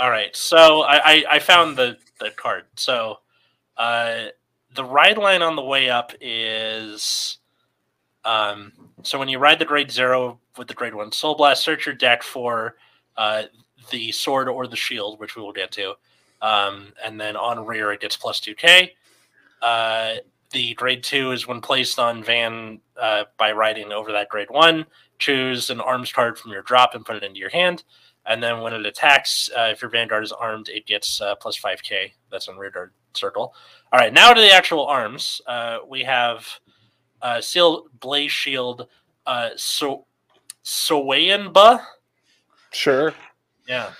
All 0.00 0.10
right, 0.10 0.34
so 0.34 0.82
I, 0.82 0.96
I, 0.96 1.24
I 1.32 1.38
found 1.38 1.76
the, 1.76 1.96
the 2.20 2.30
card. 2.30 2.64
So 2.76 3.18
uh, 3.76 4.26
the 4.74 4.84
ride 4.84 5.18
line 5.18 5.42
on 5.42 5.56
the 5.56 5.62
way 5.62 5.90
up 5.90 6.12
is 6.20 7.38
um, 8.24 8.72
so 9.02 9.18
when 9.18 9.28
you 9.28 9.38
ride 9.38 9.58
the 9.58 9.64
grade 9.64 9.90
zero 9.90 10.38
with 10.58 10.68
the 10.68 10.74
grade 10.74 10.94
one 10.94 11.12
soul 11.12 11.34
blast, 11.34 11.62
search 11.62 11.86
your 11.86 11.94
deck 11.94 12.22
for 12.22 12.76
uh, 13.16 13.44
the 13.90 14.12
sword 14.12 14.48
or 14.48 14.66
the 14.66 14.76
shield, 14.76 15.20
which 15.20 15.36
we 15.36 15.42
will 15.42 15.52
get 15.52 15.70
to, 15.72 15.94
um, 16.42 16.92
and 17.04 17.20
then 17.20 17.36
on 17.36 17.64
rear 17.64 17.92
it 17.92 18.00
gets 18.00 18.16
plus 18.16 18.40
two 18.40 18.54
K. 18.54 18.92
Uh, 19.62 20.14
the 20.50 20.74
grade 20.74 21.02
two 21.02 21.32
is 21.32 21.46
when 21.46 21.60
placed 21.60 21.98
on 21.98 22.22
van 22.22 22.80
uh, 23.00 23.24
by 23.36 23.52
riding 23.52 23.92
over 23.92 24.12
that 24.12 24.28
grade 24.28 24.50
one. 24.50 24.86
Choose 25.18 25.70
an 25.70 25.80
arms 25.80 26.12
card 26.12 26.38
from 26.38 26.52
your 26.52 26.62
drop 26.62 26.94
and 26.94 27.04
put 27.04 27.16
it 27.16 27.22
into 27.22 27.40
your 27.40 27.50
hand. 27.50 27.84
And 28.28 28.42
then 28.42 28.60
when 28.60 28.74
it 28.74 28.84
attacks, 28.84 29.50
uh, 29.56 29.70
if 29.72 29.80
your 29.80 29.90
Vanguard 29.90 30.22
is 30.22 30.32
armed, 30.32 30.68
it 30.68 30.86
gets 30.86 31.20
uh, 31.20 31.34
plus 31.36 31.58
5k. 31.58 32.12
That's 32.30 32.46
on 32.48 32.58
rear 32.58 32.70
guard 32.70 32.92
circle. 33.14 33.54
All 33.90 33.98
right, 33.98 34.12
now 34.12 34.34
to 34.34 34.40
the 34.40 34.52
actual 34.52 34.86
arms. 34.86 35.40
Uh, 35.46 35.78
we 35.88 36.04
have 36.04 36.46
uh, 37.22 37.40
Seal 37.40 37.86
Blaze 38.00 38.30
Shield, 38.30 38.86
uh, 39.26 39.50
so 39.56 40.06
Sowayanba. 40.64 41.82
Sure. 42.70 43.14
Yeah. 43.66 43.90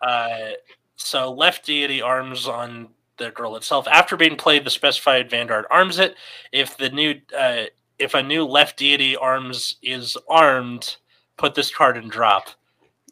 Uh, 0.00 0.50
so 0.96 1.32
left 1.32 1.66
deity 1.66 2.02
arms 2.02 2.48
on 2.48 2.88
the 3.18 3.30
girl 3.30 3.56
itself. 3.56 3.86
After 3.88 4.16
being 4.16 4.36
played, 4.36 4.64
the 4.64 4.70
specified 4.70 5.30
Vanguard 5.30 5.64
arms 5.70 5.98
it. 5.98 6.16
If 6.52 6.76
the 6.76 6.90
new 6.90 7.14
uh, 7.36 7.64
if 7.98 8.14
a 8.14 8.22
new 8.22 8.44
left 8.44 8.78
deity 8.78 9.16
arms 9.16 9.76
is 9.82 10.16
armed, 10.28 10.96
put 11.36 11.54
this 11.54 11.74
card 11.74 11.96
in 11.96 12.08
drop. 12.08 12.48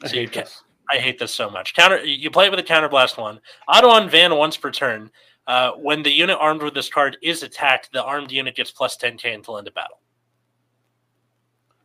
I 0.03 0.09
So 0.09 0.15
you 0.17 0.21
hate 0.23 0.33
ca- 0.33 0.41
this. 0.43 0.63
I 0.91 0.97
hate 0.99 1.19
this 1.19 1.33
so 1.33 1.49
much. 1.49 1.75
Counter, 1.75 2.05
you 2.05 2.31
play 2.31 2.47
it 2.47 2.51
with 2.51 2.61
a 2.61 2.63
counterblast 2.63 3.17
one. 3.17 3.41
Auto 3.67 3.89
on 3.89 4.11
Van 4.11 4.35
once 4.37 4.57
per 4.57 4.71
turn. 4.71 5.11
Uh, 5.47 5.73
when 5.73 6.03
the 6.03 6.11
unit 6.11 6.37
armed 6.39 6.63
with 6.63 6.75
this 6.75 6.91
card 6.91 7.17
is 7.23 7.43
attacked, 7.43 7.91
the 7.93 8.03
armed 8.03 8.31
unit 8.31 8.55
gets 8.55 8.71
plus 8.71 8.97
10k 8.97 9.35
until 9.35 9.57
end 9.59 9.69
of 9.69 9.75
battle. 9.75 9.99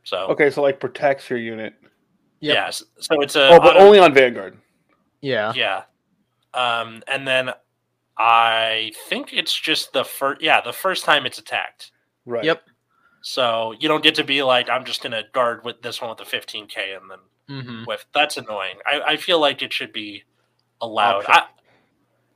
So 0.10 0.18
Okay, 0.30 0.50
so 0.50 0.62
like 0.64 0.80
protects 0.80 1.30
your 1.30 1.38
unit. 1.40 1.74
Yep. 2.42 2.56
yeah, 2.56 2.68
s- 2.68 2.84
so 3.00 3.22
it's 3.22 3.36
a 3.36 3.50
Oh, 3.50 3.60
but 3.60 3.76
auto- 3.76 3.80
only 3.86 4.00
on 4.00 4.14
Vanguard. 4.14 4.58
Yeah. 5.22 5.54
yeah. 5.56 5.84
Um, 6.54 7.04
and 7.08 7.28
then 7.28 7.52
I 8.18 8.92
think 9.08 9.34
it's 9.34 9.54
just 9.54 9.94
the 9.94 10.04
first. 10.04 10.42
Yeah, 10.42 10.62
the 10.62 10.74
first 10.74 11.06
time 11.06 11.26
it's 11.26 11.38
attacked. 11.38 11.92
Right. 12.26 12.44
Yep. 12.44 12.64
So 13.22 13.74
you 13.80 13.88
don't 13.88 14.02
get 14.04 14.16
to 14.16 14.24
be 14.24 14.42
like, 14.44 14.70
I'm 14.70 14.84
just 14.86 15.04
gonna 15.04 15.24
guard 15.34 15.64
with 15.64 15.82
this 15.82 16.02
one 16.02 16.10
with 16.10 16.18
the 16.18 16.26
15k 16.38 16.98
and 16.98 17.10
then 17.12 17.18
Mm-hmm. 17.50 17.84
with. 17.88 18.06
That's 18.14 18.38
annoying. 18.38 18.76
I, 18.86 19.02
I 19.14 19.18
feel 19.18 19.40
like 19.40 19.62
it 19.62 19.74
should 19.74 19.92
be 19.94 20.24
allowed. 20.82 21.26
I, 21.28 21.46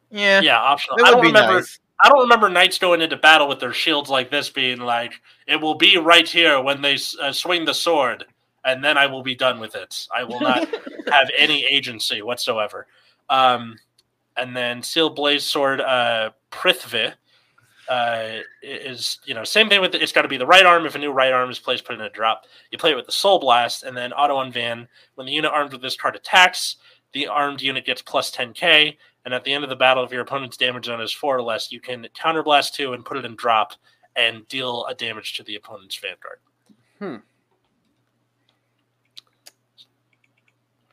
Yeah. 0.09 0.41
yeah, 0.41 0.59
optional. 0.59 0.97
It 0.97 1.05
I 1.05 1.11
don't 1.11 1.21
be 1.21 1.27
remember. 1.27 1.55
nice. 1.59 1.79
I 2.03 2.09
don't 2.09 2.23
remember 2.23 2.49
knights 2.49 2.79
going 2.79 3.01
into 3.01 3.15
battle 3.15 3.47
with 3.47 3.61
their 3.61 3.71
shields 3.71 4.09
like 4.09 4.29
this, 4.29 4.49
being 4.49 4.79
like, 4.79 5.21
"It 5.47 5.61
will 5.61 5.75
be 5.75 5.97
right 5.97 6.27
here 6.27 6.61
when 6.61 6.81
they 6.81 6.97
uh, 7.21 7.31
swing 7.31 7.63
the 7.63 7.73
sword, 7.73 8.25
and 8.65 8.83
then 8.83 8.97
I 8.97 9.05
will 9.05 9.23
be 9.23 9.35
done 9.35 9.59
with 9.61 9.73
it. 9.73 10.07
I 10.13 10.25
will 10.25 10.41
not 10.41 10.67
have 11.11 11.29
any 11.37 11.65
agency 11.65 12.21
whatsoever." 12.21 12.87
Um, 13.29 13.79
and 14.35 14.55
then 14.55 14.83
Seal 14.83 15.11
Blaze 15.11 15.45
Sword, 15.45 15.79
uh, 15.79 16.31
Prithvi, 16.51 17.13
uh, 17.87 18.39
is 18.61 19.19
you 19.25 19.33
know 19.33 19.45
same 19.45 19.69
thing 19.69 19.79
with 19.79 19.95
it's 19.95 20.11
got 20.11 20.23
to 20.23 20.27
be 20.27 20.37
the 20.37 20.45
right 20.45 20.65
arm. 20.65 20.85
If 20.85 20.95
a 20.95 20.99
new 20.99 21.11
right 21.11 21.31
arm 21.31 21.49
is 21.49 21.59
placed, 21.59 21.85
put 21.85 21.95
in 21.95 22.01
a 22.01 22.09
drop. 22.09 22.45
You 22.69 22.77
play 22.77 22.91
it 22.91 22.95
with 22.95 23.05
the 23.05 23.13
Soul 23.13 23.39
Blast, 23.39 23.83
and 23.83 23.95
then 23.95 24.11
Auto 24.11 24.35
unvan. 24.43 24.87
When 25.15 25.25
the 25.25 25.33
unit 25.33 25.51
armed 25.51 25.71
with 25.71 25.81
this 25.81 25.95
card 25.95 26.17
attacks, 26.17 26.75
the 27.13 27.27
armed 27.27 27.61
unit 27.61 27.85
gets 27.85 28.01
plus 28.01 28.29
10k. 28.29 28.97
And 29.25 29.33
at 29.33 29.43
the 29.43 29.53
end 29.53 29.63
of 29.63 29.69
the 29.69 29.75
battle, 29.75 30.03
if 30.03 30.11
your 30.11 30.21
opponent's 30.21 30.57
damage 30.57 30.85
zone 30.85 31.01
is 31.01 31.13
four 31.13 31.37
or 31.37 31.41
less, 31.41 31.71
you 31.71 31.79
can 31.79 32.07
counterblast 32.13 32.73
two 32.73 32.93
and 32.93 33.05
put 33.05 33.17
it 33.17 33.25
in 33.25 33.35
drop 33.35 33.73
and 34.15 34.47
deal 34.47 34.85
a 34.85 34.93
damage 34.93 35.35
to 35.37 35.43
the 35.43 35.55
opponent's 35.55 35.95
vanguard. 35.95 36.39
Hmm. 36.99 37.15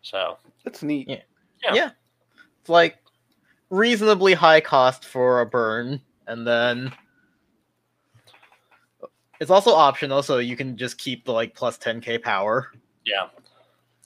So 0.03 0.39
That's 0.65 0.83
neat. 0.83 1.09
Yeah. 1.09 1.23
Yeah. 1.63 1.75
Yeah. 1.75 1.91
It's 2.61 2.69
like 2.69 2.99
reasonably 3.71 4.35
high 4.35 4.61
cost 4.61 5.05
for 5.05 5.41
a 5.41 5.47
burn, 5.47 6.01
and 6.27 6.47
then 6.47 6.93
it's 9.41 9.51
also 9.51 9.71
optional, 9.71 10.23
so 10.23 10.39
you 10.39 10.57
can 10.57 10.77
just 10.77 10.99
keep 10.99 11.25
the 11.25 11.33
like 11.33 11.55
plus 11.55 11.79
10k 11.79 12.23
power. 12.23 12.73
yeah, 13.05 13.29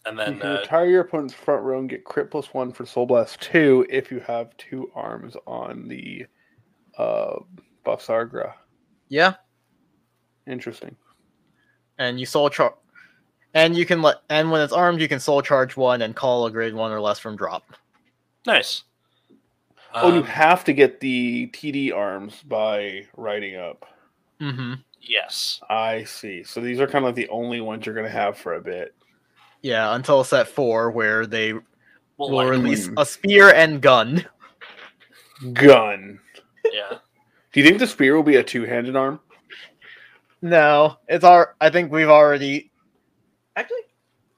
and 0.06 0.18
You 0.18 0.24
then 0.24 0.38
can 0.40 0.48
uh, 0.50 0.60
retire 0.60 0.86
your 0.86 1.00
opponent's 1.02 1.34
front 1.34 1.62
row 1.62 1.78
and 1.78 1.88
get 1.88 2.04
crit 2.04 2.30
plus 2.30 2.52
one 2.52 2.72
for 2.72 2.84
Soul 2.86 3.06
Blast 3.06 3.40
two 3.40 3.86
if 3.88 4.10
you 4.10 4.20
have 4.20 4.56
two 4.56 4.90
arms 4.94 5.36
on 5.46 5.88
the 5.88 6.26
uh, 6.98 7.36
Bavsargra. 7.86 8.52
Yeah. 9.08 9.34
Interesting. 10.46 10.94
And 11.98 12.18
you 12.20 12.26
soul 12.26 12.50
charge. 12.50 12.74
And 13.54 13.76
you 13.76 13.86
can 13.86 14.02
let, 14.02 14.16
and 14.28 14.50
when 14.50 14.60
it's 14.62 14.72
armed, 14.72 15.00
you 15.00 15.06
can 15.08 15.20
soul 15.20 15.40
charge 15.40 15.76
one 15.76 16.02
and 16.02 16.14
call 16.16 16.44
a 16.46 16.50
grade 16.50 16.74
one 16.74 16.90
or 16.90 17.00
less 17.00 17.18
from 17.20 17.36
drop. 17.36 17.62
nice. 18.46 18.82
oh, 19.94 20.06
and 20.08 20.16
you 20.16 20.20
Um, 20.22 20.26
have 20.26 20.64
to 20.64 20.72
get 20.72 20.98
the 21.00 21.46
TD 21.52 21.94
arms 21.94 22.42
by 22.42 23.06
riding 23.16 23.54
up. 23.56 23.86
Mm-hmm. 24.40 24.74
yes, 25.00 25.60
I 25.70 26.02
see. 26.04 26.42
So 26.42 26.60
these 26.60 26.80
are 26.80 26.86
kind 26.88 27.04
of 27.04 27.10
like 27.10 27.14
the 27.14 27.28
only 27.28 27.60
ones 27.60 27.86
you're 27.86 27.94
going 27.94 28.06
to 28.06 28.12
have 28.12 28.36
for 28.36 28.54
a 28.54 28.60
bit. 28.60 28.94
Yeah, 29.64 29.94
until 29.94 30.22
set 30.24 30.46
four, 30.46 30.90
where 30.90 31.24
they 31.24 31.54
well, 31.54 31.62
will 32.30 32.44
release 32.44 32.86
Hmm. 32.88 32.98
a 32.98 33.06
spear 33.06 33.48
and 33.48 33.80
gun. 33.80 34.26
Gun. 35.54 36.20
yeah, 36.70 36.98
Do 37.52 37.60
you 37.60 37.66
think 37.66 37.78
the 37.78 37.86
spear 37.86 38.14
will 38.14 38.22
be 38.22 38.36
a 38.36 38.42
two-handed 38.44 38.94
arm? 38.94 39.20
No, 40.42 40.98
it's 41.08 41.24
our. 41.24 41.56
I 41.62 41.70
think 41.70 41.90
we've 41.90 42.10
already. 42.10 42.70
Actually, 43.56 43.80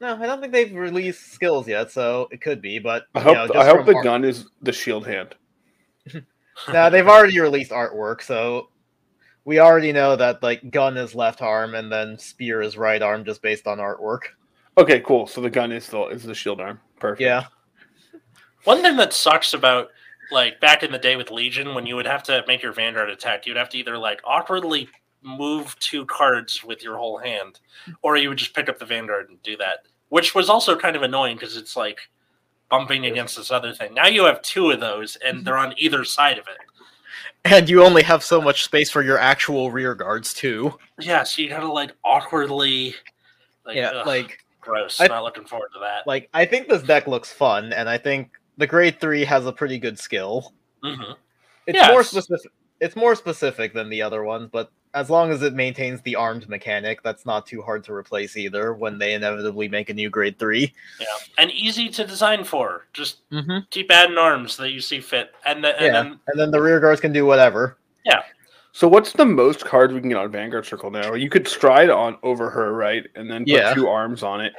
no, 0.00 0.14
I 0.14 0.26
don't 0.26 0.40
think 0.40 0.52
they've 0.52 0.72
released 0.72 1.32
skills 1.32 1.66
yet, 1.66 1.90
so 1.90 2.28
it 2.30 2.40
could 2.40 2.62
be. 2.62 2.78
But 2.78 3.06
I 3.16 3.18
you 3.18 3.24
hope. 3.34 3.52
know, 3.52 3.60
I 3.60 3.64
hope 3.66 3.84
the 3.84 3.96
ar- 3.96 4.02
gun 4.04 4.24
is 4.24 4.46
the 4.62 4.72
shield 4.72 5.06
hand. 5.06 5.34
No, 6.72 6.88
they've 6.88 7.06
already 7.06 7.38
released 7.38 7.70
artwork, 7.70 8.22
so 8.22 8.70
we 9.44 9.58
already 9.58 9.92
know 9.92 10.16
that 10.16 10.42
like 10.42 10.70
gun 10.70 10.96
is 10.96 11.14
left 11.14 11.42
arm 11.42 11.74
and 11.74 11.92
then 11.92 12.16
spear 12.18 12.62
is 12.62 12.78
right 12.78 13.02
arm, 13.02 13.26
just 13.26 13.42
based 13.42 13.66
on 13.66 13.76
artwork. 13.76 14.20
Okay, 14.78 15.00
cool. 15.00 15.26
So 15.26 15.40
the 15.40 15.50
gun 15.50 15.72
is 15.72 15.88
the 15.88 16.02
is 16.06 16.22
the 16.24 16.34
shield 16.34 16.60
arm. 16.60 16.80
Perfect. 17.00 17.20
Yeah, 17.22 17.44
One 18.64 18.82
thing 18.82 18.96
that 18.96 19.12
sucks 19.12 19.54
about 19.54 19.88
like 20.30 20.60
back 20.60 20.82
in 20.82 20.90
the 20.92 20.98
day 20.98 21.16
with 21.16 21.30
Legion, 21.30 21.74
when 21.74 21.86
you 21.86 21.96
would 21.96 22.06
have 22.06 22.22
to 22.24 22.44
make 22.46 22.62
your 22.62 22.72
Vanguard 22.72 23.10
attack, 23.10 23.46
you'd 23.46 23.56
have 23.56 23.68
to 23.70 23.78
either 23.78 23.96
like 23.96 24.20
awkwardly 24.24 24.88
move 25.22 25.76
two 25.78 26.04
cards 26.06 26.62
with 26.64 26.82
your 26.82 26.96
whole 26.98 27.18
hand, 27.18 27.60
or 28.02 28.16
you 28.16 28.28
would 28.28 28.38
just 28.38 28.54
pick 28.54 28.68
up 28.68 28.78
the 28.78 28.84
Vanguard 28.84 29.28
and 29.30 29.42
do 29.42 29.56
that, 29.56 29.80
which 30.08 30.34
was 30.34 30.48
also 30.48 30.76
kind 30.76 30.96
of 30.96 31.02
annoying 31.02 31.36
because 31.36 31.56
it's 31.56 31.76
like 31.76 32.00
bumping 32.70 33.06
against 33.06 33.36
this 33.36 33.50
other 33.50 33.72
thing. 33.72 33.94
Now 33.94 34.08
you 34.08 34.24
have 34.24 34.42
two 34.42 34.70
of 34.70 34.80
those, 34.80 35.16
and 35.24 35.44
they're 35.44 35.56
on 35.56 35.74
either 35.78 36.04
side 36.04 36.38
of 36.38 36.46
it. 36.48 36.58
and 37.44 37.68
you 37.68 37.82
only 37.84 38.02
have 38.02 38.22
so 38.24 38.40
much 38.40 38.64
space 38.64 38.90
for 38.90 39.02
your 39.02 39.18
actual 39.18 39.70
rear 39.70 39.94
guards 39.94 40.34
too. 40.34 40.76
Yeah, 41.00 41.22
so 41.22 41.40
you 41.42 41.48
gotta 41.48 41.70
like 41.70 41.92
awkwardly, 42.04 42.94
like, 43.64 43.76
yeah, 43.76 43.90
ugh, 43.90 44.06
like 44.06 44.44
gross. 44.66 45.00
I- 45.00 45.06
Not 45.06 45.22
looking 45.24 45.44
forward 45.46 45.70
to 45.74 45.78
that. 45.80 46.06
like 46.06 46.28
I 46.34 46.44
think 46.44 46.68
this 46.68 46.82
deck 46.82 47.06
looks 47.06 47.32
fun, 47.32 47.72
and 47.72 47.88
I 47.88 47.96
think 47.98 48.32
the 48.58 48.66
grade 48.66 49.00
three 49.00 49.24
has 49.24 49.46
a 49.46 49.52
pretty 49.52 49.78
good 49.78 49.98
skill. 49.98 50.52
hmm 50.82 51.12
It's 51.66 51.76
Yeah, 51.76 51.88
more 51.92 52.02
specific. 52.04 52.50
It's 52.80 52.94
more 52.96 53.14
specific 53.14 53.72
than 53.72 53.88
the 53.88 54.02
other 54.02 54.22
ones, 54.24 54.50
but 54.52 54.70
as 54.92 55.08
long 55.08 55.30
as 55.30 55.42
it 55.42 55.54
maintains 55.54 56.00
the 56.02 56.14
armed 56.16 56.46
mechanic, 56.48 57.02
that's 57.02 57.24
not 57.26 57.46
too 57.46 57.62
hard 57.62 57.82
to 57.84 57.92
replace 57.94 58.36
either. 58.36 58.74
When 58.74 58.98
they 58.98 59.14
inevitably 59.14 59.68
make 59.68 59.88
a 59.90 59.94
new 59.94 60.10
grade 60.10 60.38
three. 60.38 60.72
Yeah, 61.00 61.06
and 61.38 61.50
easy 61.52 61.88
to 61.90 62.06
design 62.06 62.44
for. 62.44 62.86
Just 62.92 63.28
Mm-hmm. 63.30 63.58
keep 63.70 63.90
adding 63.90 64.18
arms 64.18 64.56
that 64.58 64.70
you 64.72 64.80
see 64.80 65.00
fit, 65.00 65.32
and, 65.46 65.64
the, 65.64 65.74
and 65.76 65.86
Yeah, 65.86 65.92
then 66.02 66.20
and 66.28 66.40
then 66.40 66.50
the 66.50 66.60
rear 66.60 66.78
guards 66.80 67.00
can 67.00 67.12
do 67.12 67.24
whatever. 67.24 67.78
So 68.76 68.86
what's 68.86 69.14
the 69.14 69.24
most 69.24 69.64
cards 69.64 69.94
we 69.94 70.00
can 70.00 70.10
get 70.10 70.18
on 70.18 70.30
Vanguard 70.30 70.66
Circle 70.66 70.90
now? 70.90 71.14
You 71.14 71.30
could 71.30 71.48
stride 71.48 71.88
on 71.88 72.18
over 72.22 72.50
her, 72.50 72.74
right, 72.74 73.06
and 73.14 73.30
then 73.30 73.46
put 73.46 73.48
Yeah. 73.54 73.72
two 73.72 73.88
arms 73.88 74.22
on 74.22 74.42
it. 74.42 74.52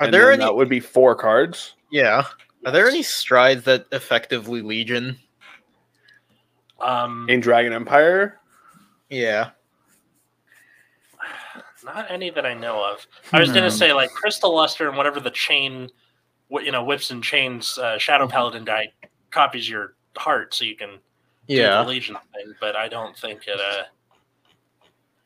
Are 0.00 0.10
there 0.10 0.32
any? 0.32 0.42
That 0.42 0.54
would 0.54 0.70
be 0.70 0.80
four 0.80 1.14
cards. 1.14 1.74
Yeah. 1.90 2.22
Are 2.64 2.72
there 2.72 2.88
any 2.88 3.02
strides 3.02 3.62
that 3.64 3.88
effectively 3.92 4.62
Legion? 4.62 5.18
um, 6.80 7.26
In 7.28 7.40
Dragon 7.40 7.74
Empire, 7.74 8.40
Yeah. 9.10 9.50
not 11.84 12.10
any 12.10 12.30
that 12.30 12.46
I 12.46 12.54
know 12.54 12.82
of. 12.82 13.06
I 13.34 13.40
was 13.40 13.52
gonna 13.52 13.68
Hmm. 13.70 13.76
say 13.76 13.92
like 13.92 14.10
Crystal 14.12 14.54
Luster 14.54 14.88
and 14.88 14.96
whatever 14.96 15.20
the 15.20 15.30
chain, 15.30 15.90
what 16.48 16.64
you 16.64 16.72
know, 16.72 16.82
whips 16.84 17.10
and 17.10 17.22
chains. 17.22 17.76
Uh, 17.76 17.98
Shadow 17.98 18.26
Paladin 18.26 18.64
die 18.64 18.94
copies 19.30 19.68
your 19.68 19.94
heart, 20.16 20.54
so 20.54 20.64
you 20.64 20.74
can 20.74 20.92
do 20.92 21.00
Yeah. 21.48 21.82
the 21.82 21.88
Legion 21.88 22.16
thing. 22.34 22.54
But 22.60 22.76
I 22.76 22.88
don't 22.88 23.16
think 23.16 23.46
it. 23.46 23.58
Uh, 23.60 23.82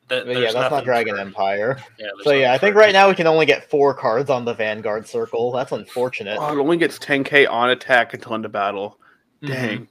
Th- 0.09 0.25
But 0.27 0.37
yeah, 0.39 0.51
that's 0.53 0.71
not 0.73 0.85
Dragon 0.85 1.14
for- 1.14 1.21
Empire. 1.21 1.79
Yeah, 1.99 2.09
So 2.25 2.33
yeah, 2.33 2.53
I 2.53 2.59
think 2.59 2.75
right 2.75 2.93
now 2.93 3.09
we 3.09 3.14
can 3.14 3.29
only 3.29 3.47
get 3.47 3.71
four 3.71 3.95
cards 3.95 4.29
on 4.29 4.45
the 4.45 4.53
Vanguard 4.53 5.07
Circle. 5.07 5.53
That's 5.53 5.71
unfortunate. 5.71 6.37
Oh, 6.41 6.53
it 6.53 6.61
only 6.61 6.77
gets 6.79 6.99
10k 6.99 7.49
on 7.49 7.71
attack 7.71 8.12
until 8.12 8.35
end 8.35 8.45
of 8.45 8.51
battle. 8.51 8.99
Mhm. 9.43 9.49
Dang. 9.49 9.89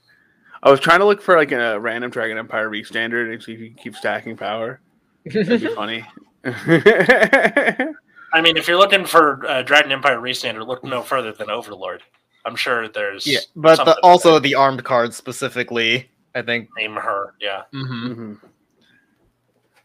I 0.62 0.70
was 0.70 0.82
trying 0.82 1.00
to 1.00 1.06
look 1.06 1.22
for 1.22 1.38
like 1.38 1.54
a 1.54 1.80
random 1.80 2.12
Dragon 2.12 2.38
Empire 2.38 2.70
restandard 2.70 3.32
and 3.32 3.42
see 3.42 3.54
if 3.54 3.60
you 3.62 3.68
can 3.70 3.78
keep 3.78 3.96
stacking 3.96 4.36
power. 4.36 4.82
That'd 5.26 5.62
be 5.62 5.74
funny. 5.74 6.06
I 6.44 8.42
mean, 8.42 8.58
if 8.58 8.68
you're 8.68 8.78
looking 8.78 9.06
for 9.06 9.46
uh, 9.48 9.62
Dragon 9.64 9.92
Empire 9.92 10.18
Restander, 10.20 10.66
look 10.68 10.84
no 10.84 11.02
further 11.02 11.32
than 11.32 11.50
Overlord. 11.50 12.04
I'm 12.46 12.56
sure 12.56 12.88
there's 12.88 13.26
yeah, 13.28 13.40
but 13.56 13.84
the, 13.84 13.98
also 14.02 14.36
that 14.36 14.44
the 14.44 14.56
armed 14.56 14.84
cards 14.84 15.16
specifically, 15.16 16.10
I 16.36 16.42
think. 16.42 16.70
name 16.78 16.96
her. 16.96 17.34
Yeah, 17.40 17.64
hmm 17.72 18.08
Mhm. 18.08 18.38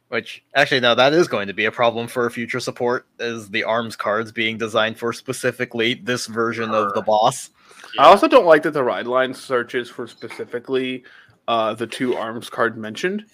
Which 0.09 0.45
actually, 0.55 0.81
no, 0.81 0.95
that 0.95 1.13
is 1.13 1.27
going 1.27 1.49
to 1.49 1.55
be 1.55 1.65
a 1.65 1.73
problem 1.73 2.07
for 2.07 2.29
future 2.31 2.61
support. 2.61 3.07
Is 3.19 3.51
the 3.51 3.65
arms 3.65 3.97
cards 3.97 4.31
being 4.33 4.59
designed 4.59 4.99
for 4.99 5.13
specifically 5.13 5.95
this 5.95 6.27
version 6.27 6.71
of 6.71 6.95
the 6.95 7.01
Her. 7.01 7.07
boss? 7.07 7.51
I 7.99 8.05
also 8.05 8.29
don't 8.29 8.45
like 8.47 8.63
that 8.65 8.73
the 8.73 8.85
ride 8.85 9.07
line 9.07 9.35
searches 9.35 9.89
for 9.89 10.07
specifically 10.07 11.05
uh, 11.49 11.75
the 11.75 11.87
two 11.87 12.15
arms 12.17 12.49
card 12.51 12.77
mentioned. 12.77 13.25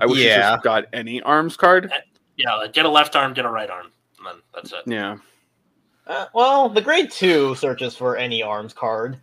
I 0.00 0.06
wish 0.06 0.20
it 0.20 0.24
Yeah. 0.26 0.52
just 0.52 0.64
got 0.64 0.84
any 0.92 1.20
arms 1.22 1.56
card. 1.56 1.92
yeah. 2.36 2.54
Like 2.54 2.72
get 2.72 2.86
a 2.86 2.90
left 2.90 3.14
arm, 3.16 3.34
get 3.34 3.44
a 3.44 3.50
right 3.50 3.68
arm, 3.68 3.86
and 4.18 4.26
then 4.26 4.34
that's 4.54 4.72
it. 4.72 4.82
Yeah. 4.86 5.16
Uh, 6.06 6.26
well, 6.34 6.68
the 6.68 6.80
grade 6.80 7.10
two 7.10 7.54
searches 7.56 7.94
for 7.96 8.16
any 8.16 8.42
arms 8.42 8.72
card. 8.72 9.18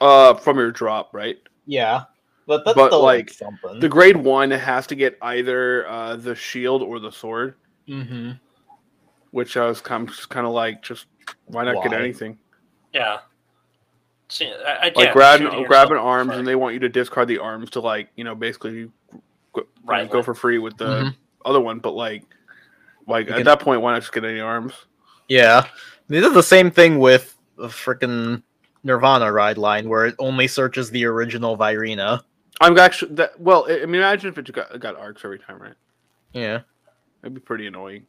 Uh, 0.00 0.34
from 0.34 0.58
your 0.58 0.70
drop, 0.70 1.12
right? 1.14 1.38
Yeah, 1.70 2.04
but 2.46 2.64
that's 2.64 2.74
But, 2.74 2.88
still 2.88 3.02
like, 3.02 3.26
like 3.26 3.30
something. 3.30 3.78
The 3.78 3.88
grade 3.88 4.16
one 4.16 4.50
has 4.50 4.86
to 4.88 4.94
get 4.94 5.18
either 5.20 5.86
uh, 5.86 6.16
the 6.16 6.34
shield 6.34 6.82
or 6.82 6.98
the 6.98 7.12
sword, 7.12 7.54
hmm 7.86 8.32
which 9.30 9.58
I 9.58 9.66
was 9.66 9.82
kind 9.82 10.08
of, 10.08 10.28
kind 10.30 10.46
of 10.46 10.54
like, 10.54 10.80
just 10.82 11.04
why 11.44 11.62
not 11.64 11.82
get 11.82 11.92
anything? 11.92 12.38
Yeah. 12.94 13.18
See, 14.30 14.46
I, 14.46 14.72
I 14.72 14.84
Like 14.84 14.94
get 14.94 15.12
grab 15.12 15.40
shooting 15.40 15.64
grabbing 15.64 15.92
yourself 15.92 16.06
arms, 16.06 16.32
in 16.32 16.38
and 16.38 16.48
they 16.48 16.54
want 16.54 16.72
you 16.72 16.80
to 16.80 16.88
discard 16.88 17.28
the 17.28 17.38
arms 17.38 17.68
to 17.70 17.80
like 17.80 18.08
you 18.16 18.24
know 18.24 18.34
basically 18.34 18.90
go, 19.52 19.62
Right. 19.84 20.10
go 20.10 20.22
for 20.22 20.34
free 20.34 20.58
with 20.58 20.78
the 20.78 21.02
Mhm. 21.04 21.14
other 21.44 21.60
one. 21.60 21.78
But 21.80 21.92
like, 21.92 22.24
like 23.06 23.26
You 23.26 23.32
at 23.32 23.36
can- 23.36 23.44
that 23.46 23.60
point, 23.60 23.82
why 23.82 23.92
not 23.92 24.00
just 24.00 24.12
get 24.12 24.24
any 24.24 24.40
arms? 24.40 24.72
Yeah, 25.28 25.66
they 26.08 26.20
did 26.20 26.32
the 26.32 26.42
same 26.42 26.70
thing 26.70 26.98
with 26.98 27.36
the 27.58 27.68
freaking 27.68 28.42
Nirvana 28.84 29.30
ride 29.32 29.58
line, 29.58 29.88
where 29.88 30.06
it 30.06 30.14
only 30.18 30.46
searches 30.48 30.90
the 30.90 31.04
original 31.04 31.56
Vairina. 31.56 32.22
I'm 32.60 32.76
actually 32.78 33.14
that. 33.16 33.38
Well, 33.40 33.66
I 33.68 33.82
I 33.82 33.86
mean, 33.86 33.96
imagine 33.96 34.30
if 34.30 34.38
it 34.38 34.52
got, 34.52 34.78
got 34.80 34.96
arcs 34.96 35.24
every 35.24 35.38
time, 35.38 35.60
right? 35.60 35.74
Yeah, 36.32 36.60
That'd 37.22 37.34
be 37.34 37.40
pretty 37.40 37.66
annoying. 37.66 38.06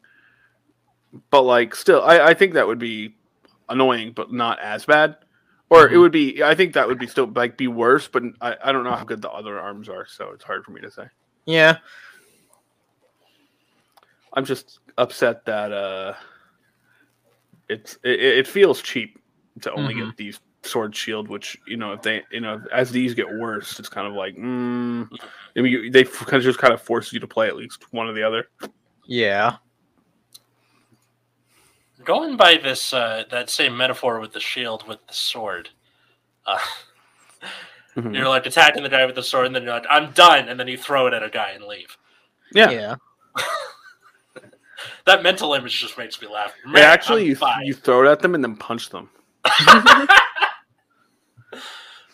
But 1.31 1.41
like, 1.43 1.73
still, 1.75 2.01
I, 2.03 2.19
I 2.19 2.33
think 2.33 2.53
that 2.53 2.67
would 2.67 2.79
be 2.79 3.15
annoying, 3.67 4.13
but 4.15 4.31
not 4.31 4.59
as 4.59 4.85
bad. 4.85 5.17
Or 5.71 5.87
it 5.87 5.91
Mhm. 5.93 5.99
would 6.01 6.11
be. 6.11 6.41
I 6.43 6.55
think 6.55 6.73
that 6.73 6.87
would 6.87 6.97
be 6.99 7.07
still 7.07 7.27
like 7.27 7.57
be 7.57 7.67
worse, 7.67 8.07
but 8.07 8.23
I, 8.41 8.55
I 8.63 8.71
don't 8.71 8.83
know 8.83 8.95
how 8.95 9.03
good 9.03 9.21
the 9.21 9.29
other 9.29 9.59
arms 9.59 9.87
are, 9.89 10.05
so 10.07 10.31
it's 10.31 10.43
hard 10.43 10.63
for 10.65 10.71
me 10.71 10.81
to 10.81 10.89
say. 10.91 11.05
yeah, 11.45 11.77
I'm 14.33 14.45
just 14.45 14.79
upset 14.97 15.45
that 15.45 15.71
uh, 15.71 16.13
it's 17.67 17.97
it, 18.03 18.19
it 18.19 18.47
feels 18.47 18.81
cheap 18.81 19.19
to 19.61 19.71
only 19.73 19.93
Mhm. 19.95 20.07
get 20.07 20.17
these 20.17 20.39
sword 20.63 20.95
shield, 20.95 21.27
which 21.29 21.57
you 21.65 21.77
know 21.77 21.93
if 21.93 22.01
they 22.01 22.23
you 22.31 22.41
know 22.41 22.61
as 22.73 22.91
these 22.91 23.13
get 23.13 23.27
worse, 23.29 23.79
it's 23.79 23.89
kind 23.89 24.07
of 24.07 24.13
like 24.13 24.35
mm, 24.35 25.07
I 25.55 25.61
mean 25.61 25.71
you, 25.71 25.91
they 25.91 26.03
kind 26.03 26.33
of 26.35 26.43
just 26.43 26.59
kind 26.59 26.73
of 26.73 26.81
force 26.81 27.13
you 27.13 27.19
to 27.19 27.27
play 27.27 27.47
at 27.47 27.55
least 27.55 27.91
one 27.93 28.07
or 28.07 28.13
the 28.13 28.23
other. 28.23 28.47
yeah. 29.05 29.57
Going 32.05 32.37
by 32.37 32.55
this 32.57 32.93
uh, 32.93 33.25
that 33.29 33.49
same 33.49 33.75
metaphor 33.75 34.19
with 34.19 34.31
the 34.31 34.39
shield 34.39 34.87
with 34.87 35.05
the 35.07 35.13
sword, 35.13 35.69
uh, 36.45 36.57
Mhm. 37.97 38.15
you're 38.15 38.29
like 38.29 38.45
attacking 38.45 38.83
the 38.83 38.89
guy 38.89 39.05
with 39.05 39.15
the 39.15 39.23
sword, 39.23 39.47
and 39.47 39.55
then 39.55 39.63
you're 39.63 39.73
like, 39.73 39.85
"I'm 39.89 40.11
done," 40.11 40.47
and 40.47 40.57
then 40.59 40.67
you 40.69 40.77
throw 40.77 41.07
it 41.07 41.13
at 41.13 41.23
a 41.23 41.29
guy 41.29 41.49
and 41.51 41.65
leave. 41.65 41.97
Yeah, 42.53 42.69
yeah. 42.71 42.95
That 45.05 45.23
mental 45.23 45.53
image 45.55 45.77
just 45.79 45.97
makes 45.97 46.21
me 46.21 46.27
laugh. 46.27 46.53
Yeah, 46.65 46.71
Man, 46.71 46.83
actually, 46.83 47.25
you, 47.25 47.35
you 47.63 47.73
throw 47.73 48.05
it 48.07 48.11
at 48.11 48.19
them 48.21 48.33
and 48.35 48.43
then 48.43 48.55
punch 48.55 48.89
them. 48.89 49.09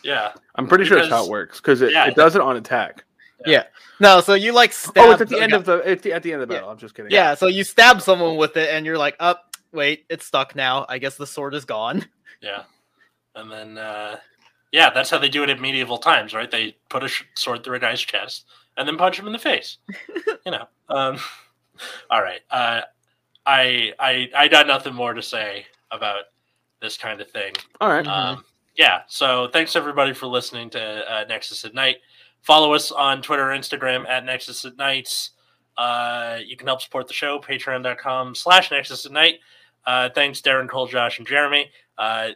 yeah, 0.05 0.31
I'm 0.55 0.67
pretty 0.67 0.85
sure 0.85 0.97
that's 0.97 1.09
how 1.09 1.25
it 1.25 1.29
works 1.29 1.59
because 1.59 1.81
it, 1.81 1.91
yeah. 1.91 2.05
it 2.07 2.15
does 2.15 2.35
it 2.35 2.41
on 2.41 2.55
attack. 2.57 3.03
Yeah. 3.45 3.63
No, 3.99 4.21
so 4.21 4.33
you 4.33 4.53
like 4.53 4.71
stab. 4.73 4.93
Oh, 5.05 5.11
it's 5.11 5.21
at 5.21 5.29
the 5.29 5.37
a 5.37 5.41
end 5.41 5.51
guy- 5.51 5.57
of 5.57 5.65
the 5.65 5.77
it's 5.91 6.03
the, 6.03 6.13
at 6.13 6.23
the 6.23 6.33
end 6.33 6.41
of 6.41 6.47
the 6.47 6.53
Yeah. 6.53 6.59
battle. 6.61 6.71
I'm 6.71 6.77
just 6.77 6.95
kidding. 6.95 7.11
Yeah, 7.11 7.35
so 7.35 7.47
you 7.47 7.63
stab 7.63 8.01
someone 8.01 8.37
with 8.37 8.55
it, 8.57 8.69
and 8.69 8.85
you're 8.85 8.97
like, 8.97 9.15
"Up, 9.19 9.55
wait, 9.71 10.05
it's 10.09 10.25
stuck 10.25 10.55
now. 10.55 10.85
I 10.89 10.97
guess 10.99 11.15
the 11.17 11.27
sword 11.27 11.53
is 11.53 11.65
gone." 11.65 12.05
yeah, 12.41 12.63
and 13.35 13.51
then 13.51 13.77
uh, 13.77 14.17
yeah, 14.71 14.89
that's 14.91 15.09
how 15.09 15.17
they 15.17 15.29
do 15.29 15.43
it 15.43 15.49
in 15.49 15.61
medieval 15.61 15.97
times, 15.97 16.33
right? 16.33 16.49
They 16.49 16.75
put 16.89 17.03
a 17.03 17.07
sh- 17.07 17.23
sword 17.35 17.63
through 17.63 17.75
a 17.75 17.79
guy's 17.79 18.01
chest 18.01 18.45
and 18.77 18.87
then 18.87 18.97
punch 18.97 19.17
him 19.19 19.27
in 19.27 19.33
the 19.33 19.39
face. 19.39 19.77
you 20.45 20.51
know. 20.51 20.67
Um, 20.89 21.17
all 22.09 22.21
right. 22.21 22.41
Uh, 22.51 22.81
I 23.45 23.93
I 23.99 24.29
I 24.35 24.47
got 24.47 24.67
nothing 24.67 24.93
more 24.93 25.13
to 25.13 25.21
say 25.21 25.65
about 25.91 26.23
this 26.81 26.97
kind 26.97 27.21
of 27.21 27.29
thing. 27.29 27.53
All 27.79 27.89
right. 27.89 28.05
Um, 28.07 28.43
yeah. 28.77 29.01
So 29.07 29.49
thanks 29.51 29.75
everybody 29.75 30.13
for 30.13 30.27
listening 30.27 30.69
to 30.71 30.81
uh, 30.81 31.25
Nexus 31.27 31.65
at 31.65 31.73
Night. 31.73 31.97
Follow 32.41 32.73
us 32.73 32.91
on 32.91 33.21
Twitter, 33.21 33.51
or 33.51 33.55
Instagram 33.55 34.07
at 34.07 34.23
Nexus 34.23 34.65
at 34.65 34.77
Nights. 34.77 35.31
Uh, 35.77 36.37
you 36.45 36.55
can 36.55 36.67
help 36.67 36.81
support 36.81 37.07
the 37.07 37.13
show, 37.13 37.39
patreon.com 37.39 38.35
slash 38.35 38.71
Nexus 38.71 39.05
at 39.05 39.11
Night. 39.11 39.39
Uh, 39.85 40.09
thanks, 40.13 40.41
Darren, 40.41 40.69
Cole, 40.69 40.87
Josh, 40.87 41.17
and 41.17 41.27
Jeremy. 41.27 41.69
Uh, 41.97 42.29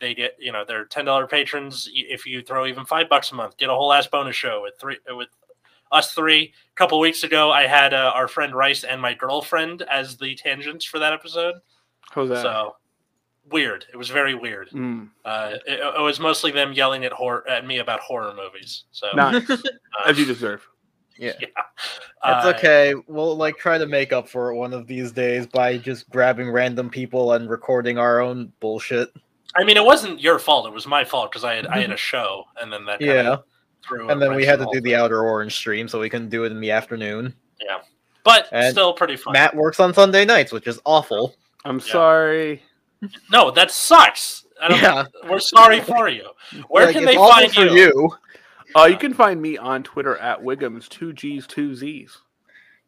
they 0.00 0.14
get, 0.14 0.36
you 0.38 0.50
know, 0.50 0.64
they're 0.66 0.86
ten 0.86 1.04
dollar 1.04 1.26
patrons. 1.26 1.88
If 1.92 2.26
you 2.26 2.42
throw 2.42 2.66
even 2.66 2.84
five 2.84 3.08
bucks 3.08 3.32
a 3.32 3.34
month, 3.34 3.58
get 3.58 3.68
a 3.68 3.74
whole 3.74 3.92
ass 3.92 4.06
bonus 4.06 4.34
show 4.34 4.62
with 4.62 4.74
three 4.80 4.98
with 5.08 5.28
us 5.92 6.12
three. 6.14 6.54
A 6.72 6.74
couple 6.74 6.98
weeks 6.98 7.22
ago, 7.22 7.50
I 7.50 7.66
had 7.66 7.92
uh, 7.92 8.12
our 8.14 8.28
friend 8.28 8.54
Rice 8.54 8.84
and 8.84 9.00
my 9.00 9.12
girlfriend 9.12 9.82
as 9.82 10.16
the 10.16 10.34
tangents 10.34 10.84
for 10.84 10.98
that 10.98 11.12
episode. 11.12 11.56
How's 12.12 12.30
that? 12.30 12.42
So 12.42 12.76
weird. 13.48 13.84
It 13.92 13.96
was 13.96 14.08
very 14.08 14.34
weird. 14.34 14.70
Mm, 14.70 15.08
Uh, 15.24 15.54
it, 15.66 15.80
it 15.80 16.00
was 16.02 16.20
mostly 16.20 16.50
them 16.50 16.72
yelling 16.72 17.04
at 17.04 17.12
horror 17.12 17.48
at 17.48 17.66
me 17.66 17.78
about 17.78 18.00
horror 18.00 18.34
movies. 18.34 18.84
So 18.92 19.08
nice, 19.14 19.48
uh, 19.50 19.56
as 20.06 20.18
you 20.18 20.24
deserve. 20.24 20.66
Yeah. 21.18 21.32
yeah. 21.40 21.46
It's 21.48 22.44
Uh, 22.46 22.52
okay. 22.56 22.94
We'll 23.06 23.36
like 23.36 23.56
try 23.58 23.78
to 23.78 23.86
make 23.86 24.12
up 24.12 24.28
for 24.28 24.50
it 24.50 24.56
one 24.56 24.72
of 24.72 24.86
these 24.86 25.12
days 25.12 25.46
by 25.46 25.76
just 25.78 26.08
grabbing 26.10 26.50
random 26.50 26.88
people 26.90 27.32
and 27.32 27.48
recording 27.50 27.98
our 27.98 28.20
own 28.20 28.52
bullshit. 28.60 29.10
I 29.56 29.64
mean, 29.64 29.76
it 29.76 29.84
wasn't 29.84 30.20
your 30.20 30.38
fault. 30.38 30.66
It 30.66 30.72
was 30.72 30.86
my 30.86 31.04
fault 31.04 31.30
because 31.32 31.44
I 31.44 31.54
had 31.54 31.66
I 31.66 31.80
had 31.80 31.90
a 31.90 31.96
show, 32.10 32.44
and 32.60 32.72
then 32.72 32.84
that 32.86 33.00
kinda 33.00 33.14
Yeah. 33.14 33.36
threw 33.86 34.08
And 34.10 34.22
then 34.22 34.34
we 34.34 34.44
had 34.44 34.58
to 34.60 34.64
whole 34.64 34.72
do 34.72 34.80
the. 34.80 34.94
Outer 34.94 35.22
Orange 35.22 35.54
stream, 35.56 35.88
so 35.88 35.98
we 35.98 36.08
couldn't 36.08 36.28
do 36.28 36.44
it 36.44 36.52
in 36.52 36.60
the 36.60 36.70
afternoon. 36.70 37.34
Yeah, 37.60 37.78
but 38.24 38.48
and 38.52 38.72
still 38.72 38.92
pretty 38.92 39.16
fun. 39.16 39.32
Matt 39.32 39.54
works 39.56 39.80
on 39.80 39.92
Sunday 39.92 40.24
nights, 40.24 40.52
which 40.52 40.66
is 40.68 40.80
awful. 40.84 41.34
I'm 41.64 41.80
sorry. 41.80 42.62
No, 43.30 43.50
that 43.50 43.70
sucks. 43.70 44.46
Yeah. 44.68 45.06
We're 45.28 45.38
sorry 45.40 45.80
for 45.80 46.08
you. 46.08 46.28
Where 46.68 46.86
Like, 46.86 46.94
can 46.94 47.04
they 47.04 47.14
find 47.16 47.54
you? 47.56 47.70
you? 47.72 48.10
Uh, 48.76 48.84
you 48.84 48.96
can 48.96 49.14
find 49.14 49.40
me 49.40 49.56
on 49.56 49.82
Twitter 49.82 50.16
at 50.18 50.38
Wiggums, 50.40 50.88
two 50.88 51.12
G's, 51.12 51.46
two 51.46 51.74
Z's. 51.74 52.18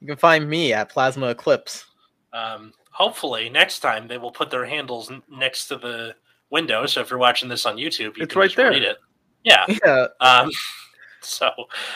You 0.01 0.07
can 0.07 0.17
find 0.17 0.49
me 0.49 0.73
at 0.73 0.91
Plasma 0.91 1.29
Eclipse. 1.29 1.87
Um, 2.33 2.73
hopefully, 2.91 3.49
next 3.49 3.81
time 3.81 4.07
they 4.07 4.19
will 4.19 4.31
put 4.33 4.51
their 4.51 4.67
handles 4.67 5.11
n- 5.11 5.23
next 5.31 5.69
to 5.69 5.77
the 5.77 6.15
window. 6.51 6.87
So 6.87 7.01
if 7.01 7.09
you're 7.11 7.19
watching 7.19 7.49
this 7.49 7.65
on 7.67 7.77
YouTube, 7.77 8.17
you 8.17 8.25
It's 8.25 8.33
can 8.33 8.41
right 8.41 8.47
just 8.47 8.57
there. 8.57 8.71
read 8.71 8.83
it. 8.83 8.99
Yeah. 9.45 9.65
Yeah. 9.85 10.07
Um, 10.21 10.51
so 11.23 11.51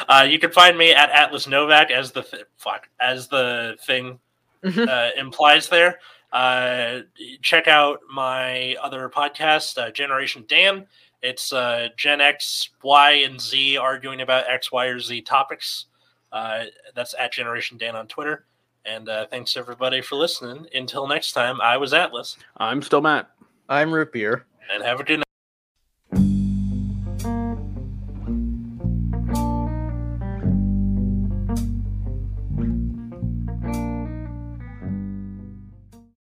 uh, 0.08 0.26
you 0.28 0.38
can 0.38 0.52
find 0.52 0.76
me 0.78 0.92
at 0.92 1.10
Atlas 1.10 1.46
Novak 1.46 1.90
as 1.90 2.12
the 2.12 2.22
th- 2.22 2.44
fuck 2.56 2.88
as 3.00 3.28
the 3.28 3.76
thing 3.86 4.18
uh, 4.64 5.10
implies 5.16 5.68
there. 5.68 5.98
Uh, 6.33 7.01
check 7.43 7.68
out 7.68 8.01
my 8.12 8.77
other 8.83 9.09
podcast, 9.09 9.79
uh, 9.79 9.91
Generation 9.91 10.45
Dan. 10.49 10.87
It's 11.22 11.53
uh, 11.53 11.89
Gen 11.97 12.20
X, 12.20 12.70
Y, 12.83 13.11
and 13.12 13.41
Z 13.41 13.77
arguing 13.79 14.20
about 14.20 14.49
X, 14.49 14.70
Y, 14.70 14.87
or 14.87 15.01
Z 15.01 15.22
topics. 15.22 15.87
Uh, 16.33 16.64
that's 16.95 17.14
at 17.18 17.33
Generation 17.33 17.79
Dan 17.79 17.97
on 17.97 18.07
Twitter. 18.07 18.45
And 18.85 19.09
uh, 19.09 19.27
thanks 19.27 19.57
everybody 19.57 20.01
for 20.01 20.16
listening. 20.16 20.66
Until 20.74 21.09
next 21.09 21.33
time, 21.33 21.61
I 21.61 21.77
was 21.77 21.93
Atlas, 21.95 22.37
I'm 22.59 22.83
still 22.83 23.01
Matt. 23.01 23.31
I'm 23.68 23.93
Root 23.93 24.12
Beer. 24.12 24.45
and 24.72 24.83
have 24.85 25.01
a 25.01 25.05
good 25.05 25.18
night. 25.18 25.26